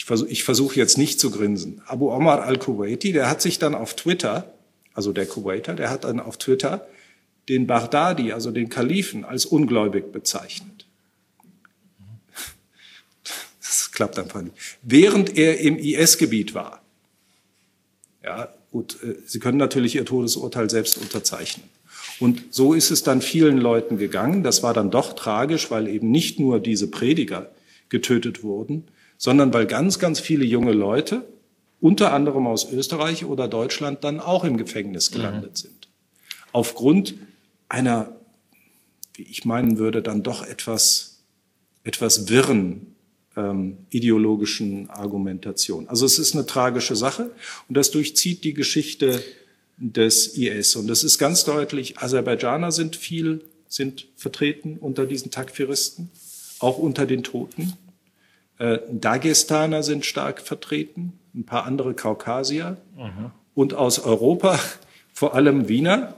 versuche 0.09 0.29
ich 0.31 0.43
versuch 0.43 0.73
jetzt 0.73 0.97
nicht 0.97 1.19
zu 1.19 1.29
grinsen, 1.29 1.83
Abu 1.85 2.11
Omar 2.11 2.41
al-Kuwaiti, 2.41 3.11
der 3.11 3.29
hat 3.29 3.43
sich 3.43 3.59
dann 3.59 3.75
auf 3.75 3.95
Twitter, 3.95 4.51
also 4.95 5.13
der 5.13 5.27
Kuwaiter, 5.27 5.75
der 5.75 5.91
hat 5.91 6.03
dann 6.03 6.19
auf 6.19 6.37
Twitter 6.37 6.87
den 7.47 7.67
Baghdadi, 7.67 8.31
also 8.31 8.49
den 8.49 8.69
Kalifen, 8.69 9.23
als 9.23 9.45
ungläubig 9.45 10.11
bezeichnet. 10.11 10.87
Das 13.59 13.91
klappt 13.91 14.17
einfach 14.17 14.41
nicht. 14.41 14.55
Während 14.81 15.37
er 15.37 15.59
im 15.59 15.77
IS-Gebiet 15.77 16.55
war. 16.55 16.81
Ja, 18.23 18.51
gut, 18.71 18.97
äh, 19.03 19.13
Sie 19.27 19.37
können 19.37 19.59
natürlich 19.59 19.93
Ihr 19.93 20.05
Todesurteil 20.05 20.71
selbst 20.71 20.97
unterzeichnen. 20.97 21.69
Und 22.19 22.45
so 22.49 22.73
ist 22.73 22.89
es 22.89 23.03
dann 23.03 23.21
vielen 23.21 23.59
Leuten 23.59 23.99
gegangen. 23.99 24.41
Das 24.41 24.63
war 24.63 24.73
dann 24.73 24.89
doch 24.89 25.13
tragisch, 25.13 25.69
weil 25.69 25.87
eben 25.87 26.09
nicht 26.09 26.39
nur 26.39 26.59
diese 26.59 26.89
Prediger 26.89 27.51
getötet 27.89 28.41
wurden, 28.41 28.87
sondern 29.19 29.53
weil 29.53 29.67
ganz, 29.67 29.99
ganz 29.99 30.19
viele 30.19 30.45
junge 30.45 30.71
Leute, 30.71 31.27
unter 31.81 32.13
anderem 32.13 32.47
aus 32.47 32.71
Österreich 32.71 33.25
oder 33.25 33.47
Deutschland, 33.47 34.03
dann 34.03 34.19
auch 34.19 34.43
im 34.43 34.57
Gefängnis 34.57 35.11
gelandet 35.11 35.51
mhm. 35.51 35.55
sind. 35.55 35.87
Aufgrund 36.53 37.15
einer, 37.67 38.15
wie 39.13 39.23
ich 39.23 39.45
meinen 39.45 39.77
würde, 39.77 40.01
dann 40.01 40.23
doch 40.23 40.43
etwas, 40.43 41.19
etwas 41.83 42.29
wirren 42.29 42.95
ähm, 43.35 43.77
ideologischen 43.89 44.89
Argumentation. 44.89 45.89
Also 45.89 46.05
es 46.05 46.17
ist 46.17 46.33
eine 46.33 46.45
tragische 46.45 46.95
Sache 46.95 47.31
und 47.67 47.75
das 47.75 47.91
durchzieht 47.91 48.45
die 48.45 48.53
Geschichte 48.53 49.21
des 49.77 50.37
IS. 50.37 50.77
Und 50.77 50.87
das 50.87 51.03
ist 51.03 51.17
ganz 51.19 51.43
deutlich, 51.43 51.99
Aserbaidschaner 51.99 52.71
sind 52.71 52.95
viel, 52.95 53.43
sind 53.67 54.07
vertreten 54.15 54.77
unter 54.79 55.05
diesen 55.05 55.29
Takfiristen, 55.29 56.09
auch 56.59 56.77
unter 56.77 57.05
den 57.05 57.23
Toten. 57.23 57.73
Äh, 58.59 58.79
Dagestaner 58.91 59.83
sind 59.83 60.05
stark 60.05 60.41
vertreten, 60.41 61.13
ein 61.33 61.45
paar 61.45 61.65
andere 61.65 61.93
Kaukasier. 61.95 62.77
Mhm. 62.95 63.31
Und 63.55 63.73
aus 63.73 63.99
Europa 63.99 64.59
vor 65.13 65.33
allem 65.33 65.67
Wiener, 65.67 66.13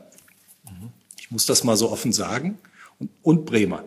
muss 1.31 1.45
das 1.45 1.63
mal 1.63 1.77
so 1.77 1.89
offen 1.89 2.11
sagen, 2.11 2.57
und, 2.99 3.09
und 3.23 3.45
Bremer. 3.45 3.83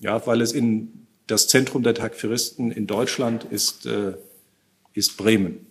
Ja, 0.00 0.26
weil 0.26 0.40
es 0.40 0.52
in 0.52 1.06
das 1.26 1.48
Zentrum 1.48 1.82
der 1.82 1.94
Takfiristen 1.94 2.72
in 2.72 2.86
Deutschland 2.86 3.44
ist, 3.44 3.86
äh, 3.86 4.14
ist 4.92 5.16
Bremen, 5.16 5.66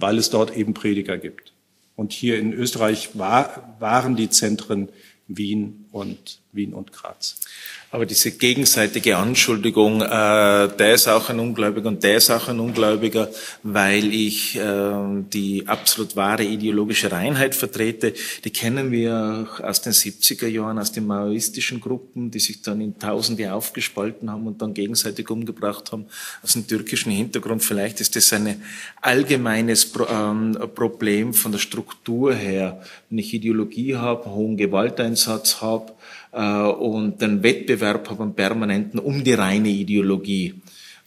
weil 0.00 0.18
es 0.18 0.30
dort 0.30 0.56
eben 0.56 0.74
Prediger 0.74 1.18
gibt. 1.18 1.52
Und 1.96 2.12
hier 2.12 2.38
in 2.38 2.52
Österreich 2.52 3.18
war, 3.18 3.76
waren 3.78 4.16
die 4.16 4.30
Zentren 4.30 4.88
Wien 5.26 5.86
und 5.92 6.38
Wien 6.52 6.72
und 6.74 6.92
Graz. 6.92 7.36
Aber 7.90 8.04
diese 8.04 8.32
gegenseitige 8.32 9.16
Anschuldigung, 9.16 10.02
äh, 10.02 10.06
der 10.08 10.92
ist 10.92 11.08
auch 11.08 11.30
ein 11.30 11.38
Ungläubiger 11.38 11.88
und 11.88 12.02
der 12.02 12.18
ist 12.18 12.30
auch 12.30 12.48
ein 12.48 12.60
Ungläubiger, 12.60 13.30
weil 13.62 14.12
ich 14.12 14.56
äh, 14.56 15.22
die 15.32 15.66
absolut 15.66 16.14
wahre 16.14 16.44
ideologische 16.44 17.10
Reinheit 17.10 17.54
vertrete, 17.54 18.12
die 18.44 18.50
kennen 18.50 18.90
wir 18.90 19.48
aus 19.62 19.80
den 19.80 19.94
70er 19.94 20.48
Jahren, 20.48 20.78
aus 20.78 20.92
den 20.92 21.06
maoistischen 21.06 21.80
Gruppen, 21.80 22.30
die 22.30 22.40
sich 22.40 22.60
dann 22.60 22.82
in 22.82 22.98
Tausende 22.98 23.54
aufgespalten 23.54 24.30
haben 24.30 24.46
und 24.46 24.60
dann 24.60 24.74
gegenseitig 24.74 25.30
umgebracht 25.30 25.90
haben, 25.90 26.06
aus 26.42 26.52
dem 26.52 26.66
türkischen 26.66 27.10
Hintergrund. 27.10 27.62
Vielleicht 27.64 28.00
ist 28.02 28.16
das 28.16 28.32
ein 28.34 28.62
allgemeines 29.00 29.90
Pro 29.90 30.06
ähm, 30.06 30.58
Problem 30.74 31.32
von 31.32 31.52
der 31.52 31.58
Struktur 31.58 32.34
her. 32.34 32.82
Wenn 33.08 33.18
ich 33.18 33.32
Ideologie 33.32 33.96
habe, 33.96 34.30
hohen 34.30 34.58
Gewalteinsatz 34.58 35.62
habe, 35.62 35.77
und 36.36 37.20
den 37.20 37.42
Wettbewerb 37.42 38.10
haben 38.10 38.34
permanenten 38.34 39.00
um 39.00 39.24
die 39.24 39.32
reine 39.32 39.68
Ideologie. 39.68 40.54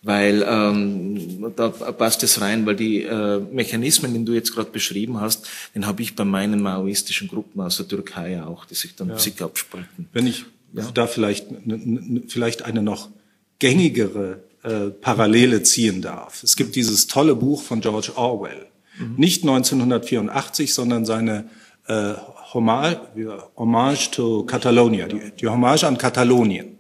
Weil 0.04 0.44
ähm, 0.48 1.54
da 1.56 1.70
passt 1.70 2.24
es 2.24 2.42
rein, 2.42 2.66
weil 2.66 2.76
die 2.76 3.04
äh, 3.04 3.40
Mechanismen, 3.52 4.14
die 4.16 4.26
du 4.26 4.34
jetzt 4.34 4.52
gerade 4.52 4.72
beschrieben 4.72 5.22
hast, 5.22 5.48
den 5.76 5.86
habe 5.86 6.02
ich 6.02 6.16
bei 6.16 6.26
meinen 6.26 6.60
maoistischen 6.60 7.28
Gruppen 7.28 7.62
aus 7.62 7.78
der 7.78 7.88
Türkei 7.88 8.42
auch, 8.42 8.66
die 8.66 8.74
sich 8.74 8.96
dann 8.96 9.10
ja. 9.10 9.20
Sick 9.20 9.44
abspalten. 9.44 10.08
Wenn 10.12 10.26
ich 10.26 10.46
ja. 10.74 10.90
da 10.92 11.06
vielleicht, 11.06 11.48
vielleicht 12.28 12.64
eine 12.64 12.82
noch 12.82 13.10
gängigere 13.60 14.40
äh, 14.64 14.90
Parallele 14.90 15.62
ziehen 15.62 16.02
darf. 16.02 16.42
Es 16.42 16.56
gibt 16.56 16.76
dieses 16.76 17.06
tolle 17.06 17.36
Buch 17.36 17.62
von 17.62 17.82
George 17.82 18.14
Orwell. 18.16 18.68
Mhm. 18.98 19.16
Nicht 19.18 19.44
1984, 19.44 20.74
sondern 20.74 21.06
seine 21.06 21.46
äh, 21.88 22.14
Hommage, 22.54 23.00
Hommage 23.56 24.12
to 24.12 24.44
Catalonia, 24.44 25.08
die, 25.08 25.32
die 25.40 25.48
Hommage 25.48 25.84
an 25.86 25.98
Katalonien. 25.98 26.78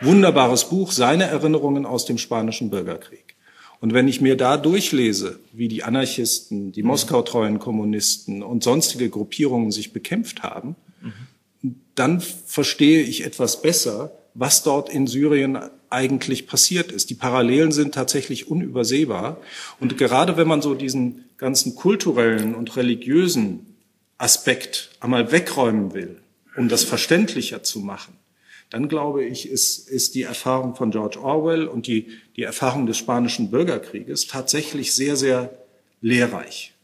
Wunderbares 0.00 0.64
Buch, 0.70 0.92
seine 0.92 1.24
Erinnerungen 1.24 1.84
aus 1.84 2.06
dem 2.06 2.16
Spanischen 2.16 2.70
Bürgerkrieg. 2.70 3.36
Und 3.80 3.94
wenn 3.94 4.08
ich 4.08 4.20
mir 4.20 4.36
da 4.36 4.56
durchlese, 4.56 5.40
wie 5.52 5.68
die 5.68 5.82
Anarchisten, 5.82 6.72
die 6.72 6.82
Moskau-treuen 6.82 7.58
Kommunisten 7.58 8.42
und 8.42 8.62
sonstige 8.62 9.08
Gruppierungen 9.08 9.72
sich 9.72 9.92
bekämpft 9.92 10.42
haben, 10.42 10.76
mhm. 11.02 11.74
dann 11.94 12.20
verstehe 12.20 13.02
ich 13.02 13.24
etwas 13.24 13.62
besser, 13.62 14.12
was 14.34 14.62
dort 14.62 14.88
in 14.90 15.06
Syrien 15.06 15.58
eigentlich 15.90 16.46
passiert 16.46 16.92
ist. 16.92 17.10
Die 17.10 17.14
Parallelen 17.14 17.72
sind 17.72 17.94
tatsächlich 17.94 18.48
unübersehbar. 18.48 19.38
Und 19.80 19.98
gerade 19.98 20.36
wenn 20.36 20.48
man 20.48 20.62
so 20.62 20.74
diesen 20.74 21.24
ganzen 21.36 21.74
kulturellen 21.74 22.54
und 22.54 22.76
religiösen 22.76 23.69
Aspekt 24.20 24.90
einmal 25.00 25.32
wegräumen 25.32 25.94
will, 25.94 26.20
um 26.56 26.68
das 26.68 26.84
verständlicher 26.84 27.62
zu 27.62 27.80
machen, 27.80 28.18
dann 28.68 28.88
glaube 28.88 29.24
ich, 29.24 29.48
ist, 29.48 29.88
ist 29.88 30.14
die 30.14 30.22
Erfahrung 30.22 30.74
von 30.76 30.90
George 30.90 31.20
Orwell 31.20 31.66
und 31.66 31.86
die, 31.86 32.18
die 32.36 32.42
Erfahrung 32.42 32.86
des 32.86 32.98
spanischen 32.98 33.50
Bürgerkrieges 33.50 34.26
tatsächlich 34.26 34.94
sehr, 34.94 35.16
sehr 35.16 35.50
lehrreich. 36.02 36.74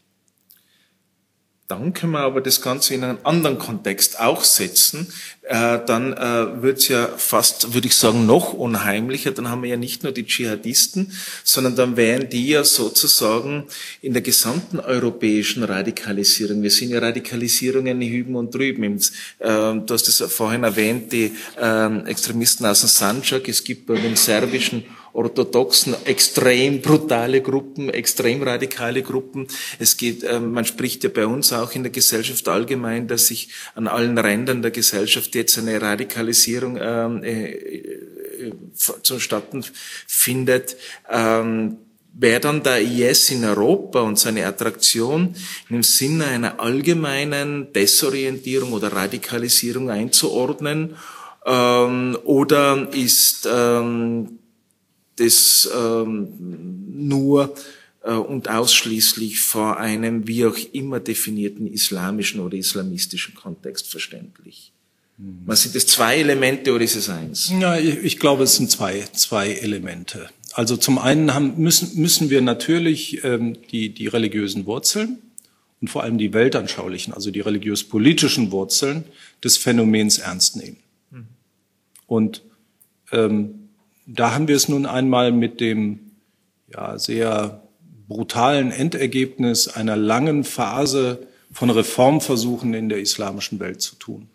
Dann 1.69 1.93
können 1.93 2.13
wir 2.13 2.19
aber 2.19 2.39
das 2.39 2.61
Ganze 2.61 2.93
in 2.93 3.03
einen 3.03 3.17
anderen 3.25 3.59
Kontext 3.59 4.21
auch 4.21 4.45
setzen. 4.45 5.11
Äh, 5.41 5.79
dann 5.85 6.13
äh, 6.13 6.61
wird 6.61 6.77
es 6.77 6.87
ja 6.87 7.09
fast, 7.17 7.73
würde 7.73 7.87
ich 7.87 7.95
sagen, 7.95 8.25
noch 8.25 8.53
unheimlicher. 8.53 9.31
Dann 9.31 9.49
haben 9.49 9.63
wir 9.63 9.71
ja 9.71 9.75
nicht 9.75 10.01
nur 10.01 10.13
die 10.13 10.25
Dschihadisten, 10.25 11.11
sondern 11.43 11.75
dann 11.75 11.97
wären 11.97 12.29
die 12.29 12.47
ja 12.47 12.63
sozusagen 12.63 13.65
in 14.01 14.13
der 14.13 14.21
gesamten 14.21 14.79
europäischen 14.79 15.61
Radikalisierung. 15.61 16.63
Wir 16.63 16.71
sehen 16.71 16.89
ja 16.89 16.99
Radikalisierungen 16.99 17.99
hüben 17.99 18.35
und 18.35 18.55
drüben. 18.55 18.83
Äh, 18.85 18.99
du 19.39 19.85
hast 19.89 20.07
es 20.07 20.23
vorhin 20.31 20.63
erwähnt, 20.63 21.11
die 21.11 21.33
äh, 21.59 21.99
Extremisten 22.05 22.65
aus 22.65 22.79
dem 22.79 22.87
Sanjak. 22.87 23.49
Es 23.49 23.61
gibt 23.65 23.87
bei 23.87 23.95
den 23.95 24.15
serbischen 24.15 24.85
orthodoxen, 25.17 25.95
extrem 26.05 26.81
brutale 26.81 27.41
Gruppen, 27.41 27.89
extrem 27.89 28.43
radikale 28.43 29.01
Gruppen. 29.01 29.47
Es 29.79 29.97
geht, 29.97 30.23
äh, 30.23 30.39
man 30.39 30.63
spricht 30.63 31.03
ja 31.03 31.09
bei 31.09 31.25
uns 31.25 31.51
auch 31.51 31.73
in 31.73 31.81
der 31.81 31.91
Gesellschaft 31.91 32.47
allgemein, 32.47 33.07
dass 33.07 33.27
sich 33.27 33.49
an 33.73 33.87
allen 33.87 34.17
Rändern 34.17 34.61
der 34.61 34.69
Gesellschaft 34.69 35.33
jetzt 35.33 35.57
eine 35.57 35.81
Radikalisierung 35.81 36.77
ähm, 36.79 37.23
äh, 37.23 37.51
äh, 37.51 38.53
zustatten 39.01 39.65
findet. 40.05 40.77
Ähm, 41.09 41.77
wäre 42.13 42.39
dann 42.39 42.61
der 42.61 42.79
IS 42.81 43.31
in 43.31 43.43
Europa 43.43 44.01
und 44.01 44.19
seine 44.19 44.45
Attraktion 44.45 45.35
im 45.69 45.81
Sinne 45.81 46.25
einer 46.25 46.59
allgemeinen 46.59 47.73
Desorientierung 47.73 48.71
oder 48.71 48.93
Radikalisierung 48.93 49.89
einzuordnen? 49.89 50.95
Ähm, 51.43 52.17
oder 52.23 52.87
ist 52.91 53.49
ähm, 53.51 54.39
das 55.17 55.69
ähm, 55.75 56.29
nur 56.93 57.53
äh, 58.03 58.13
und 58.13 58.49
ausschließlich 58.49 59.41
vor 59.41 59.77
einem 59.77 60.27
wie 60.27 60.45
auch 60.45 60.57
immer 60.71 60.99
definierten 60.99 61.67
islamischen 61.67 62.39
oder 62.39 62.57
islamistischen 62.57 63.35
Kontext 63.35 63.89
verständlich. 63.89 64.71
Mhm. 65.17 65.53
Sind 65.55 65.75
es 65.75 65.87
zwei 65.87 66.17
Elemente 66.17 66.73
oder 66.73 66.83
ist 66.83 66.95
es 66.95 67.09
eins? 67.09 67.51
Ja, 67.59 67.77
ich, 67.77 67.97
ich 68.03 68.19
glaube, 68.19 68.43
es 68.43 68.55
sind 68.55 68.71
zwei, 68.71 69.05
zwei 69.13 69.51
Elemente. 69.51 70.29
Also 70.53 70.77
zum 70.77 70.97
einen 70.97 71.33
haben, 71.33 71.55
müssen, 71.57 71.99
müssen 71.99 72.29
wir 72.29 72.41
natürlich 72.41 73.23
ähm, 73.23 73.57
die, 73.71 73.89
die 73.89 74.07
religiösen 74.07 74.65
Wurzeln 74.65 75.17
und 75.81 75.89
vor 75.89 76.03
allem 76.03 76.17
die 76.17 76.33
weltanschaulichen, 76.33 77.13
also 77.13 77.29
die 77.31 77.41
religiös-politischen 77.41 78.51
Wurzeln 78.51 79.03
des 79.43 79.57
Phänomens 79.57 80.17
ernst 80.17 80.55
nehmen. 80.55 80.77
Mhm. 81.11 81.27
Und 82.07 82.43
ähm, 83.11 83.66
da 84.07 84.33
haben 84.33 84.47
wir 84.47 84.55
es 84.55 84.69
nun 84.69 84.85
einmal 84.85 85.31
mit 85.31 85.59
dem 85.59 85.99
ja, 86.73 86.97
sehr 86.97 87.61
brutalen 88.07 88.71
Endergebnis 88.71 89.67
einer 89.67 89.97
langen 89.97 90.45
Phase 90.45 91.27
von 91.51 91.69
Reformversuchen 91.69 92.73
in 92.73 92.89
der 92.89 92.99
islamischen 92.99 93.59
Welt 93.59 93.81
zu 93.81 93.95
tun, 93.95 94.27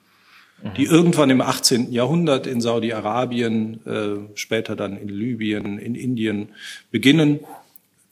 mhm. 0.63 0.75
die 0.77 0.85
irgendwann 0.85 1.31
im 1.31 1.41
18. 1.41 1.91
Jahrhundert 1.91 2.47
in 2.47 2.61
Saudi-Arabien, 2.61 3.87
äh, 3.87 4.37
später 4.39 4.77
dann 4.77 4.97
in 4.97 5.09
Libyen, 5.09 5.79
in 5.79 5.95
Indien 5.95 6.49
beginnen. 6.91 7.41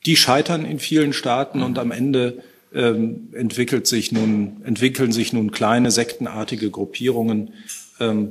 Die 0.06 0.16
scheitern 0.16 0.64
in 0.64 0.78
vielen 0.78 1.12
Staaten 1.12 1.58
mhm. 1.58 1.64
und 1.64 1.78
am 1.78 1.90
Ende 1.90 2.42
ähm, 2.72 3.28
entwickelt 3.32 3.86
sich 3.86 4.12
nun, 4.12 4.62
entwickeln 4.64 5.12
sich 5.12 5.34
nun 5.34 5.50
kleine 5.50 5.90
sektenartige 5.90 6.70
Gruppierungen, 6.70 7.52
ähm, 7.98 8.30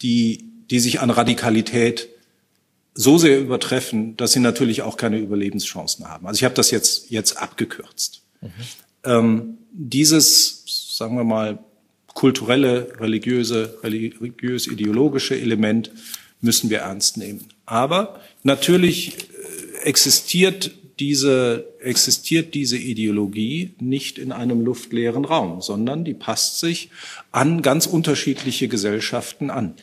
die 0.00 0.51
die 0.72 0.80
sich 0.80 1.00
an 1.00 1.10
Radikalität 1.10 2.08
so 2.94 3.18
sehr 3.18 3.38
übertreffen, 3.38 4.16
dass 4.16 4.32
sie 4.32 4.40
natürlich 4.40 4.80
auch 4.80 4.96
keine 4.96 5.18
Überlebenschancen 5.18 6.08
haben. 6.08 6.26
Also 6.26 6.38
ich 6.38 6.44
habe 6.44 6.54
das 6.54 6.70
jetzt, 6.70 7.10
jetzt 7.10 7.36
abgekürzt. 7.36 8.22
Mhm. 8.40 8.50
Ähm, 9.04 9.58
dieses, 9.70 10.96
sagen 10.96 11.16
wir 11.16 11.24
mal, 11.24 11.58
kulturelle, 12.14 12.98
religiöse, 12.98 13.78
religiös-ideologische 13.82 15.38
Element 15.38 15.90
müssen 16.40 16.70
wir 16.70 16.78
ernst 16.78 17.18
nehmen. 17.18 17.48
Aber 17.66 18.20
natürlich 18.42 19.18
äh, 19.18 19.84
existiert 19.84 20.72
diese, 21.00 21.66
existiert 21.80 22.54
diese 22.54 22.78
Ideologie 22.78 23.74
nicht 23.78 24.18
in 24.18 24.32
einem 24.32 24.62
luftleeren 24.62 25.26
Raum, 25.26 25.60
sondern 25.60 26.04
die 26.04 26.14
passt 26.14 26.60
sich 26.60 26.88
an 27.30 27.60
ganz 27.60 27.84
unterschiedliche 27.84 28.68
Gesellschaften 28.68 29.50
an. 29.50 29.74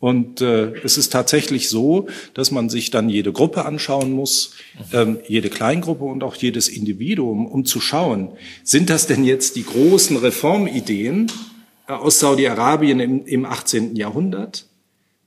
Und 0.00 0.40
äh, 0.40 0.74
es 0.84 0.96
ist 0.96 1.10
tatsächlich 1.10 1.68
so, 1.68 2.06
dass 2.34 2.52
man 2.52 2.68
sich 2.68 2.90
dann 2.90 3.08
jede 3.08 3.32
Gruppe 3.32 3.64
anschauen 3.64 4.12
muss, 4.12 4.54
ähm, 4.92 5.18
jede 5.26 5.50
Kleingruppe 5.50 6.04
und 6.04 6.22
auch 6.22 6.36
jedes 6.36 6.68
Individuum, 6.68 7.46
um 7.46 7.64
zu 7.64 7.80
schauen, 7.80 8.30
sind 8.62 8.90
das 8.90 9.08
denn 9.08 9.24
jetzt 9.24 9.56
die 9.56 9.64
großen 9.64 10.16
Reformideen 10.16 11.32
äh, 11.88 11.92
aus 11.92 12.20
Saudi-Arabien 12.20 13.00
im, 13.00 13.26
im 13.26 13.44
18. 13.44 13.96
Jahrhundert, 13.96 14.66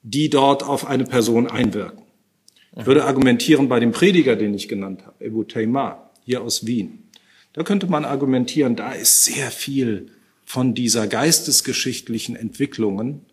die 0.04 0.30
dort 0.30 0.64
auf 0.64 0.88
eine 0.88 1.04
Person 1.04 1.48
einwirken? 1.48 2.04
Ich 2.78 2.86
würde 2.86 3.04
argumentieren 3.04 3.68
bei 3.68 3.82
dem 3.82 3.92
Prediger, 3.92 4.38
den 4.38 4.54
ich 4.54 4.70
genannt 4.70 5.02
habe, 5.06 5.26
Ebu 5.26 5.44
Taymar, 5.44 6.12
hier 6.24 6.42
aus 6.42 6.66
Wien. 6.66 7.10
Da 7.52 7.64
könnte 7.64 7.88
man 7.88 8.06
argumentieren, 8.06 8.78
da 8.78 8.94
ist 8.94 9.26
sehr 9.26 9.52
viel 9.52 10.08
von 10.46 10.74
dieser 10.74 11.08
geistesgeschichtlichen 11.08 12.38
Entwicklungen 12.38 13.26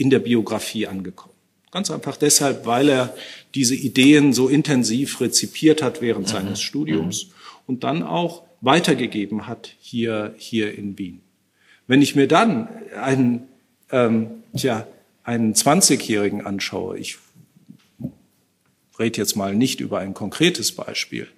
in 0.00 0.08
der 0.08 0.18
Biografie 0.20 0.86
angekommen. 0.86 1.34
Ganz 1.70 1.90
einfach 1.90 2.16
deshalb, 2.16 2.64
weil 2.64 2.88
er 2.88 3.14
diese 3.54 3.74
Ideen 3.74 4.32
so 4.32 4.48
intensiv 4.48 5.20
rezipiert 5.20 5.82
hat 5.82 6.00
während 6.00 6.26
mhm. 6.26 6.32
seines 6.32 6.62
Studiums 6.62 7.26
mhm. 7.26 7.30
und 7.66 7.84
dann 7.84 8.02
auch 8.02 8.42
weitergegeben 8.62 9.46
hat 9.46 9.74
hier, 9.78 10.34
hier 10.38 10.76
in 10.76 10.98
Wien. 10.98 11.20
Wenn 11.86 12.00
ich 12.00 12.16
mir 12.16 12.26
dann 12.28 12.68
einen, 12.98 13.42
ähm, 13.92 14.42
tja, 14.56 14.86
einen 15.22 15.52
20-Jährigen 15.54 16.46
anschaue, 16.46 16.98
ich 16.98 17.18
rede 18.98 19.18
jetzt 19.18 19.36
mal 19.36 19.54
nicht 19.54 19.80
über 19.80 19.98
ein 19.98 20.14
konkretes 20.14 20.72
Beispiel, 20.72 21.28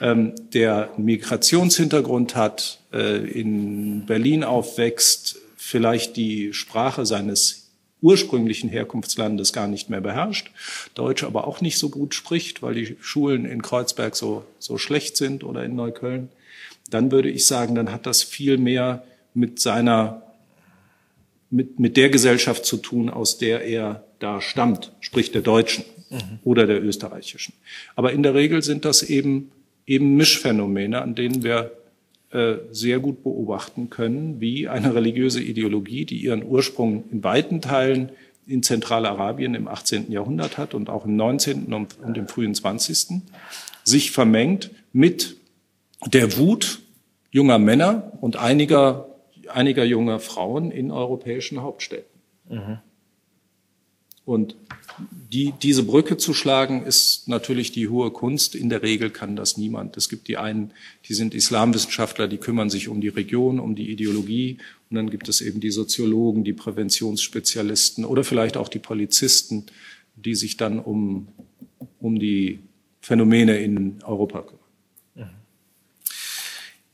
ähm, 0.00 0.32
der 0.54 0.90
Migrationshintergrund 0.96 2.34
hat, 2.34 2.80
äh, 2.92 3.18
in 3.18 4.06
Berlin 4.06 4.42
aufwächst, 4.42 5.38
vielleicht 5.56 6.16
die 6.16 6.54
Sprache 6.54 7.04
seines 7.04 7.65
ursprünglichen 8.06 8.70
Herkunftslandes 8.70 9.52
gar 9.52 9.66
nicht 9.66 9.90
mehr 9.90 10.00
beherrscht, 10.00 10.52
Deutsch 10.94 11.24
aber 11.24 11.48
auch 11.48 11.60
nicht 11.60 11.76
so 11.76 11.88
gut 11.88 12.14
spricht, 12.14 12.62
weil 12.62 12.74
die 12.74 12.96
Schulen 13.00 13.44
in 13.44 13.62
Kreuzberg 13.62 14.14
so, 14.14 14.44
so 14.60 14.78
schlecht 14.78 15.16
sind 15.16 15.42
oder 15.42 15.64
in 15.64 15.74
Neukölln, 15.74 16.28
dann 16.88 17.10
würde 17.10 17.28
ich 17.28 17.46
sagen, 17.46 17.74
dann 17.74 17.90
hat 17.90 18.06
das 18.06 18.22
viel 18.22 18.58
mehr 18.58 19.04
mit 19.34 19.58
seiner, 19.58 20.22
mit, 21.50 21.80
mit 21.80 21.96
der 21.96 22.08
Gesellschaft 22.08 22.64
zu 22.64 22.76
tun, 22.76 23.10
aus 23.10 23.38
der 23.38 23.64
er 23.64 24.04
da 24.20 24.40
stammt, 24.40 24.92
sprich 25.00 25.32
der 25.32 25.42
Deutschen 25.42 25.84
mhm. 26.08 26.38
oder 26.44 26.68
der 26.68 26.80
Österreichischen. 26.80 27.54
Aber 27.96 28.12
in 28.12 28.22
der 28.22 28.34
Regel 28.34 28.62
sind 28.62 28.84
das 28.84 29.02
eben, 29.02 29.50
eben 29.84 30.14
Mischphänomene, 30.14 31.02
an 31.02 31.16
denen 31.16 31.42
wir 31.42 31.72
sehr 32.70 32.98
gut 32.98 33.22
beobachten 33.22 33.88
können, 33.88 34.40
wie 34.40 34.68
eine 34.68 34.94
religiöse 34.94 35.42
Ideologie, 35.42 36.04
die 36.04 36.18
ihren 36.18 36.44
Ursprung 36.44 37.04
in 37.10 37.24
weiten 37.24 37.60
Teilen 37.60 38.10
in 38.46 38.62
Zentralarabien 38.62 39.54
im 39.54 39.68
18. 39.68 40.10
Jahrhundert 40.12 40.56
hat 40.56 40.74
und 40.74 40.88
auch 40.88 41.04
im 41.04 41.16
19. 41.16 41.72
und 41.72 41.96
im 42.16 42.28
frühen 42.28 42.54
20. 42.54 43.22
sich 43.84 44.10
vermengt 44.12 44.70
mit 44.92 45.36
der 46.06 46.36
Wut 46.38 46.80
junger 47.30 47.58
Männer 47.58 48.12
und 48.20 48.36
einiger, 48.36 49.08
einiger 49.48 49.84
junger 49.84 50.20
Frauen 50.20 50.70
in 50.70 50.90
europäischen 50.90 51.60
Hauptstädten. 51.60 52.20
Mhm. 52.48 52.78
Und 54.24 54.56
die, 54.98 55.52
diese 55.62 55.82
Brücke 55.82 56.16
zu 56.16 56.34
schlagen, 56.34 56.82
ist 56.84 57.28
natürlich 57.28 57.72
die 57.72 57.88
hohe 57.88 58.10
Kunst. 58.10 58.54
In 58.54 58.68
der 58.68 58.82
Regel 58.82 59.10
kann 59.10 59.36
das 59.36 59.56
niemand. 59.56 59.96
Es 59.96 60.08
gibt 60.08 60.28
die 60.28 60.36
einen, 60.36 60.72
die 61.08 61.14
sind 61.14 61.34
Islamwissenschaftler, 61.34 62.28
die 62.28 62.38
kümmern 62.38 62.70
sich 62.70 62.88
um 62.88 63.00
die 63.00 63.08
Region, 63.08 63.60
um 63.60 63.74
die 63.74 63.90
Ideologie. 63.90 64.58
Und 64.90 64.96
dann 64.96 65.10
gibt 65.10 65.28
es 65.28 65.40
eben 65.40 65.60
die 65.60 65.70
Soziologen, 65.70 66.44
die 66.44 66.52
Präventionsspezialisten 66.52 68.04
oder 68.04 68.24
vielleicht 68.24 68.56
auch 68.56 68.68
die 68.68 68.78
Polizisten, 68.78 69.66
die 70.14 70.34
sich 70.34 70.56
dann 70.56 70.78
um, 70.78 71.28
um 72.00 72.18
die 72.18 72.60
Phänomene 73.00 73.58
in 73.58 74.02
Europa 74.02 74.42
kümmern. 74.42 74.66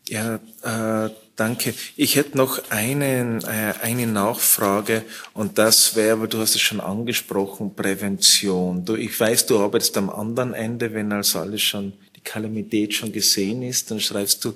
Ja, 0.09 0.41
äh, 0.63 1.11
danke. 1.37 1.75
Ich 1.97 2.17
hätte 2.17 2.37
noch 2.37 2.71
einen, 2.71 3.43
äh, 3.45 3.75
eine 3.83 4.07
Nachfrage 4.07 5.05
und 5.35 5.59
das 5.59 5.97
wäre, 5.97 6.13
aber 6.15 6.29
du 6.29 6.39
hast 6.39 6.55
es 6.55 6.61
schon 6.61 6.81
angesprochen, 6.81 7.75
Prävention. 7.75 8.85
Du, 8.85 8.97
ich 8.97 9.19
weiß, 9.19 9.47
du 9.47 9.61
arbeitest 9.61 9.97
am 9.97 10.11
anderen 10.11 10.55
Ende, 10.55 10.93
wenn 10.95 11.13
also 11.13 11.41
alles 11.41 11.63
schon, 11.63 11.93
die 12.17 12.21
Kalamität 12.21 12.95
schon 12.95 13.13
gesehen 13.13 13.63
ist, 13.63 13.91
dann 13.91 14.01
schreibst 14.01 14.45
du 14.45 14.55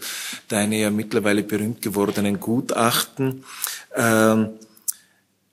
deine 0.48 0.80
ja 0.80 0.90
mittlerweile 0.90 1.42
berühmt 1.42 1.82
gewordenen 1.82 2.40
Gutachten. 2.40 3.44
Ähm, 3.94 4.50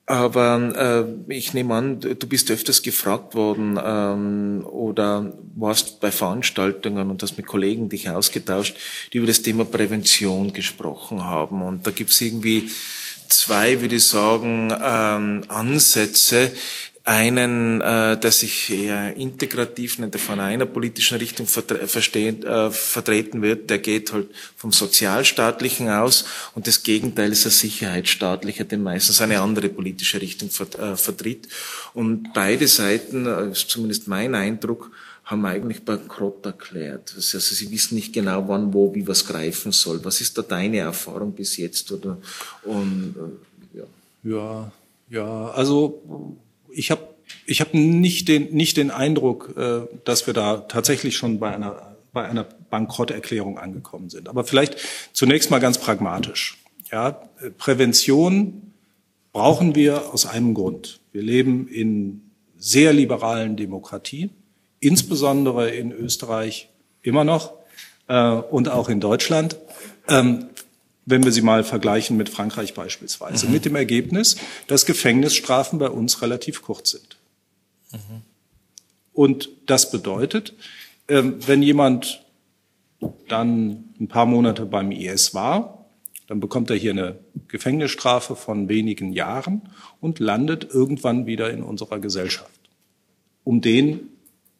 aber 0.06 1.08
äh, 1.28 1.34
ich 1.34 1.54
nehme 1.54 1.76
an, 1.76 2.00
du 2.02 2.28
bist 2.28 2.52
öfters 2.52 2.82
gefragt 2.82 3.36
worden 3.36 3.80
ähm, 3.82 4.66
oder 4.66 5.34
warst 5.56 6.02
bei 6.02 6.12
Veranstaltungen 6.12 7.10
und 7.10 7.24
hast 7.24 7.38
mit 7.38 7.48
Kollegen 7.48 7.88
dich 7.88 8.10
ausgetauscht, 8.10 8.76
die 9.14 9.20
über 9.20 9.28
das 9.28 9.42
Thema 9.42 9.64
Prävention 9.64 10.52
gesprochen 10.52 11.24
haben. 11.24 11.62
Und 11.62 11.88
da 11.88 11.92
gibt 11.92 12.10
es 12.10 12.20
irgendwie 12.20 12.70
zwei, 13.30 13.80
würde 13.80 13.96
ich 13.96 14.06
sagen, 14.06 14.74
ähm, 14.84 15.44
Ansätze, 15.48 16.52
einen, 17.06 17.82
äh, 17.82 18.18
der 18.18 18.32
sich 18.32 18.72
eher 18.72 19.16
integrativ 19.18 19.98
der 20.00 20.20
von 20.20 20.40
einer 20.40 20.66
politischen 20.66 21.18
Richtung 21.18 21.48
vertre 21.48 21.82
äh, 21.82 22.72
vertreten 22.72 23.42
wird, 23.42 23.70
der 23.70 23.80
geht 23.80 24.14
halt 24.14 24.30
vom 24.56 24.72
Sozialstaatlichen 24.72 25.90
aus 25.90 26.24
und 26.56 26.66
das 26.66 26.84
Gegenteil 26.84 27.34
ist 27.34 27.44
der 27.44 27.52
Sicherheitsstaatliche, 27.52 28.64
der 28.64 28.78
meistens 28.78 29.20
eine 29.20 29.42
andere 29.42 29.68
politische 29.68 30.22
Richtung 30.22 30.50
vert 30.50 30.80
äh, 30.80 30.96
vertritt. 30.96 31.50
Und 31.94 32.32
beide 32.34 32.70
Seiten, 32.70 33.26
äh, 33.26 33.52
ist 33.52 33.70
zumindest 33.70 34.08
mein 34.08 34.34
Eindruck, 34.34 34.90
haben 35.26 35.46
eigentlich 35.46 35.84
bankrott 35.84 36.46
erklärt. 36.46 37.14
Also 37.16 37.40
sie 37.40 37.70
wissen 37.72 37.96
nicht 37.96 38.14
genau, 38.14 38.48
wann, 38.48 38.74
wo, 38.74 38.96
wie 38.96 39.08
was 39.08 39.26
greifen 39.26 39.74
soll. 39.74 40.04
Was 40.06 40.22
ist 40.22 40.38
da 40.38 40.42
deine 40.42 40.80
Erfahrung 40.80 41.34
bis 41.34 41.58
jetzt? 41.58 41.92
Oder, 41.92 42.18
und, 42.64 43.16
äh, 43.74 43.78
ja. 43.78 43.86
ja, 44.24 44.72
ja, 45.10 45.50
also 45.50 46.38
ich 46.74 46.92
habe 46.92 47.14
ich 47.46 47.62
hab 47.62 47.74
nicht, 47.74 48.28
den, 48.28 48.54
nicht 48.54 48.78
den 48.78 48.92
Eindruck, 48.92 49.56
äh, 49.58 49.82
dass 50.04 50.28
wir 50.28 50.34
da 50.34 50.58
tatsächlich 50.58 51.16
schon 51.16 51.40
bei 51.40 51.54
einer, 51.54 51.96
bei 52.12 52.26
einer 52.28 52.44
Bankrotterklärung 52.70 53.58
angekommen 53.58 54.10
sind. 54.10 54.30
Aber 54.30 54.44
vielleicht 54.44 54.78
zunächst 55.14 55.52
mal 55.52 55.60
ganz 55.60 55.78
pragmatisch. 55.78 56.58
Ja, 56.92 57.22
Prävention 57.58 58.74
brauchen 59.32 59.76
wir 59.76 60.14
aus 60.14 60.26
einem 60.26 60.54
Grund. 60.54 61.00
Wir 61.12 61.24
leben 61.24 61.68
in 61.68 62.22
sehr 62.58 62.94
liberalen 62.94 63.58
Demokratien, 63.58 64.30
insbesondere 64.80 65.70
in 65.72 65.92
Österreich 65.92 66.70
immer 67.02 67.24
noch 67.24 67.54
äh, 68.08 68.30
und 68.30 68.70
auch 68.70 68.90
in 68.90 69.00
Deutschland. 69.00 69.58
Ähm, 70.08 70.50
wenn 71.06 71.24
wir 71.24 71.32
sie 71.32 71.42
mal 71.42 71.64
vergleichen 71.64 72.18
mit 72.18 72.30
Frankreich 72.30 72.74
beispielsweise, 72.74 73.48
mhm. 73.48 73.54
mit 73.54 73.66
dem 73.66 73.76
Ergebnis, 73.76 74.38
dass 74.68 74.86
Gefängnisstrafen 74.86 75.80
bei 75.80 75.90
uns 75.90 76.22
relativ 76.22 76.62
kurz 76.62 76.92
sind. 76.92 77.18
Mhm. 77.92 78.22
Und 79.12 79.50
das 79.66 79.92
bedeutet, 79.92 80.54
ähm, 81.08 81.36
wenn 81.46 81.62
jemand 81.62 82.24
dann 83.28 83.94
ein 84.00 84.08
paar 84.08 84.26
Monate 84.26 84.66
beim 84.66 84.92
IS 84.92 85.34
war, 85.34 85.86
dann 86.28 86.40
bekommt 86.40 86.70
er 86.70 86.78
hier 86.78 86.92
eine 86.92 87.20
Gefängnisstrafe 87.50 88.36
von 88.36 88.70
wenigen 88.70 89.12
Jahren 89.12 89.62
und 90.00 90.20
landet 90.20 90.68
irgendwann 90.74 91.26
wieder 91.26 91.52
in 91.52 91.62
unserer 91.62 92.00
Gesellschaft. 92.00 92.50
Um 93.44 93.60
den 93.60 94.10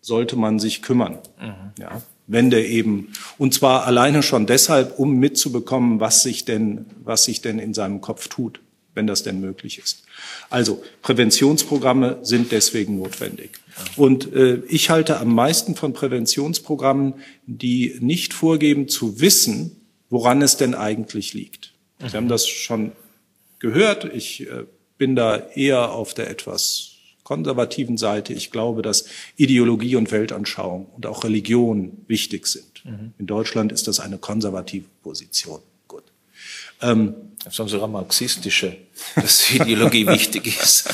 sollte 0.02 0.36
man 0.36 0.60
sich 0.60 0.82
kümmern. 0.82 1.20
Mhm. 1.40 1.72
Ja 1.80 2.02
wenn 2.28 2.50
der 2.50 2.68
eben, 2.68 3.10
und 3.38 3.54
zwar 3.54 3.86
alleine 3.86 4.24
schon 4.24 4.46
deshalb, 4.46 4.98
um 4.98 5.16
mitzubekommen, 5.16 6.00
was 6.00 6.24
sich 6.24 6.46
denn, 6.46 6.86
was 7.04 7.26
sich 7.26 7.42
denn 7.42 7.60
in 7.60 7.74
seinem 7.74 8.02
Kopf 8.02 8.28
tut, 8.28 8.62
wenn 8.94 9.08
das 9.08 9.24
denn 9.24 9.40
möglich 9.40 9.80
ist. 9.80 10.04
Also 10.50 10.84
Präventionsprogramme 11.02 12.20
sind 12.22 12.52
deswegen 12.52 12.98
notwendig. 12.98 13.52
Und 13.96 14.34
äh, 14.34 14.62
ich 14.68 14.90
halte 14.90 15.20
am 15.20 15.34
meisten 15.34 15.76
von 15.76 15.94
Präventionsprogrammen, 15.94 17.16
die 17.46 17.98
nicht 18.00 18.34
vorgeben 18.34 18.88
zu 18.88 19.20
wissen, 19.20 19.82
woran 20.10 20.42
es 20.42 20.58
denn 20.58 20.76
eigentlich 20.76 21.34
liegt. 21.34 21.74
Sie 22.00 22.16
haben 22.16 22.28
das 22.28 22.48
schon 22.48 22.92
gehört. 23.60 24.06
Ich 24.14 24.42
äh, 24.42 24.66
bin 24.98 25.16
da 25.16 25.38
eher 25.38 25.92
auf 25.92 26.14
der 26.14 26.30
etwas 26.30 26.93
konservativen 27.24 27.98
Seite. 27.98 28.34
Ich 28.34 28.52
glaube, 28.52 28.82
dass 28.82 29.06
Ideologie 29.38 29.96
und 29.96 30.12
Weltanschauung 30.12 30.88
und 30.96 31.06
auch 31.06 31.24
Religion 31.24 32.04
wichtig 32.08 32.48
sind. 32.48 32.84
Mhm. 32.86 33.14
In 33.18 33.28
Deutschland 33.28 33.72
ist 33.72 33.88
das 33.88 34.00
eine 34.00 34.18
konservative 34.18 34.88
Position. 35.02 35.62
Gut. 35.88 36.04
Ähm, 36.82 37.16
sogar 37.50 37.88
marxistische, 37.88 38.78
dass 39.16 39.50
Ideologie 39.52 40.06
wichtig 40.08 40.48
ist. 40.48 40.90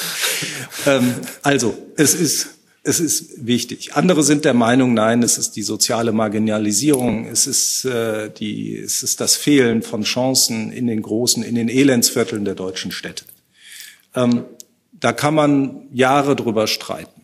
ähm, 0.86 1.16
also, 1.42 1.78
es 1.96 2.14
ist, 2.14 2.50
es 2.84 3.00
ist 3.00 3.46
wichtig. 3.46 3.94
Andere 3.96 4.24
sind 4.24 4.46
der 4.46 4.54
Meinung, 4.54 4.94
nein, 4.94 5.22
es 5.24 5.38
ist 5.38 5.56
die 5.56 5.64
soziale 5.64 6.12
Marginalisierung, 6.12 7.26
es 7.26 7.46
ist, 7.46 7.86
äh, 7.86 8.30
die, 8.32 8.78
es 8.78 9.04
ist 9.04 9.20
das 9.20 9.36
Fehlen 9.36 9.82
von 9.82 10.04
Chancen 10.04 10.72
in 10.72 10.88
den 10.88 11.02
großen, 11.02 11.44
in 11.44 11.56
den 11.56 11.70
Elendsvierteln 11.70 12.46
der 12.46 12.56
deutschen 12.56 12.92
Städte. 12.92 13.26
Ähm, 14.16 14.46
da 15.00 15.14
kann 15.14 15.34
man 15.34 15.88
Jahre 15.94 16.36
drüber 16.36 16.68
streiten. 16.68 17.22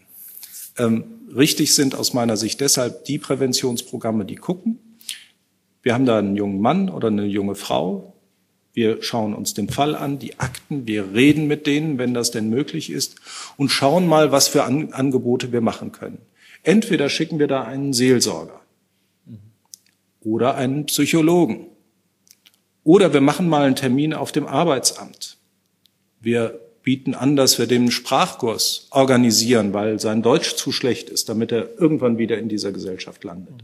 Ähm, 0.77 1.03
richtig 1.35 1.75
sind 1.75 1.95
aus 1.95 2.13
meiner 2.13 2.37
Sicht 2.37 2.61
deshalb 2.61 3.05
die 3.05 3.17
Präventionsprogramme, 3.17 4.25
die 4.25 4.35
gucken. 4.35 4.79
Wir 5.81 5.93
haben 5.93 6.05
da 6.05 6.17
einen 6.17 6.35
jungen 6.35 6.61
Mann 6.61 6.89
oder 6.89 7.09
eine 7.09 7.25
junge 7.25 7.55
Frau. 7.55 8.13
Wir 8.73 9.01
schauen 9.01 9.33
uns 9.33 9.53
den 9.53 9.69
Fall 9.69 9.95
an, 9.95 10.19
die 10.19 10.39
Akten. 10.39 10.87
Wir 10.87 11.13
reden 11.13 11.47
mit 11.47 11.67
denen, 11.67 11.97
wenn 11.97 12.13
das 12.13 12.31
denn 12.31 12.49
möglich 12.49 12.89
ist 12.89 13.15
und 13.55 13.69
schauen 13.69 14.07
mal, 14.07 14.31
was 14.31 14.47
für 14.47 14.63
an 14.63 14.91
Angebote 14.93 15.51
wir 15.51 15.61
machen 15.61 15.91
können. 15.91 16.17
Entweder 16.63 17.09
schicken 17.09 17.39
wir 17.39 17.47
da 17.47 17.63
einen 17.63 17.93
Seelsorger 17.93 18.59
oder 20.21 20.55
einen 20.55 20.87
Psychologen. 20.87 21.67
Oder 22.83 23.13
wir 23.13 23.21
machen 23.21 23.47
mal 23.47 23.65
einen 23.65 23.75
Termin 23.75 24.13
auf 24.13 24.31
dem 24.31 24.45
Arbeitsamt. 24.47 25.37
Wir 26.19 26.59
bieten 26.85 27.15
an, 27.15 27.35
dass 27.35 27.57
wir 27.57 27.65
den 27.65 27.89
Sprachkurs 27.89 28.87
organisieren, 28.91 29.73
weil 29.73 29.99
sein 29.99 30.21
Deutsch 30.21 30.55
zu 30.55 30.71
schlecht 30.71 31.09
ist, 31.09 31.27
damit 31.27 31.51
er 31.51 31.81
irgendwann 31.81 32.19
wieder 32.19 32.37
in 32.37 32.47
dieser 32.47 32.71
Gesellschaft 32.71 33.23
landet. 33.23 33.55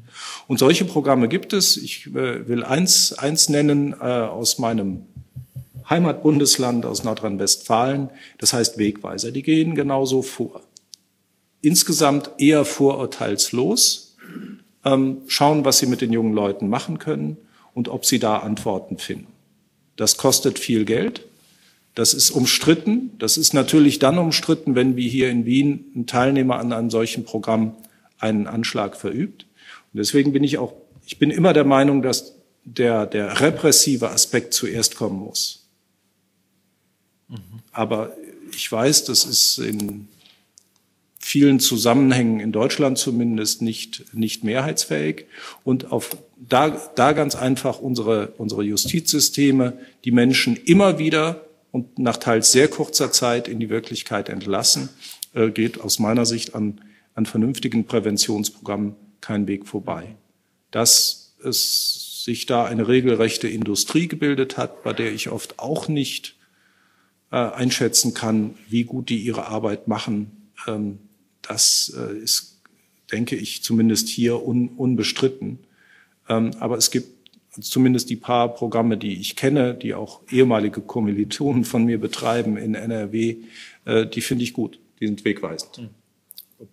Und 0.48 0.58
solche 0.58 0.86
Programme 0.86 1.30
gibt 1.30 1.54
es. 1.54 1.78
Ich 1.78 2.08
äh, 2.08 2.48
will 2.48 2.64
eins, 2.64 3.14
eins 3.14 3.48
nennen 3.48 3.94
äh, 3.94 4.04
aus 4.04 4.58
meinem 4.58 5.04
Heimatbundesland, 5.88 6.84
aus 6.84 7.04
Nordrhein-Westfalen. 7.04 8.10
Das 8.40 8.54
heißt 8.54 8.80
Wegweiser. 8.80 9.32
Die 9.32 9.44
gehen 9.44 9.76
genauso 9.76 10.24
vor. 10.24 10.62
Insgesamt 11.62 12.32
eher 12.40 12.66
vorurteilslos, 12.66 14.18
ähm, 14.84 15.18
schauen, 15.28 15.64
was 15.64 15.78
sie 15.78 15.86
mit 15.86 16.02
den 16.02 16.12
jungen 16.12 16.34
Leuten 16.34 16.70
machen 16.70 16.98
können 16.98 17.38
und 17.76 17.88
ob 17.88 18.04
sie 18.04 18.18
da 18.18 18.38
Antworten 18.38 18.98
finden. 18.98 19.28
Das 19.96 20.18
kostet 20.18 20.58
viel 20.58 20.86
Geld 20.86 21.22
Das 21.96 22.14
ist 22.14 22.32
umstritten. 22.32 23.12
Das 23.20 23.38
ist 23.38 23.54
natürlich 23.54 24.00
dann 24.00 24.18
umstritten, 24.18 24.76
wenn 24.76 24.96
wie 24.96 25.10
hier 25.10 25.30
in 25.30 25.46
Wien 25.46 25.92
ein 25.96 26.08
Teilnehmer 26.08 26.60
an 26.60 26.72
einem 26.72 26.90
solchen 26.90 27.26
Programm 27.26 27.76
einen 28.20 28.48
Anschlag 28.48 28.96
verübt. 28.96 29.46
Und 29.94 29.98
deswegen 29.98 30.32
bin 30.32 30.44
ich 30.44 30.58
auch, 30.58 30.74
ich 31.06 31.20
bin 31.20 31.32
immer 31.32 31.54
der 31.54 31.66
Meinung, 31.66 32.02
dass 32.02 32.36
der, 32.64 33.06
der 33.06 33.42
repressive 33.42 34.10
Aspekt 34.12 34.54
zuerst 34.54 34.96
kommen 34.96 35.20
muss. 35.20 35.66
Mhm. 37.28 37.38
Aber 37.72 38.16
ich 38.54 38.72
weiß, 38.72 39.06
das 39.06 39.26
ist 39.26 39.58
in 39.58 40.08
vielen 41.20 41.60
Zusammenhängen 41.60 42.40
in 42.40 42.52
Deutschland 42.52 42.98
zumindest 42.98 43.62
nicht, 43.62 44.14
nicht 44.14 44.44
mehrheitsfähig. 44.44 45.26
Und 45.64 45.92
auf, 45.92 46.18
da, 46.38 46.70
da 46.96 47.14
ganz 47.14 47.36
einfach 47.36 47.80
unsere, 47.80 48.34
unsere 48.38 48.64
Justizsysteme 48.64 49.78
die 50.04 50.12
Menschen 50.12 50.56
immer 50.58 51.00
wieder 51.00 51.46
und 51.72 52.00
nach 52.00 52.18
teils 52.18 52.52
sehr 52.52 52.68
kurzer 52.68 53.12
Zeit 53.12 53.48
in 53.48 53.60
die 53.60 53.70
Wirklichkeit 53.70 54.30
entlassen, 54.30 54.90
äh, 55.34 55.50
geht 55.50 55.80
aus 55.80 56.00
meiner 56.00 56.26
Sicht 56.26 56.54
an, 56.56 56.82
an 57.16 57.26
vernünftigen 57.26 57.86
Präventionsprogrammen 57.86 58.96
kein 59.22 59.48
Weg 59.48 59.68
vorbei. 59.68 60.16
Dass 60.72 61.36
es 61.44 62.24
sich 62.24 62.46
da 62.46 62.66
eine 62.66 62.88
regelrechte 62.88 63.48
Industrie 63.48 64.08
gebildet 64.08 64.58
hat, 64.58 64.84
bei 64.84 64.94
der 64.94 65.12
ich 65.12 65.30
oft 65.30 65.60
auch 65.60 65.88
nicht 65.88 66.36
äh, 67.32 67.38
einschätzen 67.38 68.14
kann, 68.14 68.56
wie 68.68 68.84
gut 68.84 69.10
die 69.10 69.20
ihre 69.20 69.48
Arbeit 69.48 69.88
machen, 69.88 70.52
ähm, 70.68 71.00
das 71.42 71.94
äh, 71.98 72.18
ist, 72.18 72.62
denke 73.12 73.36
ich, 73.36 73.64
zumindest 73.64 74.10
hier 74.10 74.46
un, 74.46 74.70
unbestritten. 74.70 75.60
Ähm, 76.30 76.52
aber 76.60 76.78
es 76.78 76.92
gibt 76.92 77.21
zumindest 77.60 78.10
die 78.10 78.16
paar 78.16 78.54
Programme, 78.54 78.98
die 78.98 79.20
ich 79.20 79.36
kenne, 79.36 79.74
die 79.74 79.94
auch 79.94 80.22
ehemalige 80.32 80.82
Kommilitonen 80.82 81.66
von 81.66 81.84
mir 81.84 82.00
betreiben 82.00 82.58
in 82.58 82.76
NRW, 82.76 83.38
äh, 83.86 84.06
die 84.08 84.22
finde 84.22 84.44
ich 84.44 84.54
gut. 84.54 84.80
Die 85.00 85.08
sind 85.08 85.26
wegweisend. 85.26 85.80
Mhm. 85.80 86.68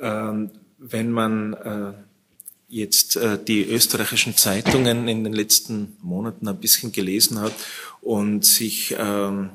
Ähm, 0.00 0.50
wenn 0.78 1.10
man 1.10 1.54
äh, 1.54 1.92
jetzt 2.68 3.16
äh, 3.16 3.38
die 3.42 3.62
österreichischen 3.62 4.36
Zeitungen 4.36 5.08
in 5.08 5.24
den 5.24 5.32
letzten 5.32 5.96
Monaten 6.02 6.46
ein 6.48 6.58
bisschen 6.58 6.92
gelesen 6.92 7.40
hat 7.40 7.54
und 8.00 8.44
sich 8.44 8.94
ähm, 8.98 9.50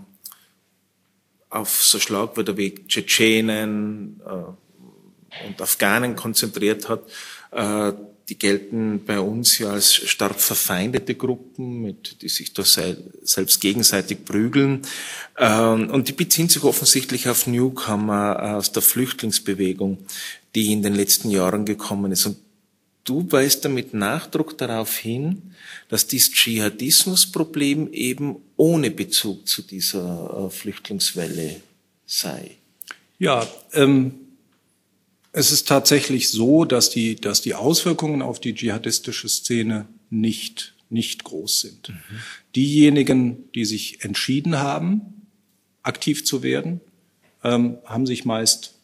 auf 1.49 1.83
so 1.83 1.99
Schlagwörter 1.99 2.57
wie 2.57 2.75
Tschetschenen 2.87 4.21
äh, 4.25 5.47
und 5.47 5.61
Afghanen 5.61 6.15
konzentriert 6.15 6.89
hat, 6.89 7.03
äh, 7.51 7.93
die 8.31 8.39
gelten 8.39 9.03
bei 9.05 9.19
uns 9.19 9.57
ja 9.57 9.71
als 9.71 9.93
stark 9.93 10.39
verfeindete 10.39 11.15
Gruppen, 11.15 11.81
mit, 11.81 12.21
die 12.21 12.29
sich 12.29 12.53
da 12.53 12.63
selbst 12.63 13.59
gegenseitig 13.59 14.23
prügeln. 14.23 14.83
Ähm, 15.37 15.89
und 15.89 16.07
die 16.07 16.13
beziehen 16.13 16.47
sich 16.47 16.63
offensichtlich 16.63 17.27
auf 17.27 17.45
Newcomer 17.45 18.55
aus 18.55 18.71
der 18.71 18.83
Flüchtlingsbewegung, 18.83 19.97
die 20.55 20.71
in 20.71 20.81
den 20.81 20.95
letzten 20.95 21.29
Jahren 21.29 21.65
gekommen 21.65 22.13
ist. 22.13 22.25
Und 22.25 22.37
du 23.03 23.29
weist 23.29 23.65
damit 23.65 23.93
Nachdruck 23.93 24.57
darauf 24.57 24.95
hin, 24.95 25.53
dass 25.89 26.07
dieses 26.07 26.31
Dschihadismusproblem 26.31 27.91
eben 27.91 28.37
ohne 28.55 28.91
Bezug 28.91 29.45
zu 29.45 29.61
dieser 29.61 30.45
äh, 30.47 30.49
Flüchtlingswelle 30.49 31.57
sei. 32.05 32.51
Ja, 33.19 33.45
ähm, 33.73 34.20
es 35.33 35.51
ist 35.51 35.67
tatsächlich 35.67 36.29
so, 36.29 36.65
dass 36.65 36.89
die, 36.89 37.15
dass 37.15 37.41
die 37.41 37.55
Auswirkungen 37.55 38.21
auf 38.21 38.39
die 38.39 38.53
dschihadistische 38.53 39.29
Szene 39.29 39.87
nicht, 40.09 40.75
nicht 40.89 41.23
groß 41.23 41.61
sind. 41.61 41.89
Mhm. 41.89 41.95
Diejenigen, 42.55 43.51
die 43.55 43.65
sich 43.65 44.03
entschieden 44.03 44.59
haben, 44.59 45.27
aktiv 45.83 46.25
zu 46.25 46.43
werden, 46.43 46.81
ähm, 47.43 47.77
haben 47.85 48.05
sich 48.05 48.25
meist, 48.25 48.75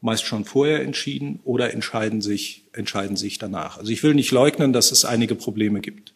meist 0.00 0.24
schon 0.24 0.44
vorher 0.44 0.82
entschieden 0.82 1.40
oder 1.44 1.72
entscheiden 1.72 2.20
sich, 2.20 2.64
entscheiden 2.72 3.16
sich 3.16 3.38
danach. 3.38 3.78
Also 3.78 3.90
ich 3.90 4.02
will 4.02 4.14
nicht 4.14 4.32
leugnen, 4.32 4.72
dass 4.72 4.92
es 4.92 5.04
einige 5.04 5.34
Probleme 5.34 5.80
gibt. 5.80 6.11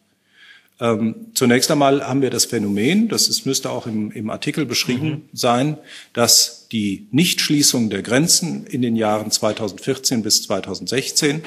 Ähm, 0.78 1.28
zunächst 1.32 1.70
einmal 1.70 2.06
haben 2.06 2.20
wir 2.20 2.30
das 2.30 2.44
Phänomen, 2.44 3.08
das 3.08 3.28
ist, 3.28 3.46
müsste 3.46 3.70
auch 3.70 3.86
im, 3.86 4.10
im 4.10 4.28
Artikel 4.28 4.66
beschrieben 4.66 5.08
mhm. 5.08 5.22
sein, 5.32 5.78
dass 6.12 6.68
die 6.70 7.08
Nichtschließung 7.12 7.88
der 7.88 8.02
Grenzen 8.02 8.66
in 8.66 8.82
den 8.82 8.94
Jahren 8.94 9.30
2014 9.30 10.22
bis 10.22 10.42
2016 10.42 11.42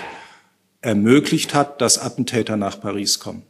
ermöglicht 0.81 1.53
hat, 1.53 1.81
dass 1.81 1.99
Attentäter 1.99 2.57
nach 2.57 2.79
Paris 2.79 3.19
kommen. 3.19 3.43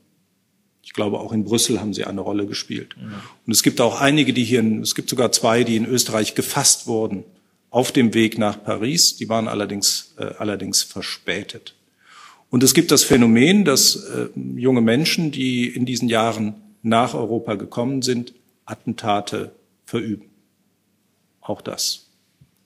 Ich 0.82 0.94
glaube, 0.94 1.20
auch 1.20 1.32
in 1.32 1.44
Brüssel 1.44 1.80
haben 1.80 1.94
sie 1.94 2.04
eine 2.04 2.22
Rolle 2.22 2.46
gespielt. 2.46 2.96
Mhm. 2.98 3.14
Und 3.46 3.54
es 3.54 3.64
gibt 3.64 3.80
auch 3.80 4.02
einige, 4.02 4.34
die 4.34 4.44
hier, 4.44 4.60
in, 4.60 4.82
es 4.82 4.96
gibt 4.96 5.10
sogar 5.10 5.32
zwei, 5.32 5.64
die 5.64 5.78
in 5.78 5.86
Österreich 5.86 6.36
gefasst 6.36 6.88
wurden 6.88 7.24
auf 7.70 7.92
dem 7.92 8.14
Weg 8.14 8.38
nach 8.38 8.64
Paris. 8.64 9.16
Die 9.16 9.30
waren 9.30 9.48
allerdings, 9.48 10.16
äh, 10.18 10.34
allerdings 10.40 10.82
verspätet. 10.82 11.76
Und 12.50 12.64
es 12.64 12.74
gibt 12.74 12.92
das 12.92 13.04
Phänomen, 13.04 13.64
dass 13.64 13.96
äh, 13.96 14.30
junge 14.56 14.82
Menschen, 14.82 15.32
die 15.32 15.68
in 15.68 15.86
diesen 15.86 16.10
Jahren 16.10 16.56
nach 16.82 17.14
Europa 17.14 17.56
gekommen 17.56 18.02
sind, 18.02 18.34
Attentate 18.66 19.52
verüben. 19.86 20.30
Auch 21.42 21.62
das. 21.62 22.08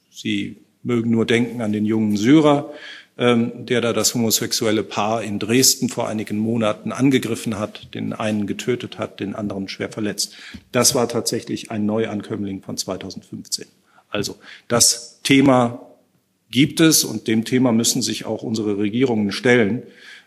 Sie 0.10 0.58
mögen 0.84 1.12
nur 1.12 1.26
denken 1.26 1.62
an 1.62 1.74
den 1.74 1.86
jungen 1.86 2.18
Syrer, 2.18 2.72
ähm, 3.18 3.66
der 3.66 3.82
da 3.82 3.94
das 3.94 4.14
homosexuelle 4.14 4.84
Paar 4.84 5.24
in 5.24 5.40
Dresden 5.40 5.90
vor 5.90 6.08
einigen 6.08 6.38
Monaten 6.38 6.92
angegriffen 6.92 7.60
hat, 7.60 7.94
den 7.94 8.14
einen 8.14 8.48
getötet 8.48 8.98
hat, 8.98 9.20
den 9.20 9.36
anderen 9.36 9.68
schwer 9.68 9.92
verletzt. 9.92 10.36
Das 10.72 10.96
war 10.96 11.08
tatsächlich 11.08 11.72
ein 11.72 11.86
Neuankömmling 11.86 12.62
von 12.62 12.78
2015. 12.78 13.68
Also 14.10 14.38
das 14.68 15.20
Thema 15.24 15.93
gibt 16.54 16.80
es 16.80 17.04
und 17.04 17.28
dem 17.28 17.44
Thema 17.44 17.72
müssen 17.72 18.02
sich 18.02 18.26
auch 18.26 18.44
unsere 18.44 18.78
Regierungen 18.78 19.32
stellen. 19.32 19.82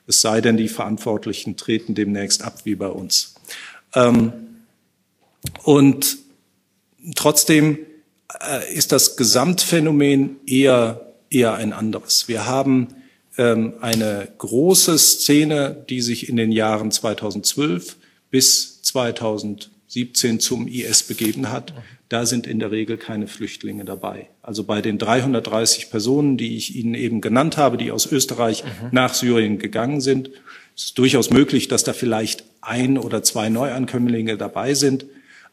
Es 0.09 0.20
sei 0.20 0.41
denn, 0.41 0.57
die 0.57 0.68
Verantwortlichen 0.68 1.57
treten 1.57 1.95
demnächst 1.95 2.43
ab 2.43 2.61
wie 2.64 2.74
bei 2.74 2.89
uns. 2.89 3.37
Ähm, 3.95 4.33
und 5.62 6.18
trotzdem 7.14 7.79
äh, 8.41 8.74
ist 8.74 8.91
das 8.91 9.16
Gesamtphänomen 9.16 10.37
eher, 10.47 11.14
eher 11.31 11.55
ein 11.55 11.72
anderes. 11.72 12.27
Wir 12.27 12.45
haben 12.45 12.89
ähm, 13.39 13.74
eine 13.81 14.29
große 14.37 14.99
Szene, 14.99 15.85
die 15.89 16.01
sich 16.01 16.29
in 16.29 16.37
den 16.37 16.51
Jahren 16.51 16.91
2012 16.91 17.97
bis 18.31 18.83
2017 18.83 20.41
zum 20.41 20.66
IS 20.66 21.05
begeben 21.05 21.51
hat, 21.51 21.72
da 22.09 22.25
sind 22.25 22.47
in 22.47 22.61
der 22.61 22.71
Regel 22.71 22.99
keine 22.99 23.27
Flüchtlinge 23.27 23.85
dabei. 23.85 24.29
Also 24.43 24.65
bei 24.65 24.81
den 24.81 24.99
330 24.99 25.91
Personen, 25.91 26.37
die 26.37 26.57
ich 26.57 26.77
Ihnen 26.77 26.95
eben 26.95 27.21
genannt 27.21 27.57
habe, 27.57 27.77
die 27.77 27.91
aus 27.91 28.07
Österreich 28.07 28.65
mhm. 28.65 28.89
nach 28.93 29.15
Syrien 29.15 29.59
gegangen 29.59 30.01
sind, 30.01 30.29
ist 30.77 30.85
es 30.85 30.95
durchaus 30.95 31.31
möglich, 31.31 31.69
dass 31.69 31.83
da 31.83 31.93
vielleicht 31.93 32.45
ein 32.61 32.97
oder 32.97 33.23
zwei 33.23 33.49
Neuankömmlinge 33.49 34.37
dabei 34.37 34.75
sind. 34.75 35.07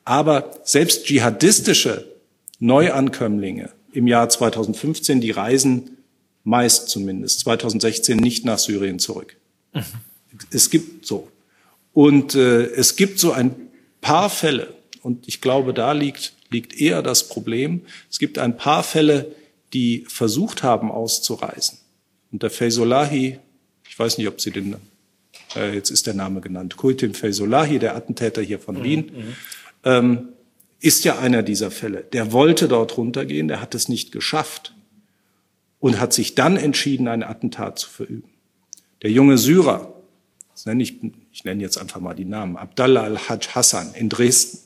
Aber 0.05 0.51
selbst 0.63 1.05
dschihadistische 1.05 2.05
Neuankömmlinge 2.59 3.69
im 3.91 4.07
Jahr 4.07 4.29
2015, 4.29 5.21
die 5.21 5.31
reisen 5.31 5.97
meist 6.43 6.89
zumindest 6.89 7.39
2016 7.41 8.17
nicht 8.17 8.45
nach 8.45 8.59
Syrien 8.59 8.99
zurück. 8.99 9.37
Mhm. 9.73 9.83
Es 10.51 10.69
gibt 10.69 11.05
so. 11.05 11.29
Und 11.93 12.35
äh, 12.35 12.65
es 12.65 12.95
gibt 12.95 13.19
so 13.19 13.31
ein 13.31 13.55
paar 14.01 14.29
Fälle, 14.29 14.73
und 15.03 15.27
ich 15.27 15.41
glaube, 15.41 15.73
da 15.73 15.91
liegt 15.91 16.33
liegt 16.53 16.79
eher 16.79 17.01
das 17.01 17.27
Problem. 17.27 17.81
Es 18.09 18.19
gibt 18.19 18.37
ein 18.37 18.55
paar 18.55 18.83
Fälle, 18.83 19.35
die 19.73 20.05
versucht 20.07 20.63
haben 20.63 20.91
auszureisen. 20.91 21.79
Und 22.31 22.43
der 22.43 22.49
Faisolahi, 22.49 23.39
ich 23.87 23.99
weiß 23.99 24.17
nicht, 24.17 24.27
ob 24.27 24.39
Sie 24.39 24.51
den, 24.51 24.77
äh, 25.55 25.73
jetzt 25.73 25.89
ist 25.89 26.07
der 26.07 26.13
Name 26.13 26.41
genannt, 26.41 26.77
Kultim 26.77 27.13
Faisolahi, 27.13 27.79
der 27.79 27.95
Attentäter 27.95 28.41
hier 28.41 28.59
von 28.59 28.79
mhm, 28.79 28.83
Wien, 28.83 28.99
mhm. 28.99 29.35
ähm, 29.83 30.29
ist 30.79 31.05
ja 31.05 31.19
einer 31.19 31.43
dieser 31.43 31.71
Fälle. 31.71 32.05
Der 32.13 32.31
wollte 32.31 32.67
dort 32.67 32.97
runtergehen, 32.97 33.47
der 33.47 33.61
hat 33.61 33.73
es 33.75 33.89
nicht 33.89 34.11
geschafft 34.11 34.75
und 35.79 35.99
hat 35.99 36.13
sich 36.13 36.35
dann 36.35 36.57
entschieden, 36.57 37.07
ein 37.07 37.23
Attentat 37.23 37.79
zu 37.79 37.89
verüben. 37.89 38.29
Der 39.01 39.11
junge 39.11 39.37
Syrer, 39.37 39.93
nenne 40.65 40.83
ich, 40.83 40.95
ich 41.31 41.43
nenne 41.43 41.61
jetzt 41.61 41.77
einfach 41.77 41.99
mal 41.99 42.13
die 42.13 42.25
Namen, 42.25 42.57
Abdallah 42.57 43.03
al-Hajj 43.03 43.49
Hassan 43.53 43.93
in 43.93 44.09
Dresden, 44.09 44.59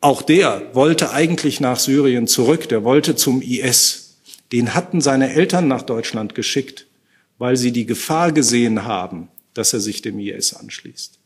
auch 0.00 0.22
der 0.22 0.74
wollte 0.74 1.10
eigentlich 1.10 1.60
nach 1.60 1.78
Syrien 1.78 2.26
zurück, 2.26 2.68
der 2.68 2.84
wollte 2.84 3.16
zum 3.16 3.42
IS. 3.42 4.16
Den 4.52 4.74
hatten 4.74 5.00
seine 5.00 5.34
Eltern 5.34 5.68
nach 5.68 5.82
Deutschland 5.82 6.34
geschickt, 6.34 6.86
weil 7.38 7.56
sie 7.56 7.72
die 7.72 7.86
Gefahr 7.86 8.32
gesehen 8.32 8.84
haben, 8.84 9.28
dass 9.54 9.72
er 9.72 9.80
sich 9.80 10.02
dem 10.02 10.18
IS 10.18 10.54
anschließt. 10.54 11.18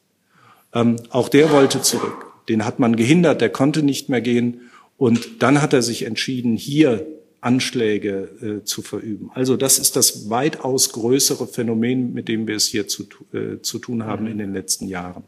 Ähm, 0.74 0.96
auch 1.10 1.28
der 1.28 1.50
wollte 1.50 1.82
zurück. 1.82 2.26
Den 2.48 2.64
hat 2.64 2.78
man 2.78 2.96
gehindert, 2.96 3.40
der 3.40 3.50
konnte 3.50 3.82
nicht 3.82 4.08
mehr 4.08 4.20
gehen. 4.20 4.62
Und 4.96 5.42
dann 5.42 5.60
hat 5.60 5.72
er 5.72 5.82
sich 5.82 6.04
entschieden, 6.04 6.56
hier 6.56 7.06
Anschläge 7.40 8.60
äh, 8.60 8.64
zu 8.64 8.82
verüben. 8.82 9.30
Also 9.34 9.56
das 9.56 9.78
ist 9.78 9.96
das 9.96 10.30
weitaus 10.30 10.92
größere 10.92 11.46
Phänomen, 11.46 12.14
mit 12.14 12.28
dem 12.28 12.46
wir 12.46 12.56
es 12.56 12.66
hier 12.66 12.88
zu, 12.88 13.04
äh, 13.32 13.60
zu 13.60 13.78
tun 13.78 14.04
haben 14.04 14.24
mhm. 14.24 14.30
in 14.30 14.38
den 14.38 14.52
letzten 14.52 14.86
Jahren. 14.86 15.24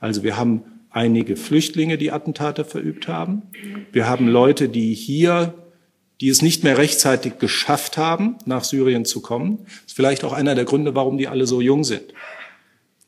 Also 0.00 0.24
wir 0.24 0.36
haben 0.36 0.62
einige 0.92 1.36
Flüchtlinge, 1.36 1.98
die 1.98 2.12
Attentate 2.12 2.64
verübt 2.64 3.08
haben. 3.08 3.42
Wir 3.92 4.08
haben 4.08 4.28
Leute, 4.28 4.68
die 4.68 4.94
hier, 4.94 5.54
die 6.20 6.28
es 6.28 6.42
nicht 6.42 6.64
mehr 6.64 6.78
rechtzeitig 6.78 7.38
geschafft 7.38 7.96
haben, 7.96 8.36
nach 8.44 8.64
Syrien 8.64 9.04
zu 9.04 9.20
kommen. 9.20 9.60
Das 9.64 9.86
ist 9.88 9.96
vielleicht 9.96 10.24
auch 10.24 10.32
einer 10.32 10.54
der 10.54 10.64
Gründe, 10.64 10.94
warum 10.94 11.18
die 11.18 11.28
alle 11.28 11.46
so 11.46 11.60
jung 11.60 11.84
sind. 11.84 12.12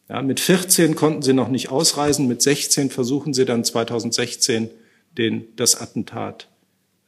Ja, 0.09 0.21
mit 0.21 0.41
14 0.41 0.97
konnten 0.97 1.23
sie 1.23 1.33
noch 1.33 1.49
nicht 1.49 1.71
ausreisen, 1.71 2.29
mit 2.29 2.43
16 2.43 2.91
versuchen 2.91 3.33
sie 3.33 3.45
dann 3.45 3.65
2016 3.65 4.71
den, 5.17 5.47
das 5.57 5.81
Attentat 5.81 6.49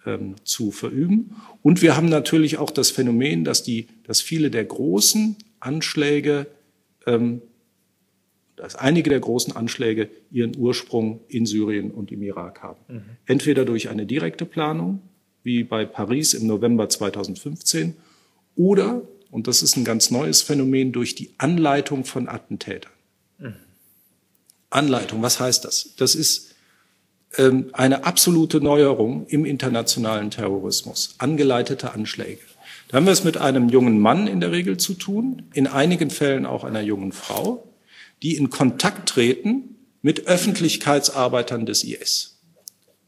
ähm, 0.07 0.37
zu 0.45 0.71
verüben. 0.71 1.37
Und 1.63 1.83
wir 1.83 1.97
haben 1.97 2.09
natürlich 2.09 2.59
auch 2.59 2.71
das 2.71 2.91
Phänomen, 2.91 3.45
dass, 3.45 3.63
die, 3.63 3.89
dass 4.05 4.21
viele 4.21 4.51
der 4.51 4.65
großen 4.65 5.37
Anschläge, 5.61 6.47
ähm, 7.07 7.43
dass 8.57 8.75
einige 8.75 9.11
der 9.11 9.21
großen 9.21 9.55
Anschläge 9.55 10.09
ihren 10.31 10.57
Ursprung 10.57 11.21
in 11.29 11.47
Syrien 11.47 11.91
und 11.91 12.11
im 12.11 12.23
Irak 12.23 12.63
haben. 12.63 12.81
Mhm. 12.89 13.03
Entweder 13.27 13.65
durch 13.65 13.89
eine 13.89 14.07
direkte 14.07 14.45
Planung, 14.45 15.01
wie 15.43 15.63
bei 15.63 15.85
Paris 15.85 16.35
im 16.35 16.47
November 16.47 16.89
2015, 16.89 17.95
oder 18.57 19.03
und 19.31 19.49
das 19.49 19.63
ist 19.63 19.77
ein 19.77 19.85
ganz 19.85 20.11
neues 20.11 20.43
Phänomen, 20.43 20.93
durch 20.93 21.15
die 21.15 21.31
Anleitung 21.39 22.05
von 22.05 22.29
Attentätern. 22.29 22.93
Mhm. 23.39 23.55
Anleitung, 24.71 25.23
was 25.23 25.41
heißt 25.41 25.65
das? 25.65 25.95
Das 25.97 26.15
ist 26.15 26.55
ähm, 27.37 27.71
eine 27.73 28.05
absolute 28.05 28.61
Neuerung 28.61 29.27
im 29.27 29.45
internationalen 29.45 30.31
Terrorismus, 30.31 31.17
angeleitete 31.19 31.93
Anschläge. 31.93 32.41
Da 32.89 32.97
haben 32.97 33.07
wir 33.07 33.13
es 33.13 33.25
mit 33.25 33.37
einem 33.37 33.69
jungen 33.69 33.99
Mann 33.99 34.27
in 34.27 34.41
der 34.41 34.53
Regel 34.53 34.77
zu 34.77 34.95
tun, 34.95 35.43
in 35.53 35.67
einigen 35.67 36.11
Fällen 36.11 36.47
auch 36.47 36.63
einer 36.63 36.81
jungen 36.81 37.13
Frau, 37.13 37.66
die 38.23 38.37
in 38.37 38.51
Kontakt 38.51 39.09
treten 39.09 39.77
mit 40.03 40.27
Öffentlichkeitsarbeitern 40.27 41.67
des 41.67 41.85
IS. 41.85 42.39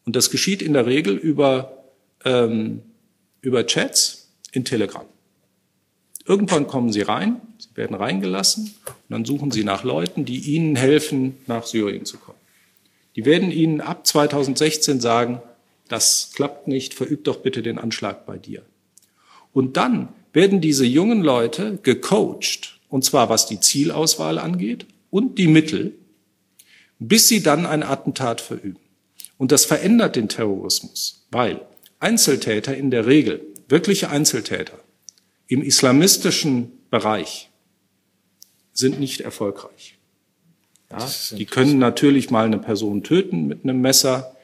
Und 0.04 0.16
das 0.16 0.30
geschieht 0.30 0.62
in 0.62 0.72
der 0.72 0.86
Regel 0.86 1.16
über, 1.16 1.84
ähm, 2.24 2.82
über 3.40 3.66
Chats 3.66 4.32
in 4.52 4.64
Telegram. 4.64 5.04
Irgendwann 6.26 6.66
kommen 6.66 6.92
sie 6.92 7.02
rein, 7.02 7.40
sie 7.58 7.74
werden 7.74 7.96
reingelassen 7.96 8.74
und 8.84 8.94
dann 9.08 9.24
suchen 9.24 9.50
sie 9.50 9.64
nach 9.64 9.84
Leuten, 9.84 10.24
die 10.24 10.40
ihnen 10.40 10.76
helfen, 10.76 11.36
nach 11.46 11.66
Syrien 11.66 12.04
zu 12.04 12.18
kommen. 12.18 12.38
Die 13.16 13.24
werden 13.24 13.50
ihnen 13.50 13.80
ab 13.80 14.06
2016 14.06 15.00
sagen, 15.00 15.40
das 15.88 16.32
klappt 16.34 16.68
nicht, 16.68 16.94
verübt 16.94 17.26
doch 17.26 17.40
bitte 17.40 17.62
den 17.62 17.78
Anschlag 17.78 18.26
bei 18.26 18.36
dir. 18.36 18.62
Und 19.52 19.76
dann 19.76 20.08
werden 20.32 20.60
diese 20.60 20.84
jungen 20.84 21.22
Leute 21.22 21.78
gecoacht, 21.82 22.78
und 22.88 23.04
zwar 23.04 23.28
was 23.28 23.46
die 23.46 23.60
Zielauswahl 23.60 24.38
angeht 24.38 24.86
und 25.10 25.38
die 25.38 25.48
Mittel, 25.48 25.94
bis 26.98 27.28
sie 27.28 27.42
dann 27.42 27.66
ein 27.66 27.82
Attentat 27.82 28.40
verüben. 28.40 28.80
Und 29.36 29.52
das 29.52 29.64
verändert 29.64 30.16
den 30.16 30.28
Terrorismus, 30.28 31.26
weil 31.30 31.60
Einzeltäter 32.00 32.76
in 32.76 32.90
der 32.90 33.06
Regel, 33.06 33.46
wirkliche 33.68 34.10
Einzeltäter, 34.10 34.78
im 35.46 35.62
islamistischen 35.62 36.72
Bereich 36.90 37.50
sind 38.72 39.00
nicht 39.00 39.20
erfolgreich. 39.20 39.96
Ja, 40.90 41.06
die 41.32 41.44
können 41.44 41.78
natürlich 41.78 42.30
mal 42.30 42.46
eine 42.46 42.58
Person 42.58 43.02
töten 43.02 43.46
mit 43.46 43.64
einem 43.64 43.80
Messer, 43.80 44.36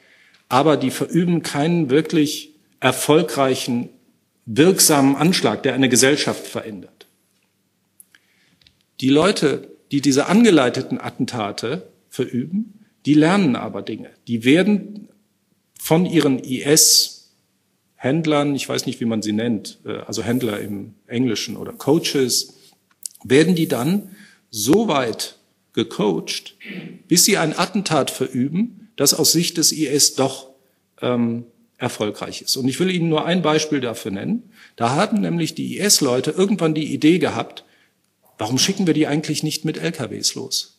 aber 0.47 0.77
die 0.77 0.91
verüben 0.91 1.41
keinen 1.41 1.89
wirklich 1.89 2.53
erfolgreichen, 2.79 3.89
wirksamen 4.45 5.15
Anschlag, 5.15 5.63
der 5.63 5.73
eine 5.73 5.89
Gesellschaft 5.89 6.45
verändert. 6.45 7.07
Die 9.01 9.09
Leute, 9.09 9.74
die 9.95 10.01
diese 10.01 10.25
angeleiteten 10.25 10.99
Attentate 10.99 11.87
verüben, 12.09 12.81
die 13.05 13.13
lernen 13.13 13.55
aber 13.55 13.81
Dinge. 13.81 14.09
Die 14.27 14.43
werden 14.43 15.07
von 15.79 16.05
ihren 16.05 16.37
IS 16.37 17.31
Händlern, 17.95 18.55
ich 18.55 18.67
weiß 18.67 18.87
nicht, 18.87 18.99
wie 18.99 19.05
man 19.05 19.21
sie 19.21 19.31
nennt, 19.31 19.79
äh, 19.85 19.99
also 19.99 20.21
Händler 20.21 20.59
im 20.59 20.95
Englischen 21.07 21.55
oder 21.55 21.71
Coaches, 21.71 22.55
werden 23.23 23.55
die 23.55 23.69
dann 23.69 24.09
so 24.49 24.89
weit 24.89 25.37
gecoacht, 25.71 26.55
bis 27.07 27.23
sie 27.23 27.37
ein 27.37 27.57
Attentat 27.57 28.11
verüben, 28.11 28.89
das 28.97 29.13
aus 29.13 29.31
Sicht 29.31 29.55
des 29.55 29.71
IS 29.71 30.15
doch 30.15 30.49
ähm, 31.01 31.45
erfolgreich 31.77 32.41
ist. 32.41 32.57
Und 32.57 32.67
ich 32.67 32.81
will 32.81 32.91
Ihnen 32.91 33.07
nur 33.07 33.23
ein 33.25 33.41
Beispiel 33.41 33.79
dafür 33.79 34.11
nennen. 34.11 34.43
Da 34.75 34.89
haben 34.89 35.21
nämlich 35.21 35.55
die 35.55 35.77
IS-Leute 35.77 36.31
irgendwann 36.31 36.73
die 36.73 36.93
Idee 36.93 37.17
gehabt, 37.17 37.64
warum 38.37 38.57
schicken 38.57 38.87
wir 38.87 38.93
die 38.93 39.07
eigentlich 39.07 39.43
nicht 39.43 39.65
mit 39.65 39.77
LKWs 39.77 40.35
los? 40.35 40.75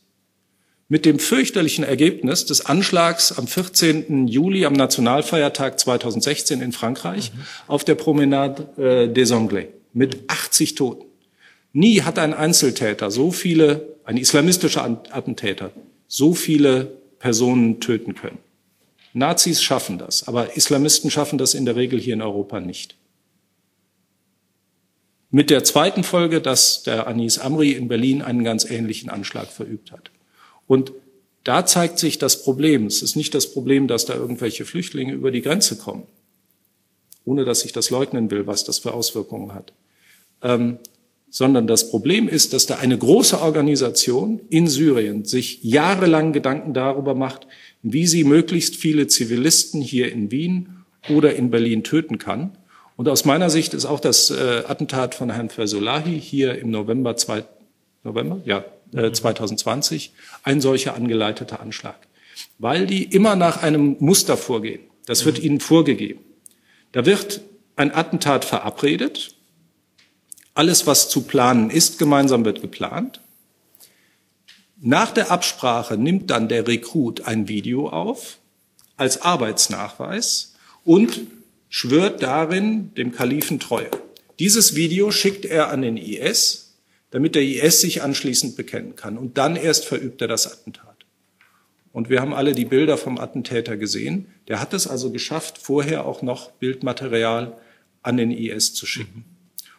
mit 0.89 1.05
dem 1.05 1.19
fürchterlichen 1.19 1.85
Ergebnis 1.85 2.47
des 2.47 2.65
Anschlags 2.65 3.37
am 3.37 3.47
14. 3.47 4.29
Juli 4.29 4.65
am 4.65 4.73
Nationalfeiertag 4.73 5.81
2016 5.81 6.61
in 6.61 6.73
Frankreich 6.73 7.33
mhm. 7.33 7.41
auf 7.67 7.85
der 7.85 7.97
Promenade 7.97 9.09
äh, 9.09 9.13
des 9.13 9.33
Anglais 9.33 9.69
mit 9.93 10.19
80 10.29 10.75
Toten. 10.77 11.07
Nie 11.73 12.03
hat 12.03 12.19
ein 12.19 12.35
Einzeltäter 12.35 13.11
so 13.11 13.33
viele, 13.33 13.97
ein 14.05 14.17
islamistischer 14.17 14.85
Attentäter, 15.11 15.73
so 16.07 16.35
viele 16.35 16.93
Personen 17.19 17.81
töten 17.81 18.15
können. 18.15 18.39
Nazis 19.13 19.63
schaffen 19.63 19.99
das, 19.99 20.29
aber 20.29 20.57
Islamisten 20.57 21.11
schaffen 21.11 21.39
das 21.39 21.55
in 21.55 21.65
der 21.65 21.75
Regel 21.75 21.99
hier 21.99 22.15
in 22.15 22.23
Europa 22.23 22.61
nicht. 22.61 22.95
Mit 25.37 25.51
der 25.51 25.65
zweiten 25.65 26.03
Folge, 26.03 26.41
dass 26.41 26.83
der 26.83 27.07
Anis 27.07 27.39
Amri 27.39 27.73
in 27.73 27.89
Berlin 27.89 28.23
einen 28.23 28.43
ganz 28.43 28.65
ähnlichen 28.65 29.11
Anschlag 29.11 29.49
verübt 29.49 29.93
hat. 29.93 30.11
Und 30.67 30.95
da 31.45 31.67
zeigt 31.67 31.99
sich 31.99 32.17
das 32.17 32.43
Problem. 32.43 32.87
Es 32.87 33.03
ist 33.03 33.17
nicht 33.17 33.35
das 33.35 33.53
Problem, 33.53 33.87
dass 33.87 34.07
da 34.07 34.15
irgendwelche 34.15 34.65
Flüchtlinge 34.65 35.13
über 35.13 35.31
die 35.31 35.43
Grenze 35.43 35.77
kommen, 35.77 36.05
ohne 37.27 37.45
dass 37.45 37.67
ich 37.67 37.75
das 37.75 37.91
leugnen 37.91 38.31
will, 38.31 38.47
was 38.47 38.65
das 38.65 38.79
für 38.79 38.95
Auswirkungen 38.95 39.53
hat. 39.53 39.75
Ähm, 40.41 40.79
sondern 41.29 41.67
das 41.67 41.91
Problem 41.91 42.29
ist, 42.29 42.55
dass 42.55 42.65
da 42.65 42.77
eine 42.77 42.97
große 42.97 43.39
Organisation 43.39 44.41
in 44.49 44.69
Syrien 44.69 45.27
sich 45.27 45.63
jahrelang 45.63 46.33
Gedanken 46.33 46.73
darüber 46.73 47.15
macht, 47.15 47.47
wie 47.83 48.07
sie 48.07 48.25
möglichst 48.25 48.77
viele 48.77 49.07
Zivilisten 49.07 49.83
hier 49.83 50.11
in 50.11 50.31
Wien 50.31 50.71
oder 51.11 51.37
in 51.37 51.51
Berlin 51.51 51.85
töten 51.85 52.17
kann. 52.17 52.57
Und 52.97 53.09
aus 53.09 53.25
meiner 53.25 53.51
Sicht 53.51 53.75
ist 53.75 53.85
auch 53.85 54.01
das 54.01 54.31
äh, 54.31 54.65
Attentat 54.67 55.15
von 55.15 55.31
Herrn 55.31 55.51
Fersolahi 55.51 56.19
hier 56.19 56.59
im 56.59 56.71
November, 56.71 57.17
zwei, 57.17 57.45
November? 58.03 58.41
Ja, 58.45 58.65
2020 58.93 60.07
äh, 60.07 60.11
ein 60.45 60.61
solcher 60.61 60.95
angeleiteter 60.95 61.61
Anschlag. 61.61 61.99
Weil 62.59 62.87
die 62.87 63.05
immer 63.05 63.37
nach 63.37 63.63
einem 63.63 63.97
Muster 64.01 64.37
vorgehen. 64.37 64.81
Das 65.05 65.25
wird 65.25 65.39
ihnen 65.39 65.61
vorgegeben. 65.61 66.21
Da 66.93 67.05
wird 67.05 67.43
ein 67.77 67.95
Attentat 67.95 68.45
verabredet. 68.45 69.35
Alles, 70.55 70.87
was 70.87 71.11
zu 71.11 71.23
planen 71.23 71.69
ist, 71.69 71.99
gemeinsam 71.99 72.47
wird 72.47 72.63
geplant. 72.63 73.21
Nach 74.81 75.11
der 75.11 75.31
Absprache 75.31 75.99
nimmt 75.99 76.31
dann 76.31 76.49
der 76.49 76.67
Rekrut 76.67 77.27
ein 77.27 77.49
Video 77.49 77.89
auf 77.89 78.39
als 78.97 79.21
Arbeitsnachweis 79.21 80.55
und 80.85 81.19
schwört 81.69 82.23
darin 82.23 82.95
dem 82.95 83.13
Kalifen 83.13 83.61
Treue. 83.61 83.91
Dieses 84.39 84.75
Video 84.75 85.11
schickt 85.11 85.45
er 85.45 85.71
an 85.71 85.83
den 85.83 85.97
IS 85.97 86.67
damit 87.11 87.35
der 87.35 87.43
IS 87.43 87.81
sich 87.81 88.03
anschließend 88.03 88.57
bekennen 88.57 88.97
kann. 88.97 89.17
Und 89.17 89.39
dann 89.39 89.57
erst 89.57 89.85
verübt 89.85 90.21
er 90.21 90.29
das 90.29 90.53
Attentat. 90.53 91.07
Und 91.93 92.11
wir 92.11 92.21
haben 92.21 92.35
alle 92.35 92.53
die 92.53 92.67
Bilder 92.67 92.99
vom 92.99 93.19
Attentäter 93.19 93.77
gesehen. 93.77 94.27
Der 94.49 94.61
hat 94.61 94.75
es 94.75 94.87
also 94.87 95.11
geschafft, 95.11 95.57
vorher 95.59 96.05
auch 96.05 96.21
noch 96.21 96.51
Bildmaterial 96.53 97.57
an 98.03 98.17
den 98.19 98.31
IS 98.31 98.75
zu 98.75 98.85
schicken. 98.85 99.25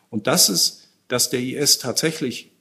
Und 0.09 0.25
das 0.25 0.49
ist, 0.49 0.87
dass 1.09 1.29
der 1.29 1.41
IS 1.41 1.77
tatsächlich 1.77 2.51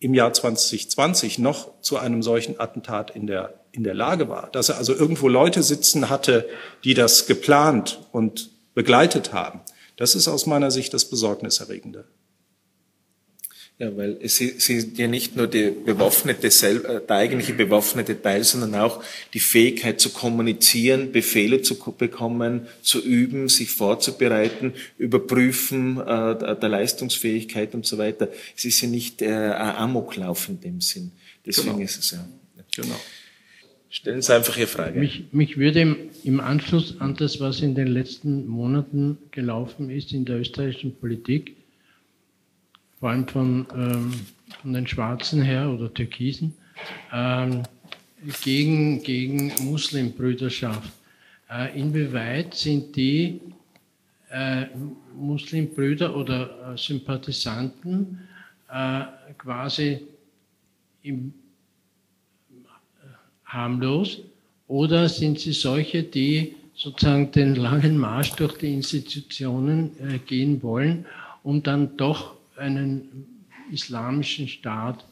im 0.00 0.14
Jahr 0.14 0.32
2020 0.32 1.38
noch 1.38 1.78
zu 1.82 1.98
einem 1.98 2.22
solchen 2.22 2.58
Attentat 2.58 3.14
in 3.14 3.26
der, 3.26 3.60
in 3.78 3.84
der 3.84 3.94
Lage 3.94 4.28
war. 4.28 4.50
Dass 4.52 4.68
er 4.68 4.76
also 4.76 4.94
irgendwo 4.94 5.28
Leute 5.28 5.62
sitzen 5.62 6.10
hatte, 6.10 6.46
die 6.84 6.94
das 6.94 7.26
geplant 7.26 8.00
und 8.12 8.50
begleitet 8.74 9.32
haben. 9.32 9.60
Das 9.96 10.14
ist 10.14 10.28
aus 10.28 10.46
meiner 10.46 10.70
Sicht 10.70 10.92
das 10.92 11.06
Besorgniserregende. 11.06 12.04
Ja, 13.78 13.96
weil 13.96 14.18
es 14.20 14.38
sind 14.38 14.98
ja 14.98 15.06
nicht 15.06 15.36
nur 15.36 15.46
die 15.46 15.70
bewaffnete, 15.70 16.48
äh, 16.48 17.00
der 17.06 17.16
eigentliche 17.16 17.52
bewaffnete 17.52 18.20
Teil, 18.20 18.42
sondern 18.42 18.74
auch 18.74 19.04
die 19.34 19.38
Fähigkeit 19.38 20.00
zu 20.00 20.10
kommunizieren, 20.10 21.12
Befehle 21.12 21.62
zu 21.62 21.76
bekommen, 21.76 22.66
zu 22.82 23.00
üben, 23.00 23.48
sich 23.48 23.70
vorzubereiten, 23.70 24.74
überprüfen 24.98 26.00
äh, 26.00 26.56
der 26.56 26.68
Leistungsfähigkeit 26.68 27.72
und 27.76 27.86
so 27.86 27.98
weiter. 27.98 28.28
Es 28.56 28.64
ist 28.64 28.80
ja 28.80 28.88
nicht 28.88 29.22
äh, 29.22 29.28
ein 29.28 29.76
Amoklauf 29.76 30.48
in 30.48 30.60
dem 30.60 30.80
Sinn. 30.80 31.12
Deswegen 31.46 31.74
genau. 31.74 31.84
ist 31.84 31.98
es 31.98 32.10
ja. 32.10 32.28
Genau. 32.74 32.96
Stellen 33.90 34.20
Sie 34.20 34.34
einfach 34.34 34.56
Ihre 34.56 34.66
Frage. 34.66 35.00
Mich, 35.00 35.24
mich 35.32 35.56
würde 35.56 35.96
im, 36.24 36.40
Anschluss 36.40 37.00
an 37.00 37.14
das, 37.14 37.40
was 37.40 37.60
in 37.62 37.74
den 37.74 37.88
letzten 37.88 38.46
Monaten 38.46 39.16
gelaufen 39.30 39.88
ist 39.88 40.12
in 40.12 40.26
der 40.26 40.40
österreichischen 40.40 40.94
Politik, 40.96 41.56
vor 43.00 43.10
allem 43.10 43.26
von, 43.28 43.66
ähm, 43.74 44.12
von 44.60 44.72
den 44.74 44.86
Schwarzen 44.86 45.40
her 45.40 45.70
oder 45.70 45.92
Türkisen, 45.92 46.54
ähm, 47.12 47.62
gegen, 48.44 49.02
gegen 49.02 49.52
Muslimbrüderschaft. 49.64 50.92
Äh, 51.50 51.80
inwieweit 51.80 52.54
sind 52.54 52.94
die 52.94 53.40
äh, 54.30 54.66
Muslimbrüder 55.16 56.14
oder 56.14 56.74
äh, 56.74 56.76
Sympathisanten 56.76 58.28
äh, 58.70 59.04
quasi 59.38 60.00
im, 61.02 61.32
harmlos 63.48 64.18
oder 64.68 65.08
sind 65.08 65.40
sie 65.40 65.52
solche, 65.52 66.02
die 66.02 66.54
sozusagen 66.74 67.32
den 67.32 67.56
langen 67.56 67.98
Marsch 67.98 68.32
durch 68.32 68.58
die 68.58 68.72
Institutionen 68.72 69.90
äh, 69.98 70.18
gehen 70.18 70.62
wollen, 70.62 71.06
um 71.42 71.62
dann 71.62 71.96
doch 71.96 72.36
einen 72.56 73.26
islamischen 73.72 74.46
Staat 74.46 75.04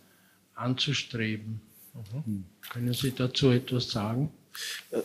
anzustreben? 0.55 1.61
Mhm. 1.95 2.45
Können 2.71 2.93
Sie 2.93 3.13
dazu 3.13 3.51
etwas 3.51 3.91
sagen? 3.91 4.31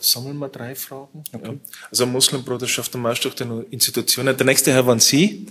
Sammeln 0.00 0.38
wir 0.38 0.48
drei 0.48 0.74
Fragen. 0.74 1.24
Okay. 1.32 1.52
Ja. 1.52 1.54
Also 1.90 2.06
Muslimbruderschaft 2.06 2.94
und 2.94 3.02
Marsch 3.02 3.20
durch 3.20 3.34
die 3.34 3.44
Institutionen. 3.70 4.36
Der 4.36 4.46
nächste 4.46 4.72
Herr 4.72 4.86
waren 4.86 5.00
Sie. 5.00 5.46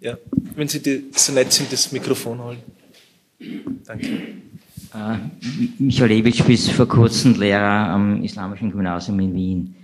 Ja, 0.00 0.18
wenn 0.54 0.68
Sie 0.68 0.80
die, 0.80 1.06
so 1.14 1.32
nett 1.32 1.52
sind, 1.52 1.72
das 1.72 1.90
Mikrofon 1.92 2.38
holen. 2.38 2.62
Danke. 3.84 4.36
Äh, 4.96 5.18
Michael 5.78 6.08
Lewitsch 6.08 6.42
bis 6.44 6.70
vor 6.70 6.88
kurzem 6.88 7.38
Lehrer 7.38 7.90
am 7.90 8.22
Islamischen 8.22 8.70
Gymnasium 8.70 9.20
in 9.20 9.34
Wien. 9.34 9.76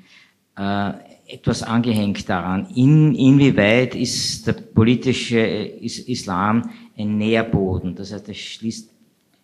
Äh, 0.57 0.93
etwas 1.27 1.63
angehängt 1.63 2.29
daran, 2.29 2.67
in, 2.75 3.15
inwieweit 3.15 3.95
ist 3.95 4.47
der 4.47 4.53
politische 4.55 5.39
Islam 5.39 6.71
ein 6.97 7.19
Nährboden? 7.19 7.95
Das 7.95 8.13
heißt, 8.13 8.29
es 8.29 8.39
schließt 8.39 8.91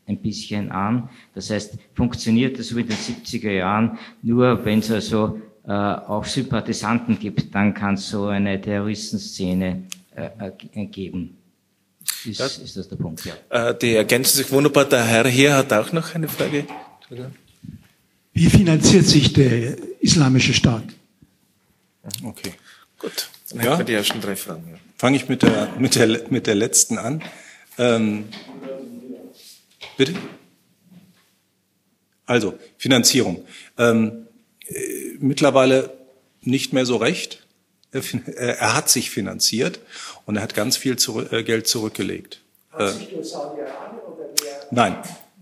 ein 0.06 0.18
bisschen 0.18 0.70
an. 0.70 1.08
Das 1.34 1.50
heißt, 1.50 1.78
funktioniert 1.94 2.58
das 2.58 2.68
so 2.68 2.76
wie 2.76 2.82
in 2.82 2.88
den 2.88 2.96
70er 2.96 3.50
Jahren 3.50 3.98
nur, 4.22 4.64
wenn 4.64 4.78
es 4.78 4.90
also 4.90 5.38
äh, 5.66 5.72
auch 5.72 6.24
Sympathisanten 6.24 7.18
gibt, 7.18 7.54
dann 7.54 7.74
kann 7.74 7.94
es 7.94 8.08
so 8.08 8.26
eine 8.26 8.60
Terroristenszene 8.60 9.82
äh, 10.14 10.86
geben. 10.86 11.37
Ist, 12.24 12.40
das, 12.40 12.58
ist 12.58 12.76
das 12.76 12.88
der 12.88 12.96
Punkt, 12.96 13.24
ja. 13.24 13.68
Äh, 13.70 13.78
die 13.78 13.94
ergänzen 13.94 14.36
sich 14.36 14.50
wunderbar. 14.50 14.84
Der 14.84 15.04
Herr 15.04 15.26
hier 15.28 15.54
hat 15.54 15.72
auch 15.72 15.92
noch 15.92 16.14
eine 16.14 16.28
Frage. 16.28 16.66
Wie 18.32 18.50
finanziert 18.50 19.06
sich 19.06 19.32
der 19.32 19.76
islamische 20.00 20.54
Staat? 20.54 20.84
Okay, 22.22 22.52
gut. 22.98 23.28
Dann 23.50 23.58
ja. 23.58 23.64
hätten 23.64 23.78
wir 23.78 23.84
die 23.84 23.92
ersten 23.94 24.20
drei 24.20 24.36
Fragen. 24.36 24.68
Ja. 24.70 24.78
Fange 24.96 25.16
ich 25.16 25.28
mit 25.28 25.42
der, 25.42 25.72
mit 25.78 25.94
der, 25.94 26.30
mit 26.30 26.46
der 26.46 26.54
letzten 26.54 26.98
an. 26.98 27.22
Ähm, 27.78 28.28
bitte? 29.96 30.14
Also, 32.26 32.58
Finanzierung. 32.76 33.44
Ähm, 33.78 34.26
äh, 34.66 35.16
mittlerweile 35.18 35.96
nicht 36.42 36.72
mehr 36.72 36.84
so 36.84 36.96
recht. 36.96 37.46
Er, 37.92 38.02
er, 38.36 38.74
hat 38.74 38.90
sich 38.90 39.10
finanziert 39.10 39.80
und 40.26 40.36
er 40.36 40.42
hat 40.42 40.54
ganz 40.54 40.76
viel 40.76 40.96
zurück, 40.96 41.32
äh, 41.32 41.42
Geld 41.42 41.66
zurückgelegt. 41.66 42.40
Hat 42.70 42.94
sich 42.94 43.08
durch 43.08 43.28
Saudi-Arabien 43.28 44.00
oder 44.02 44.24
mehr? 44.42 44.66
Nein. 44.70 44.96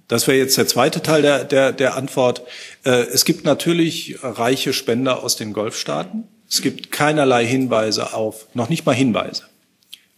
Das 0.08 0.28
wäre 0.28 0.38
jetzt 0.38 0.56
der 0.56 0.68
zweite 0.68 1.02
Teil 1.02 1.22
der, 1.22 1.44
der, 1.44 1.72
der 1.72 1.96
Antwort. 1.96 2.42
Äh, 2.84 2.90
es 2.90 3.24
gibt 3.24 3.44
natürlich 3.44 4.18
reiche 4.22 4.72
Spender 4.72 5.22
aus 5.22 5.34
den 5.34 5.52
Golfstaaten. 5.52 6.24
Es 6.48 6.62
gibt 6.62 6.92
keinerlei 6.92 7.44
Hinweise 7.44 8.14
auf, 8.14 8.46
noch 8.54 8.68
nicht 8.68 8.86
mal 8.86 8.94
Hinweise, 8.94 9.44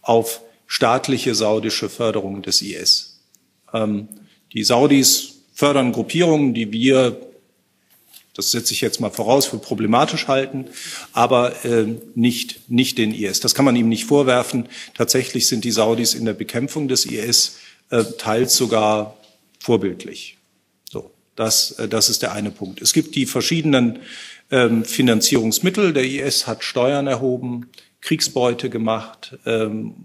auf 0.03 0.41
staatliche 0.67 1.33
saudische 1.33 1.89
Förderung 1.89 2.43
des 2.43 2.61
IS. 2.61 3.19
Ähm, 3.73 4.07
die 4.53 4.63
Saudis 4.63 5.39
fördern 5.53 5.91
Gruppierungen, 5.91 6.53
die 6.53 6.71
wir 6.71 7.19
das 8.39 8.51
setze 8.51 8.73
ich 8.73 8.79
jetzt 8.79 9.01
mal 9.01 9.09
voraus, 9.09 9.47
für 9.47 9.57
problematisch 9.57 10.29
halten, 10.29 10.67
aber 11.11 11.65
äh, 11.65 11.85
nicht, 12.15 12.69
nicht 12.69 12.97
den 12.97 13.13
IS. 13.13 13.41
Das 13.41 13.53
kann 13.53 13.65
man 13.65 13.75
ihm 13.75 13.89
nicht 13.89 14.05
vorwerfen. 14.05 14.69
Tatsächlich 14.93 15.47
sind 15.47 15.65
die 15.65 15.71
Saudis 15.71 16.13
in 16.13 16.23
der 16.23 16.33
Bekämpfung 16.33 16.87
des 16.87 17.05
IS 17.05 17.57
äh, 17.89 18.05
teils 18.17 18.55
sogar 18.55 19.17
vorbildlich. 19.59 20.37
So, 20.89 21.11
das, 21.35 21.71
äh, 21.71 21.89
das 21.89 22.07
ist 22.07 22.21
der 22.21 22.31
eine 22.31 22.49
Punkt. 22.49 22.81
Es 22.81 22.93
gibt 22.93 23.15
die 23.15 23.25
verschiedenen 23.25 23.99
ähm, 24.51 24.85
Finanzierungsmittel. 24.85 25.91
Der 25.91 26.05
IS 26.05 26.47
hat 26.47 26.63
Steuern 26.63 27.07
erhoben, 27.07 27.67
Kriegsbeute 27.99 28.69
gemacht, 28.69 29.37
ähm, 29.45 29.95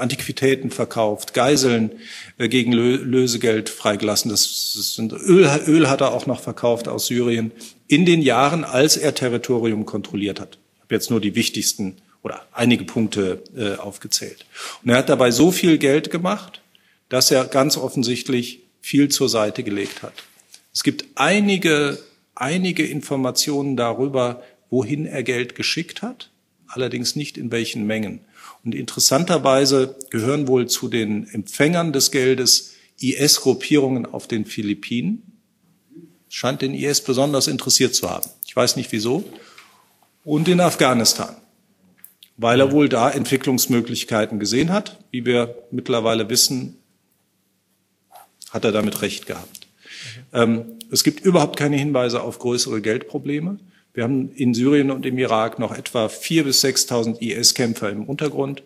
Antiquitäten 0.00 0.70
verkauft, 0.70 1.34
Geiseln 1.34 1.92
äh, 2.38 2.48
gegen 2.48 2.72
Lösegeld 2.72 3.68
freigelassen. 3.68 4.30
Das, 4.30 4.72
sind 4.94 5.12
Öl, 5.12 5.48
Öl 5.66 5.88
hat 5.88 6.00
er 6.00 6.12
auch 6.12 6.26
noch 6.26 6.40
verkauft 6.40 6.88
aus 6.88 7.06
Syrien 7.06 7.52
in 7.86 8.06
den 8.06 8.22
Jahren, 8.22 8.64
als 8.64 8.96
er 8.96 9.14
Territorium 9.14 9.86
kontrolliert 9.86 10.40
hat. 10.40 10.58
Ich 10.76 10.82
habe 10.82 10.94
jetzt 10.94 11.10
nur 11.10 11.20
die 11.20 11.34
wichtigsten 11.34 11.96
oder 12.22 12.46
einige 12.52 12.84
Punkte 12.84 13.42
äh, 13.56 13.76
aufgezählt. 13.76 14.44
Und 14.82 14.90
er 14.90 14.98
hat 14.98 15.08
dabei 15.08 15.30
so 15.30 15.50
viel 15.50 15.78
Geld 15.78 16.10
gemacht, 16.10 16.60
dass 17.08 17.30
er 17.30 17.44
ganz 17.44 17.76
offensichtlich 17.76 18.60
viel 18.80 19.08
zur 19.08 19.28
Seite 19.28 19.62
gelegt 19.62 20.02
hat. 20.02 20.14
Es 20.72 20.82
gibt 20.82 21.04
einige, 21.16 21.98
einige 22.34 22.86
Informationen 22.86 23.76
darüber, 23.76 24.42
wohin 24.70 25.06
er 25.06 25.22
Geld 25.22 25.54
geschickt 25.54 26.02
hat, 26.02 26.30
allerdings 26.68 27.16
nicht 27.16 27.36
in 27.36 27.50
welchen 27.50 27.86
Mengen. 27.86 28.20
Und 28.64 28.74
interessanterweise 28.74 29.96
gehören 30.10 30.48
wohl 30.48 30.68
zu 30.68 30.88
den 30.88 31.28
Empfängern 31.28 31.92
des 31.92 32.10
Geldes 32.10 32.74
IS-Gruppierungen 33.00 34.06
auf 34.06 34.28
den 34.28 34.44
Philippinen. 34.44 35.22
Scheint 36.28 36.62
den 36.62 36.74
IS 36.74 37.00
besonders 37.00 37.46
interessiert 37.46 37.94
zu 37.94 38.10
haben. 38.10 38.28
Ich 38.46 38.54
weiß 38.54 38.76
nicht 38.76 38.92
wieso. 38.92 39.24
Und 40.24 40.48
in 40.48 40.60
Afghanistan, 40.60 41.36
weil 42.36 42.60
er 42.60 42.72
wohl 42.72 42.88
da 42.88 43.10
Entwicklungsmöglichkeiten 43.10 44.38
gesehen 44.38 44.72
hat. 44.72 44.98
Wie 45.10 45.26
wir 45.26 45.54
mittlerweile 45.70 46.28
wissen, 46.30 46.76
hat 48.50 48.64
er 48.64 48.72
damit 48.72 49.02
recht 49.02 49.26
gehabt. 49.26 49.66
Ähm, 50.32 50.78
es 50.90 51.04
gibt 51.04 51.20
überhaupt 51.20 51.56
keine 51.58 51.76
Hinweise 51.76 52.22
auf 52.22 52.38
größere 52.38 52.80
Geldprobleme. 52.80 53.58
Wir 53.92 54.04
haben 54.04 54.30
in 54.32 54.54
Syrien 54.54 54.90
und 54.90 55.04
im 55.04 55.18
Irak 55.18 55.58
noch 55.58 55.76
etwa 55.76 56.06
4.000 56.06 56.42
bis 56.44 56.64
6.000 56.64 57.20
IS-Kämpfer 57.20 57.90
im 57.90 58.04
Untergrund, 58.04 58.62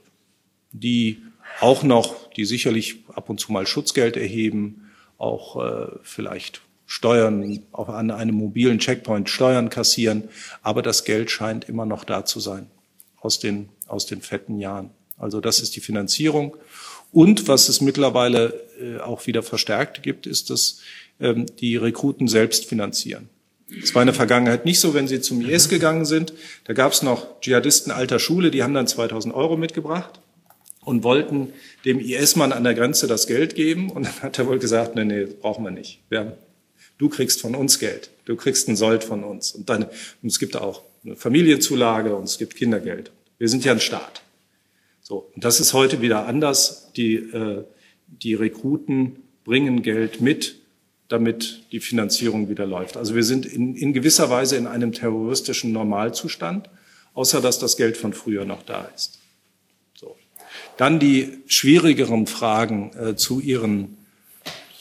die 0.73 1.23
auch 1.61 1.83
noch, 1.83 2.31
die 2.33 2.45
sicherlich 2.45 3.05
ab 3.15 3.31
und 3.31 3.41
zu 3.41 3.53
mal 3.53 3.67
Schutzgeld 3.67 4.17
erheben, 4.17 4.91
auch 5.19 5.65
äh, 5.65 5.87
vielleicht 6.03 6.63
Steuern, 6.87 7.63
auch 7.73 7.89
an 7.89 8.11
einem 8.11 8.35
mobilen 8.35 8.79
Checkpoint 8.79 9.31
Steuern 9.31 9.71
kassieren. 9.71 10.29
Aber 10.63 10.83
das 10.83 11.05
Geld 11.05 11.31
scheint 11.31 11.69
immer 11.69 11.87
noch 11.87 12.05
da 12.05 12.25
zu 12.25 12.41
sein 12.41 12.67
aus 13.21 13.39
den, 13.39 13.71
aus 13.87 14.07
den 14.07 14.21
fetten 14.21 14.59
Jahren. 14.59 14.91
Also 15.17 15.41
das 15.41 15.59
ist 15.59 15.75
die 15.77 15.81
Finanzierung. 15.81 16.57
Und 17.11 17.49
was 17.49 17.69
es 17.69 17.81
mittlerweile 17.81 18.61
äh, 18.81 18.99
auch 18.99 19.27
wieder 19.27 19.43
verstärkt 19.43 20.03
gibt, 20.03 20.27
ist, 20.27 20.51
dass 20.51 20.81
ähm, 21.21 21.47
die 21.61 21.77
Rekruten 21.77 22.29
selbst 22.29 22.67
finanzieren. 22.67 23.31
Es 23.83 23.95
war 23.95 24.03
in 24.03 24.07
der 24.07 24.15
Vergangenheit 24.15 24.65
nicht 24.65 24.81
so, 24.81 24.95
wenn 24.95 25.09
sie 25.09 25.21
zum 25.21 25.41
IS 25.41 25.69
gegangen 25.69 26.05
sind. 26.05 26.33
Da 26.65 26.73
gab 26.73 26.93
es 26.93 27.03
noch 27.03 27.41
Dschihadisten 27.41 27.93
alter 27.93 28.19
Schule, 28.19 28.51
die 28.51 28.63
haben 28.63 28.75
dann 28.75 28.87
2000 28.87 29.35
Euro 29.35 29.57
mitgebracht 29.57 30.21
und 30.85 31.03
wollten 31.03 31.53
dem 31.85 31.99
IS-Mann 31.99 32.53
an 32.53 32.65
der 32.65 32.75
Grenze 32.75 33.07
das 33.07 33.27
Geld 33.27 33.55
geben. 33.55 33.91
Und 33.91 34.07
dann 34.07 34.23
hat 34.23 34.39
er 34.39 34.47
wohl 34.47 34.59
gesagt, 34.59 34.95
nee, 34.95 35.05
nee, 35.05 35.25
brauchen 35.25 35.65
wir 35.65 35.71
nicht. 35.71 36.01
Wir 36.09 36.37
du 36.99 37.09
kriegst 37.09 37.41
von 37.41 37.55
uns 37.55 37.79
Geld. 37.79 38.11
Du 38.25 38.37
kriegst 38.37 38.69
einen 38.69 38.77
Sold 38.77 39.05
von 39.05 39.25
uns. 39.25 39.53
Und, 39.53 39.69
dann, 39.69 39.85
und 39.85 40.29
es 40.29 40.39
gibt 40.39 40.57
auch 40.57 40.83
eine 41.05 41.17
Familienzulage 41.17 42.15
und 42.15 42.25
es 42.25 42.39
gibt 42.39 42.57
Kindergeld. 42.57 43.11
Wir 43.39 43.49
sind 43.49 43.65
ja 43.65 43.73
ein 43.73 43.81
Staat. 43.81 44.23
So, 45.03 45.31
und 45.35 45.45
das 45.45 45.61
ist 45.61 45.75
heute 45.75 46.01
wieder 46.01 46.27
anders. 46.27 46.91
Die, 46.97 47.17
äh, 47.17 47.65
die 48.07 48.35
Rekruten 48.35 49.17
bringen 49.45 49.83
Geld 49.83 50.21
mit 50.21 50.57
damit 51.09 51.65
die 51.73 51.81
Finanzierung 51.81 52.49
wieder 52.49 52.67
läuft. 52.67 52.97
Also 52.97 53.15
wir 53.15 53.25
sind 53.25 53.47
in, 53.47 53.75
in 53.75 53.93
gewisser 53.93 54.31
Weise 54.31 54.57
in 54.57 54.67
einem 54.67 54.93
terroristischen 54.93 55.73
Normalzustand, 55.73 56.69
außer 57.13 57.41
dass 57.41 57.59
das 57.59 57.77
Geld 57.77 57.97
von 57.97 58.13
früher 58.13 58.45
noch 58.45 58.63
da 58.63 58.89
ist. 58.95 59.19
So. 59.95 60.17
Dann 60.77 60.99
die 60.99 61.39
schwierigeren 61.47 62.27
Fragen 62.27 62.93
äh, 62.97 63.17
zu 63.17 63.41
Ihren 63.41 63.99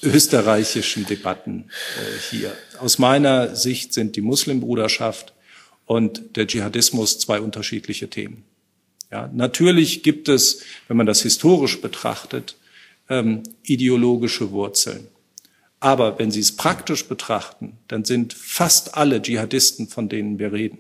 österreichischen 0.02 1.06
Debatten 1.06 1.66
äh, 1.98 2.32
hier. 2.32 2.54
Aus 2.80 3.00
meiner 3.00 3.56
Sicht 3.56 3.94
sind 3.94 4.16
die 4.16 4.22
Muslimbruderschaft 4.22 5.34
und 5.86 6.36
der 6.36 6.48
Dschihadismus 6.48 7.20
zwei 7.20 7.40
unterschiedliche 7.40 8.10
Themen. 8.10 8.44
Ja, 9.12 9.30
natürlich 9.34 10.04
gibt 10.04 10.28
es, 10.28 10.62
wenn 10.88 10.98
man 10.98 11.06
das 11.06 11.22
historisch 11.22 11.80
betrachtet, 11.82 12.56
ähm, 13.10 13.44
ideologische 13.64 14.52
Wurzeln. 14.52 15.08
Aber 15.84 16.18
wenn 16.18 16.32
Sie 16.32 16.40
es 16.40 16.56
praktisch 16.56 17.10
betrachten, 17.10 17.74
dann 17.90 18.06
sind 18.06 18.32
fast 18.32 18.96
alle 18.96 19.22
Dschihadisten, 19.22 19.90
von 19.90 20.08
denen 20.08 20.40
wir 20.40 20.54
reden, 20.54 20.78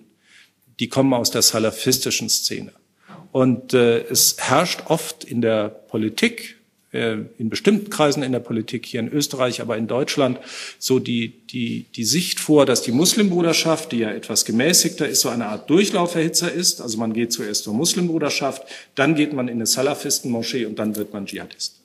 die 0.79 0.87
kommen 0.87 1.13
aus 1.13 1.29
der 1.29 1.41
salafistischen 1.41 2.29
Szene. 2.29 2.71
Und 3.33 3.73
äh, 3.73 3.99
es 4.03 4.37
herrscht 4.39 4.83
oft 4.85 5.25
in 5.25 5.41
der 5.41 5.67
Politik, 5.67 6.55
äh, 6.93 7.17
in 7.37 7.49
bestimmten 7.49 7.89
Kreisen 7.89 8.23
in 8.23 8.31
der 8.31 8.39
Politik, 8.39 8.85
hier 8.85 9.01
in 9.01 9.11
Österreich, 9.11 9.59
aber 9.59 9.75
in 9.75 9.87
Deutschland, 9.87 10.39
so 10.79 10.99
die, 10.99 11.45
die, 11.47 11.85
die 11.93 12.05
Sicht 12.05 12.39
vor, 12.39 12.65
dass 12.65 12.81
die 12.81 12.93
Muslimbruderschaft, 12.93 13.91
die 13.91 13.97
ja 13.97 14.09
etwas 14.09 14.45
gemäßigter 14.45 15.05
ist, 15.05 15.19
so 15.19 15.27
eine 15.27 15.47
Art 15.47 15.69
Durchlauferhitzer 15.69 16.49
ist. 16.49 16.79
Also 16.79 16.97
man 16.97 17.11
geht 17.11 17.33
zuerst 17.33 17.65
zur 17.65 17.73
Muslimbruderschaft, 17.73 18.63
dann 18.95 19.15
geht 19.15 19.33
man 19.33 19.49
in 19.49 19.55
eine 19.55 19.65
Salafistenmoschee 19.65 20.65
und 20.65 20.79
dann 20.79 20.95
wird 20.95 21.11
man 21.11 21.25
Dschihadist. 21.25 21.82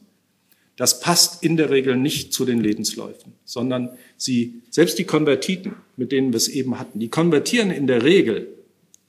Das 0.79 1.01
passt 1.01 1.43
in 1.43 1.57
der 1.57 1.71
Regel 1.71 1.97
nicht 1.97 2.33
zu 2.33 2.45
den 2.45 2.61
Lebensläufen, 2.61 3.33
sondern 3.45 3.91
sie, 4.17 4.63
selbst 4.71 4.97
die 5.01 5.05
Konvertiten, 5.05 5.75
mit 5.97 6.13
denen 6.13 6.33
wir 6.33 6.37
es 6.37 6.47
eben 6.47 6.79
hatten, 6.79 7.01
die 7.01 7.09
konvertieren 7.09 7.73
in 7.73 7.89
der 7.89 8.05
Regel 8.05 8.47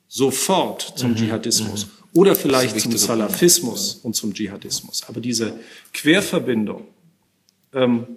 sofort 0.07 0.93
zum 0.95 1.11
mhm. 1.11 1.15
Dschihadismus 1.15 1.85
mhm. 1.85 2.19
oder 2.19 2.35
vielleicht 2.35 2.79
zum 2.79 2.97
Salafismus 2.97 3.93
Punkt. 3.93 4.05
und 4.05 4.15
zum 4.15 4.33
Dschihadismus. 4.33 5.03
Aber 5.07 5.21
diese 5.21 5.59
Querverbindung, 5.93 6.87
ähm, 7.73 8.07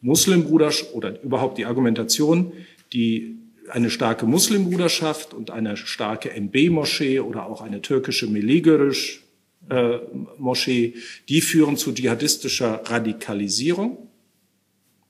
Muslimbruderschaft 0.00 0.94
oder 0.94 1.20
überhaupt 1.20 1.58
die 1.58 1.66
Argumentation, 1.66 2.52
die 2.92 3.38
eine 3.68 3.90
starke 3.90 4.24
Muslimbruderschaft 4.24 5.34
und 5.34 5.50
eine 5.50 5.76
starke 5.76 6.30
MB-Moschee 6.30 7.18
oder 7.18 7.46
auch 7.46 7.60
eine 7.60 7.82
türkische 7.82 8.28
Meligerisch 8.28 9.24
äh, 9.70 9.98
Moschee, 10.38 10.94
die 11.28 11.40
führen 11.40 11.76
zu 11.76 11.92
dschihadistischer 11.92 12.82
Radikalisierung. 12.84 14.08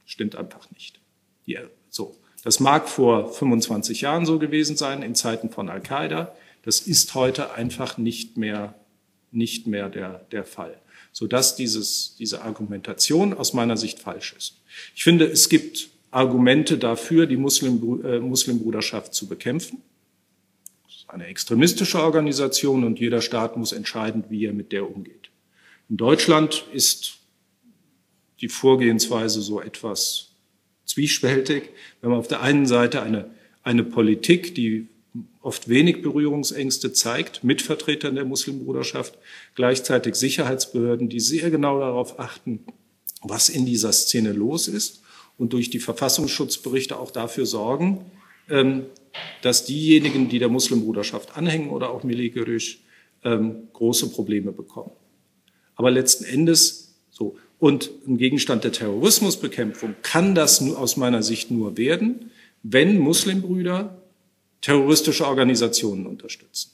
Stimmt 0.05 0.37
einfach 0.37 0.71
nicht. 0.71 1.01
Die, 1.47 1.59
so. 1.89 2.17
Das 2.43 2.61
mag 2.61 2.89
vor 2.89 3.33
25 3.33 4.01
Jahren 4.01 4.25
so 4.25 4.39
gewesen 4.39 4.77
sein, 4.77 5.03
in 5.03 5.15
Zeiten 5.15 5.51
von 5.51 5.69
Al-Qaida. 5.69 6.35
Das 6.63 6.81
ist 6.81 7.15
heute 7.15 7.53
einfach 7.55 7.99
nicht 7.99 8.37
mehr, 8.37 8.75
nicht 9.31 9.67
mehr 9.67 9.89
der, 9.89 10.27
der 10.33 10.45
Fall. 10.45 10.79
Sodass 11.13 11.57
dieses, 11.57 12.17
diese 12.19 12.43
Argumentation 12.43 13.35
aus 13.35 13.53
meiner 13.53 13.77
Sicht 13.77 13.99
falsch 13.99 14.35
ist. 14.37 14.57
Ich 14.95 15.05
finde, 15.05 15.27
es 15.27 15.49
gibt 15.49 15.91
Argumente 16.11 16.79
dafür, 16.79 17.27
die 17.27 17.35
äh, 17.35 18.21
Muslimbruderschaft 18.21 19.15
zu 19.15 19.27
bekämpfen 19.27 19.83
eine 21.13 21.27
extremistische 21.27 22.01
Organisation 22.01 22.85
und 22.85 23.01
jeder 23.01 23.21
Staat 23.21 23.57
muss 23.57 23.73
entscheiden, 23.73 24.25
wie 24.29 24.47
er 24.47 24.53
mit 24.53 24.73
der 24.73 24.89
umgeht. 24.89 25.31
In 25.89 25.97
Deutschland 25.97 26.65
ist 26.73 27.19
die 28.41 28.49
Vorgehensweise 28.49 29.43
so 29.43 29.61
etwas 29.61 30.29
zwiespältig. 30.85 31.71
Wir 32.01 32.11
haben 32.11 32.19
auf 32.19 32.29
der 32.29 32.43
einen 32.43 32.67
Seite 32.67 33.03
eine, 33.03 33.31
eine 33.63 33.85
Politik, 33.85 34.55
die 34.55 34.89
oft 35.43 35.69
wenig 35.69 36.03
Berührungsängste 36.03 36.93
zeigt 36.93 37.43
mit 37.45 37.63
Vertretern 37.63 38.15
der 38.15 38.25
Muslimbruderschaft, 38.25 39.19
gleichzeitig 39.55 40.15
Sicherheitsbehörden, 40.15 41.09
die 41.09 41.21
sehr 41.21 41.51
genau 41.51 41.81
darauf 41.81 42.19
achten, 42.19 42.65
was 43.23 43.49
in 43.49 43.67
dieser 43.67 43.93
Szene 43.93 44.33
los 44.33 44.69
ist 44.69 45.03
und 45.39 45.53
durch 45.53 45.71
die 45.71 45.81
Verfassungsschutzberichte 45.81 46.99
auch 46.99 47.11
dafür 47.11 47.47
sorgen, 47.47 48.05
ähm, 48.49 48.87
dass 49.43 49.65
diejenigen, 49.65 50.29
die 50.29 50.39
der 50.39 50.49
Muslimbruderschaft 50.49 51.37
anhängen 51.37 51.71
oder 51.71 51.91
auch 51.91 52.05
militärisch, 52.05 52.81
ähm, 53.25 53.69
große 53.73 54.11
Probleme 54.11 54.53
bekommen. 54.53 54.93
Aber 55.75 55.91
letzten 55.91 56.25
Endes 56.25 56.95
so. 57.11 57.37
Und 57.59 57.91
ein 58.07 58.17
Gegenstand 58.17 58.65
der 58.65 58.73
Terrorismusbekämpfung 58.73 59.95
kann 60.03 60.35
das 60.35 60.63
aus 60.63 60.97
meiner 60.97 61.23
Sicht 61.23 61.51
nur 61.51 61.77
werden, 61.77 62.31
wenn 62.63 62.99
Muslimbrüder 62.99 64.01
terroristische 64.63 65.27
Organisationen 65.27 66.07
unterstützen. 66.07 66.71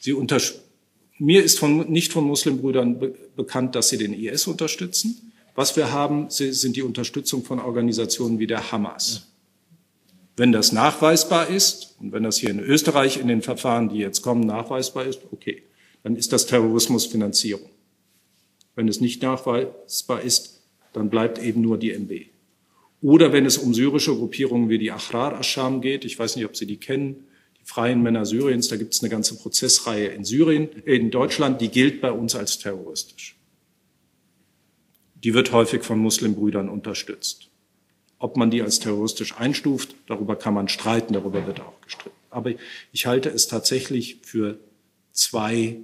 Sie 0.00 0.12
unter, 0.12 0.38
mir 1.18 1.42
ist 1.42 1.58
von, 1.58 1.90
nicht 1.90 2.12
von 2.12 2.24
Muslimbrüdern 2.24 2.98
be 2.98 3.14
bekannt, 3.36 3.74
dass 3.74 3.88
sie 3.88 3.98
den 3.98 4.12
IS 4.12 4.46
unterstützen. 4.46 5.32
Was 5.54 5.76
wir 5.76 5.92
haben, 5.92 6.28
sind 6.28 6.76
die 6.76 6.82
Unterstützung 6.82 7.44
von 7.44 7.60
Organisationen 7.60 8.38
wie 8.38 8.46
der 8.46 8.72
Hamas. 8.72 9.27
Wenn 10.38 10.52
das 10.52 10.70
nachweisbar 10.70 11.48
ist, 11.48 11.96
und 11.98 12.12
wenn 12.12 12.22
das 12.22 12.38
hier 12.38 12.50
in 12.50 12.60
Österreich 12.60 13.18
in 13.18 13.26
den 13.26 13.42
Verfahren, 13.42 13.88
die 13.88 13.98
jetzt 13.98 14.22
kommen, 14.22 14.46
nachweisbar 14.46 15.04
ist, 15.04 15.20
okay, 15.32 15.64
dann 16.04 16.14
ist 16.14 16.32
das 16.32 16.46
Terrorismusfinanzierung. 16.46 17.68
Wenn 18.76 18.86
es 18.86 19.00
nicht 19.00 19.20
nachweisbar 19.20 20.22
ist, 20.22 20.62
dann 20.92 21.10
bleibt 21.10 21.42
eben 21.42 21.60
nur 21.60 21.76
die 21.76 21.90
MB. 21.90 22.26
Oder 23.02 23.32
wenn 23.32 23.46
es 23.46 23.58
um 23.58 23.74
syrische 23.74 24.14
Gruppierungen 24.14 24.68
wie 24.68 24.78
die 24.78 24.92
Ahrar 24.92 25.34
Ascham 25.40 25.80
geht, 25.80 26.04
ich 26.04 26.16
weiß 26.16 26.36
nicht, 26.36 26.44
ob 26.44 26.56
Sie 26.56 26.66
die 26.66 26.78
kennen, 26.78 27.26
die 27.60 27.64
Freien 27.64 28.00
Männer 28.00 28.24
Syriens, 28.24 28.68
da 28.68 28.76
gibt 28.76 28.94
es 28.94 29.02
eine 29.02 29.10
ganze 29.10 29.36
Prozessreihe 29.36 30.06
in 30.06 30.24
Syrien, 30.24 30.68
in 30.84 31.10
Deutschland, 31.10 31.60
die 31.60 31.68
gilt 31.68 32.00
bei 32.00 32.12
uns 32.12 32.36
als 32.36 32.60
terroristisch. 32.60 33.36
Die 35.14 35.34
wird 35.34 35.50
häufig 35.50 35.82
von 35.82 35.98
Muslimbrüdern 35.98 36.68
unterstützt. 36.68 37.47
Ob 38.18 38.36
man 38.36 38.50
die 38.50 38.62
als 38.62 38.80
terroristisch 38.80 39.36
einstuft, 39.38 39.94
darüber 40.06 40.36
kann 40.36 40.54
man 40.54 40.68
streiten, 40.68 41.14
darüber 41.14 41.46
wird 41.46 41.60
auch 41.60 41.80
gestritten. 41.82 42.16
Aber 42.30 42.52
ich 42.92 43.06
halte 43.06 43.28
es 43.28 43.46
tatsächlich 43.46 44.18
für 44.22 44.58
zwei 45.12 45.78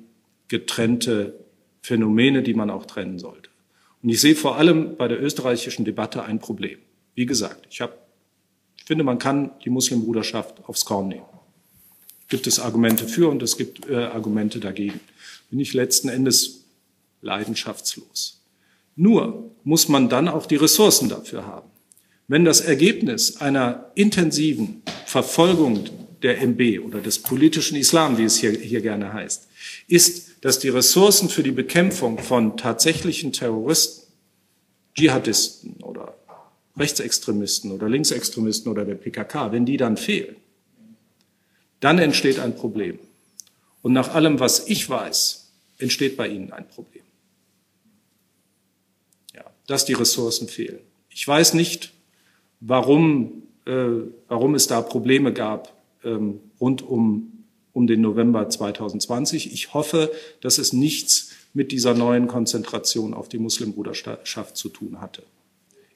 getrennte 0.49 1.45
Phänomene, 1.83 2.43
die 2.43 2.55
man 2.55 2.71
auch 2.71 2.87
trennen 2.87 3.19
sollte. 3.19 3.51
Und 4.03 4.11
ich 4.11 4.21
sehe 4.21 4.35
vor 4.35 4.57
allem 4.57 4.97
bei 4.97 5.09
der 5.09 5.23
österreichischen 5.23 5.85
Debatte 5.85 6.25
ein 6.25 6.39
Problem. 6.39 6.79
Wie 7.15 7.27
gesagt, 7.27 7.67
ich, 7.71 7.81
hab, 7.81 8.07
ich 8.77 8.85
finde, 8.85 9.05
man 9.05 9.19
kann 9.19 9.51
die 9.65 9.71
Muslimbruderschaft 9.71 10.65
aufs 10.69 10.85
Korn 10.85 11.09
nehmen. 11.09 11.25
Gibt 12.29 12.47
es 12.47 12.59
Argumente 12.59 13.07
für 13.07 13.29
und 13.29 13.43
es 13.43 13.57
gibt 13.57 13.89
äh, 13.89 13.97
Argumente 13.97 14.61
dagegen. 14.61 15.01
Bin 15.51 15.61
ich 15.61 15.73
letzten 15.73 16.09
Endes 16.09 16.65
leidenschaftslos. 17.23 18.43
Nur 18.97 19.51
muss 19.65 19.89
man 19.89 20.09
dann 20.09 20.29
auch 20.29 20.47
die 20.47 20.57
Ressourcen 20.57 21.09
dafür 21.09 21.47
haben. 21.47 21.71
Wenn 22.27 22.45
das 22.45 22.61
Ergebnis 22.61 23.39
einer 23.39 23.91
intensiven 23.95 24.83
Verfolgung 25.05 25.85
der 26.23 26.41
MB 26.41 26.81
oder 26.85 27.01
des 27.01 27.19
politischen 27.19 27.77
Islam, 27.77 28.17
wie 28.17 28.25
es 28.25 28.37
hier, 28.37 28.53
hier 28.53 28.81
gerne 28.81 29.13
heißt, 29.13 29.47
ist, 29.89 30.31
dass 30.41 30.59
die 30.59 30.71
Ressourcen 30.71 31.29
für 31.29 31.43
die 31.43 31.51
Bekämpfung 31.51 32.19
von 32.19 32.57
tatsächlichen 32.57 33.33
Terroristen, 33.33 34.05
Dschihadisten 34.95 35.83
oder 35.83 36.15
Rechtsextremisten 36.77 37.73
oder 37.73 37.89
Linksextremisten 37.89 38.71
oder 38.71 38.85
der 38.85 38.95
PKK, 38.95 39.53
wenn 39.53 39.67
die 39.67 39.77
dann 39.77 39.97
fehlen, 39.97 40.37
dann 41.81 41.99
entsteht 41.99 42.39
ein 42.39 42.57
Problem. 42.57 42.99
Und 43.83 43.93
nach 43.93 44.15
allem, 44.15 44.41
was 44.41 44.67
ich 44.67 44.89
weiß, 44.89 45.51
entsteht 45.79 46.17
bei 46.17 46.29
Ihnen 46.29 46.53
ein 46.53 46.67
Problem. 46.69 47.05
Ja, 49.35 49.45
dass 49.67 49.85
die 49.85 49.93
Ressourcen 49.93 50.49
fehlen. 50.49 50.81
Ich 51.11 51.27
weiß 51.27 51.55
nicht, 51.55 51.94
warum, 52.67 53.43
äh, 53.67 53.87
warum 54.29 54.55
es 54.55 54.67
da 54.67 54.81
Probleme 54.81 55.33
gab 55.33 55.73
ähm, 56.03 56.41
rund 56.61 56.83
um, 56.83 57.45
um 57.73 57.87
den 57.87 58.01
November 58.01 58.49
2020. 58.49 59.53
Ich 59.53 59.75
hoffe, 59.75 60.11
dass 60.41 60.59
es 60.59 60.73
nichts 60.73 61.31
mit 61.53 61.73
dieser 61.73 61.95
neuen 61.95 62.27
Konzentration 62.27 63.15
auf 63.15 63.29
die 63.29 63.39
Muslimbruderschaft 63.39 64.57
zu 64.57 64.69
tun 64.69 65.01
hatte. 65.01 65.23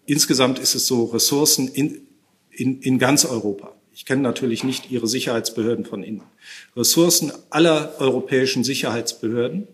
Insgesamt 0.07 0.59
ist 0.59 0.74
es 0.74 0.86
so 0.86 1.05
Ressourcen 1.07 1.69
in, 1.69 2.07
in, 2.51 2.81
in 2.81 2.99
ganz 2.99 3.24
Europa. 3.24 3.74
Ich 3.93 4.05
kenne 4.05 4.23
natürlich 4.23 4.62
nicht 4.62 4.90
Ihre 4.90 5.09
Sicherheitsbehörden 5.09 5.85
von 5.85 6.03
innen. 6.03 6.23
Ressourcen 6.77 7.32
aller 7.51 7.95
europäischen 7.99 8.62
Sicherheitsbehörden, 8.62 9.66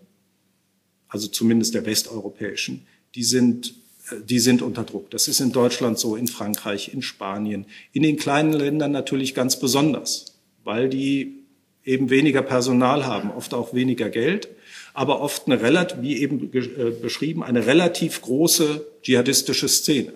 also 1.09 1.29
zumindest 1.29 1.75
der 1.75 1.85
westeuropäischen, 1.85 2.87
die 3.15 3.23
sind 3.23 3.75
die 4.13 4.39
sind 4.39 4.63
unter 4.63 4.85
Druck. 4.85 5.11
Das 5.11 5.29
ist 5.29 5.41
in 5.41 5.53
Deutschland 5.53 5.99
so, 5.99 6.17
in 6.17 6.27
Frankreich, 6.27 6.93
in 6.93 7.03
Spanien, 7.03 7.67
in 7.93 8.03
den 8.03 8.17
kleinen 8.17 8.53
Ländern 8.53 8.93
natürlich 8.93 9.35
ganz 9.35 9.59
besonders, 9.59 10.39
weil 10.63 10.89
die 10.89 11.45
eben 11.85 12.11
weniger 12.11 12.43
Personal 12.43 13.07
haben, 13.07 13.31
oft 13.31 13.55
auch 13.55 13.75
weniger 13.75 14.11
Geld, 14.11 14.49
aber 14.95 15.21
oft 15.21 15.47
eine 15.47 15.61
relativ, 15.61 16.03
wie 16.03 16.19
eben 16.19 16.51
äh, 16.53 16.91
beschrieben, 16.91 17.43
eine 17.43 17.67
relativ 17.67 18.23
große 18.23 18.87
dschihadistische 19.03 19.69
Szene. 19.69 20.15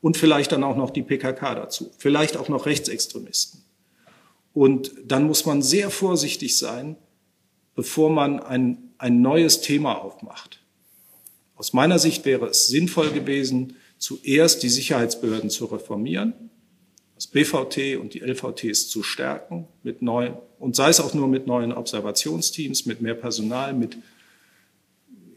Und 0.00 0.16
vielleicht 0.16 0.52
dann 0.52 0.62
auch 0.62 0.76
noch 0.76 0.90
die 0.90 1.02
PKK 1.02 1.54
dazu, 1.54 1.90
vielleicht 1.98 2.36
auch 2.36 2.48
noch 2.48 2.66
Rechtsextremisten. 2.66 3.62
Und 4.52 4.92
dann 5.04 5.24
muss 5.24 5.46
man 5.46 5.62
sehr 5.62 5.90
vorsichtig 5.90 6.56
sein, 6.56 6.96
bevor 7.74 8.10
man 8.10 8.40
ein, 8.40 8.78
ein 8.98 9.20
neues 9.20 9.60
Thema 9.60 9.94
aufmacht. 9.94 10.60
Aus 11.56 11.72
meiner 11.72 11.98
Sicht 11.98 12.24
wäre 12.24 12.46
es 12.46 12.68
sinnvoll 12.68 13.10
gewesen, 13.10 13.76
zuerst 13.98 14.62
die 14.62 14.68
Sicherheitsbehörden 14.68 15.50
zu 15.50 15.64
reformieren, 15.64 16.34
das 17.14 17.26
BVT 17.26 17.96
und 17.96 18.12
die 18.12 18.20
LVTs 18.20 18.88
zu 18.88 19.02
stärken 19.02 19.66
mit 19.82 20.02
neuen, 20.02 20.34
und 20.58 20.76
sei 20.76 20.90
es 20.90 21.00
auch 21.00 21.14
nur 21.14 21.28
mit 21.28 21.46
neuen 21.46 21.72
Observationsteams, 21.72 22.84
mit 22.84 23.00
mehr 23.00 23.14
Personal, 23.14 23.72
mit 23.72 23.96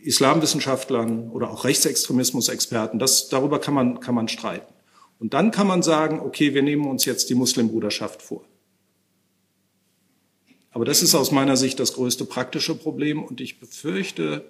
Islamwissenschaftlern 0.01 1.29
oder 1.29 1.49
auch 1.49 1.63
Rechtsextremismusexperten. 1.63 2.99
Das, 2.99 3.29
darüber 3.29 3.59
kann 3.59 3.73
man, 3.73 3.99
kann 3.99 4.15
man 4.15 4.27
streiten. 4.27 4.73
Und 5.19 5.33
dann 5.33 5.51
kann 5.51 5.67
man 5.67 5.83
sagen, 5.83 6.19
okay, 6.19 6.53
wir 6.53 6.63
nehmen 6.63 6.85
uns 6.85 7.05
jetzt 7.05 7.29
die 7.29 7.35
Muslimbruderschaft 7.35 8.21
vor. 8.21 8.45
Aber 10.71 10.85
das 10.85 11.01
ist 11.01 11.15
aus 11.15 11.31
meiner 11.31 11.57
Sicht 11.57 11.79
das 11.79 11.93
größte 11.93 12.25
praktische 12.25 12.75
Problem 12.75 13.23
und 13.23 13.41
ich 13.41 13.59
befürchte, 13.59 14.45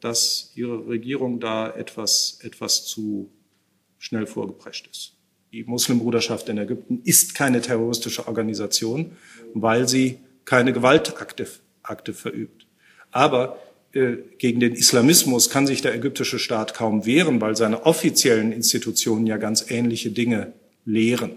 dass 0.00 0.52
ihre 0.54 0.86
Regierung 0.86 1.40
da 1.40 1.70
etwas, 1.70 2.38
etwas 2.42 2.86
zu 2.86 3.30
schnell 3.98 4.26
vorgeprescht 4.26 4.88
ist. 4.90 5.14
Die 5.52 5.64
Muslimbruderschaft 5.64 6.48
in 6.48 6.58
Ägypten 6.58 7.00
ist 7.04 7.34
keine 7.34 7.60
terroristische 7.60 8.28
Organisation, 8.28 9.12
weil 9.54 9.88
sie 9.88 10.18
keine 10.44 10.72
Gewaltakte 10.72 11.46
Akte 11.82 12.12
verübt. 12.12 12.66
Aber 13.10 13.58
äh, 13.92 14.16
gegen 14.38 14.60
den 14.60 14.74
Islamismus 14.74 15.48
kann 15.48 15.66
sich 15.66 15.80
der 15.80 15.94
ägyptische 15.94 16.38
Staat 16.38 16.74
kaum 16.74 17.06
wehren, 17.06 17.40
weil 17.40 17.56
seine 17.56 17.86
offiziellen 17.86 18.52
Institutionen 18.52 19.26
ja 19.26 19.38
ganz 19.38 19.70
ähnliche 19.70 20.10
Dinge 20.10 20.52
lehren. 20.84 21.32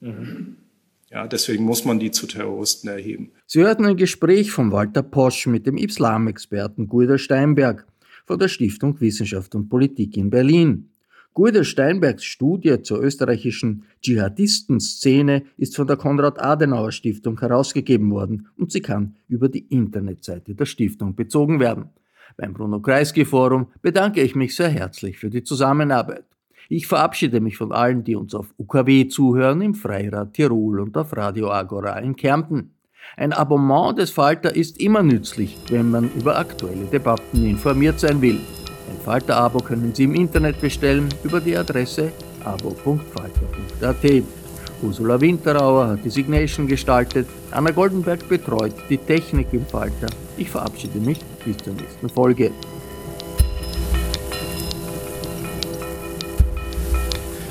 Mhm. 0.00 0.56
Ja, 1.10 1.26
deswegen 1.26 1.64
muss 1.64 1.84
man 1.84 1.98
die 1.98 2.10
zu 2.10 2.26
Terroristen 2.26 2.88
erheben. 2.88 3.32
Sie 3.46 3.60
hörten 3.60 3.86
ein 3.86 3.96
Gespräch 3.96 4.50
von 4.50 4.72
Walter 4.72 5.02
Posch 5.02 5.46
mit 5.46 5.66
dem 5.66 5.78
Islamexperten 5.78 6.86
Guido 6.86 7.16
Steinberg 7.16 7.86
von 8.26 8.38
der 8.38 8.48
Stiftung 8.48 9.00
Wissenschaft 9.00 9.54
und 9.54 9.70
Politik 9.70 10.16
in 10.18 10.28
Berlin. 10.28 10.90
Guido 11.32 11.62
Steinbergs 11.62 12.24
Studie 12.24 12.82
zur 12.82 13.00
österreichischen 13.00 13.84
Dschihadistenszene 14.02 15.44
ist 15.56 15.76
von 15.76 15.86
der 15.86 15.96
Konrad-Adenauer-Stiftung 15.96 17.38
herausgegeben 17.40 18.10
worden 18.10 18.48
und 18.58 18.72
sie 18.72 18.80
kann 18.80 19.16
über 19.28 19.48
die 19.48 19.66
Internetseite 19.68 20.54
der 20.54 20.66
Stiftung 20.66 21.14
bezogen 21.14 21.60
werden. 21.60 21.90
Beim 22.36 22.52
Bruno 22.52 22.80
Kreisky 22.80 23.24
Forum 23.24 23.68
bedanke 23.80 24.20
ich 24.20 24.34
mich 24.34 24.56
sehr 24.56 24.68
herzlich 24.68 25.18
für 25.18 25.30
die 25.30 25.44
Zusammenarbeit. 25.44 26.24
Ich 26.70 26.86
verabschiede 26.86 27.40
mich 27.40 27.56
von 27.56 27.72
allen, 27.72 28.04
die 28.04 28.14
uns 28.14 28.34
auf 28.34 28.52
UKW 28.58 29.08
zuhören, 29.08 29.62
im 29.62 29.74
Freirad 29.74 30.34
Tirol 30.34 30.80
und 30.80 30.98
auf 30.98 31.16
Radio 31.16 31.50
Agora 31.50 31.98
in 31.98 32.14
Kärnten. 32.14 32.74
Ein 33.16 33.32
Abonnement 33.32 33.98
des 33.98 34.10
Falter 34.10 34.54
ist 34.54 34.78
immer 34.78 35.02
nützlich, 35.02 35.56
wenn 35.70 35.90
man 35.90 36.10
über 36.12 36.38
aktuelle 36.38 36.84
Debatten 36.84 37.46
informiert 37.46 37.98
sein 37.98 38.20
will. 38.20 38.34
Ein 38.36 39.00
Falter-Abo 39.02 39.60
können 39.60 39.94
Sie 39.94 40.04
im 40.04 40.14
Internet 40.14 40.60
bestellen 40.60 41.08
über 41.24 41.40
die 41.40 41.56
Adresse 41.56 42.12
abo.falter.at. 42.44 44.22
Ursula 44.82 45.20
Winterauer 45.20 45.88
hat 45.88 46.04
die 46.04 46.10
Signation 46.10 46.66
gestaltet, 46.66 47.26
Anna 47.50 47.70
Goldenberg 47.70 48.28
betreut 48.28 48.74
die 48.90 48.98
Technik 48.98 49.48
im 49.52 49.64
Falter. 49.64 50.08
Ich 50.36 50.50
verabschiede 50.50 50.98
mich 51.00 51.18
bis 51.44 51.56
zur 51.56 51.72
nächsten 51.72 52.08
Folge. 52.10 52.52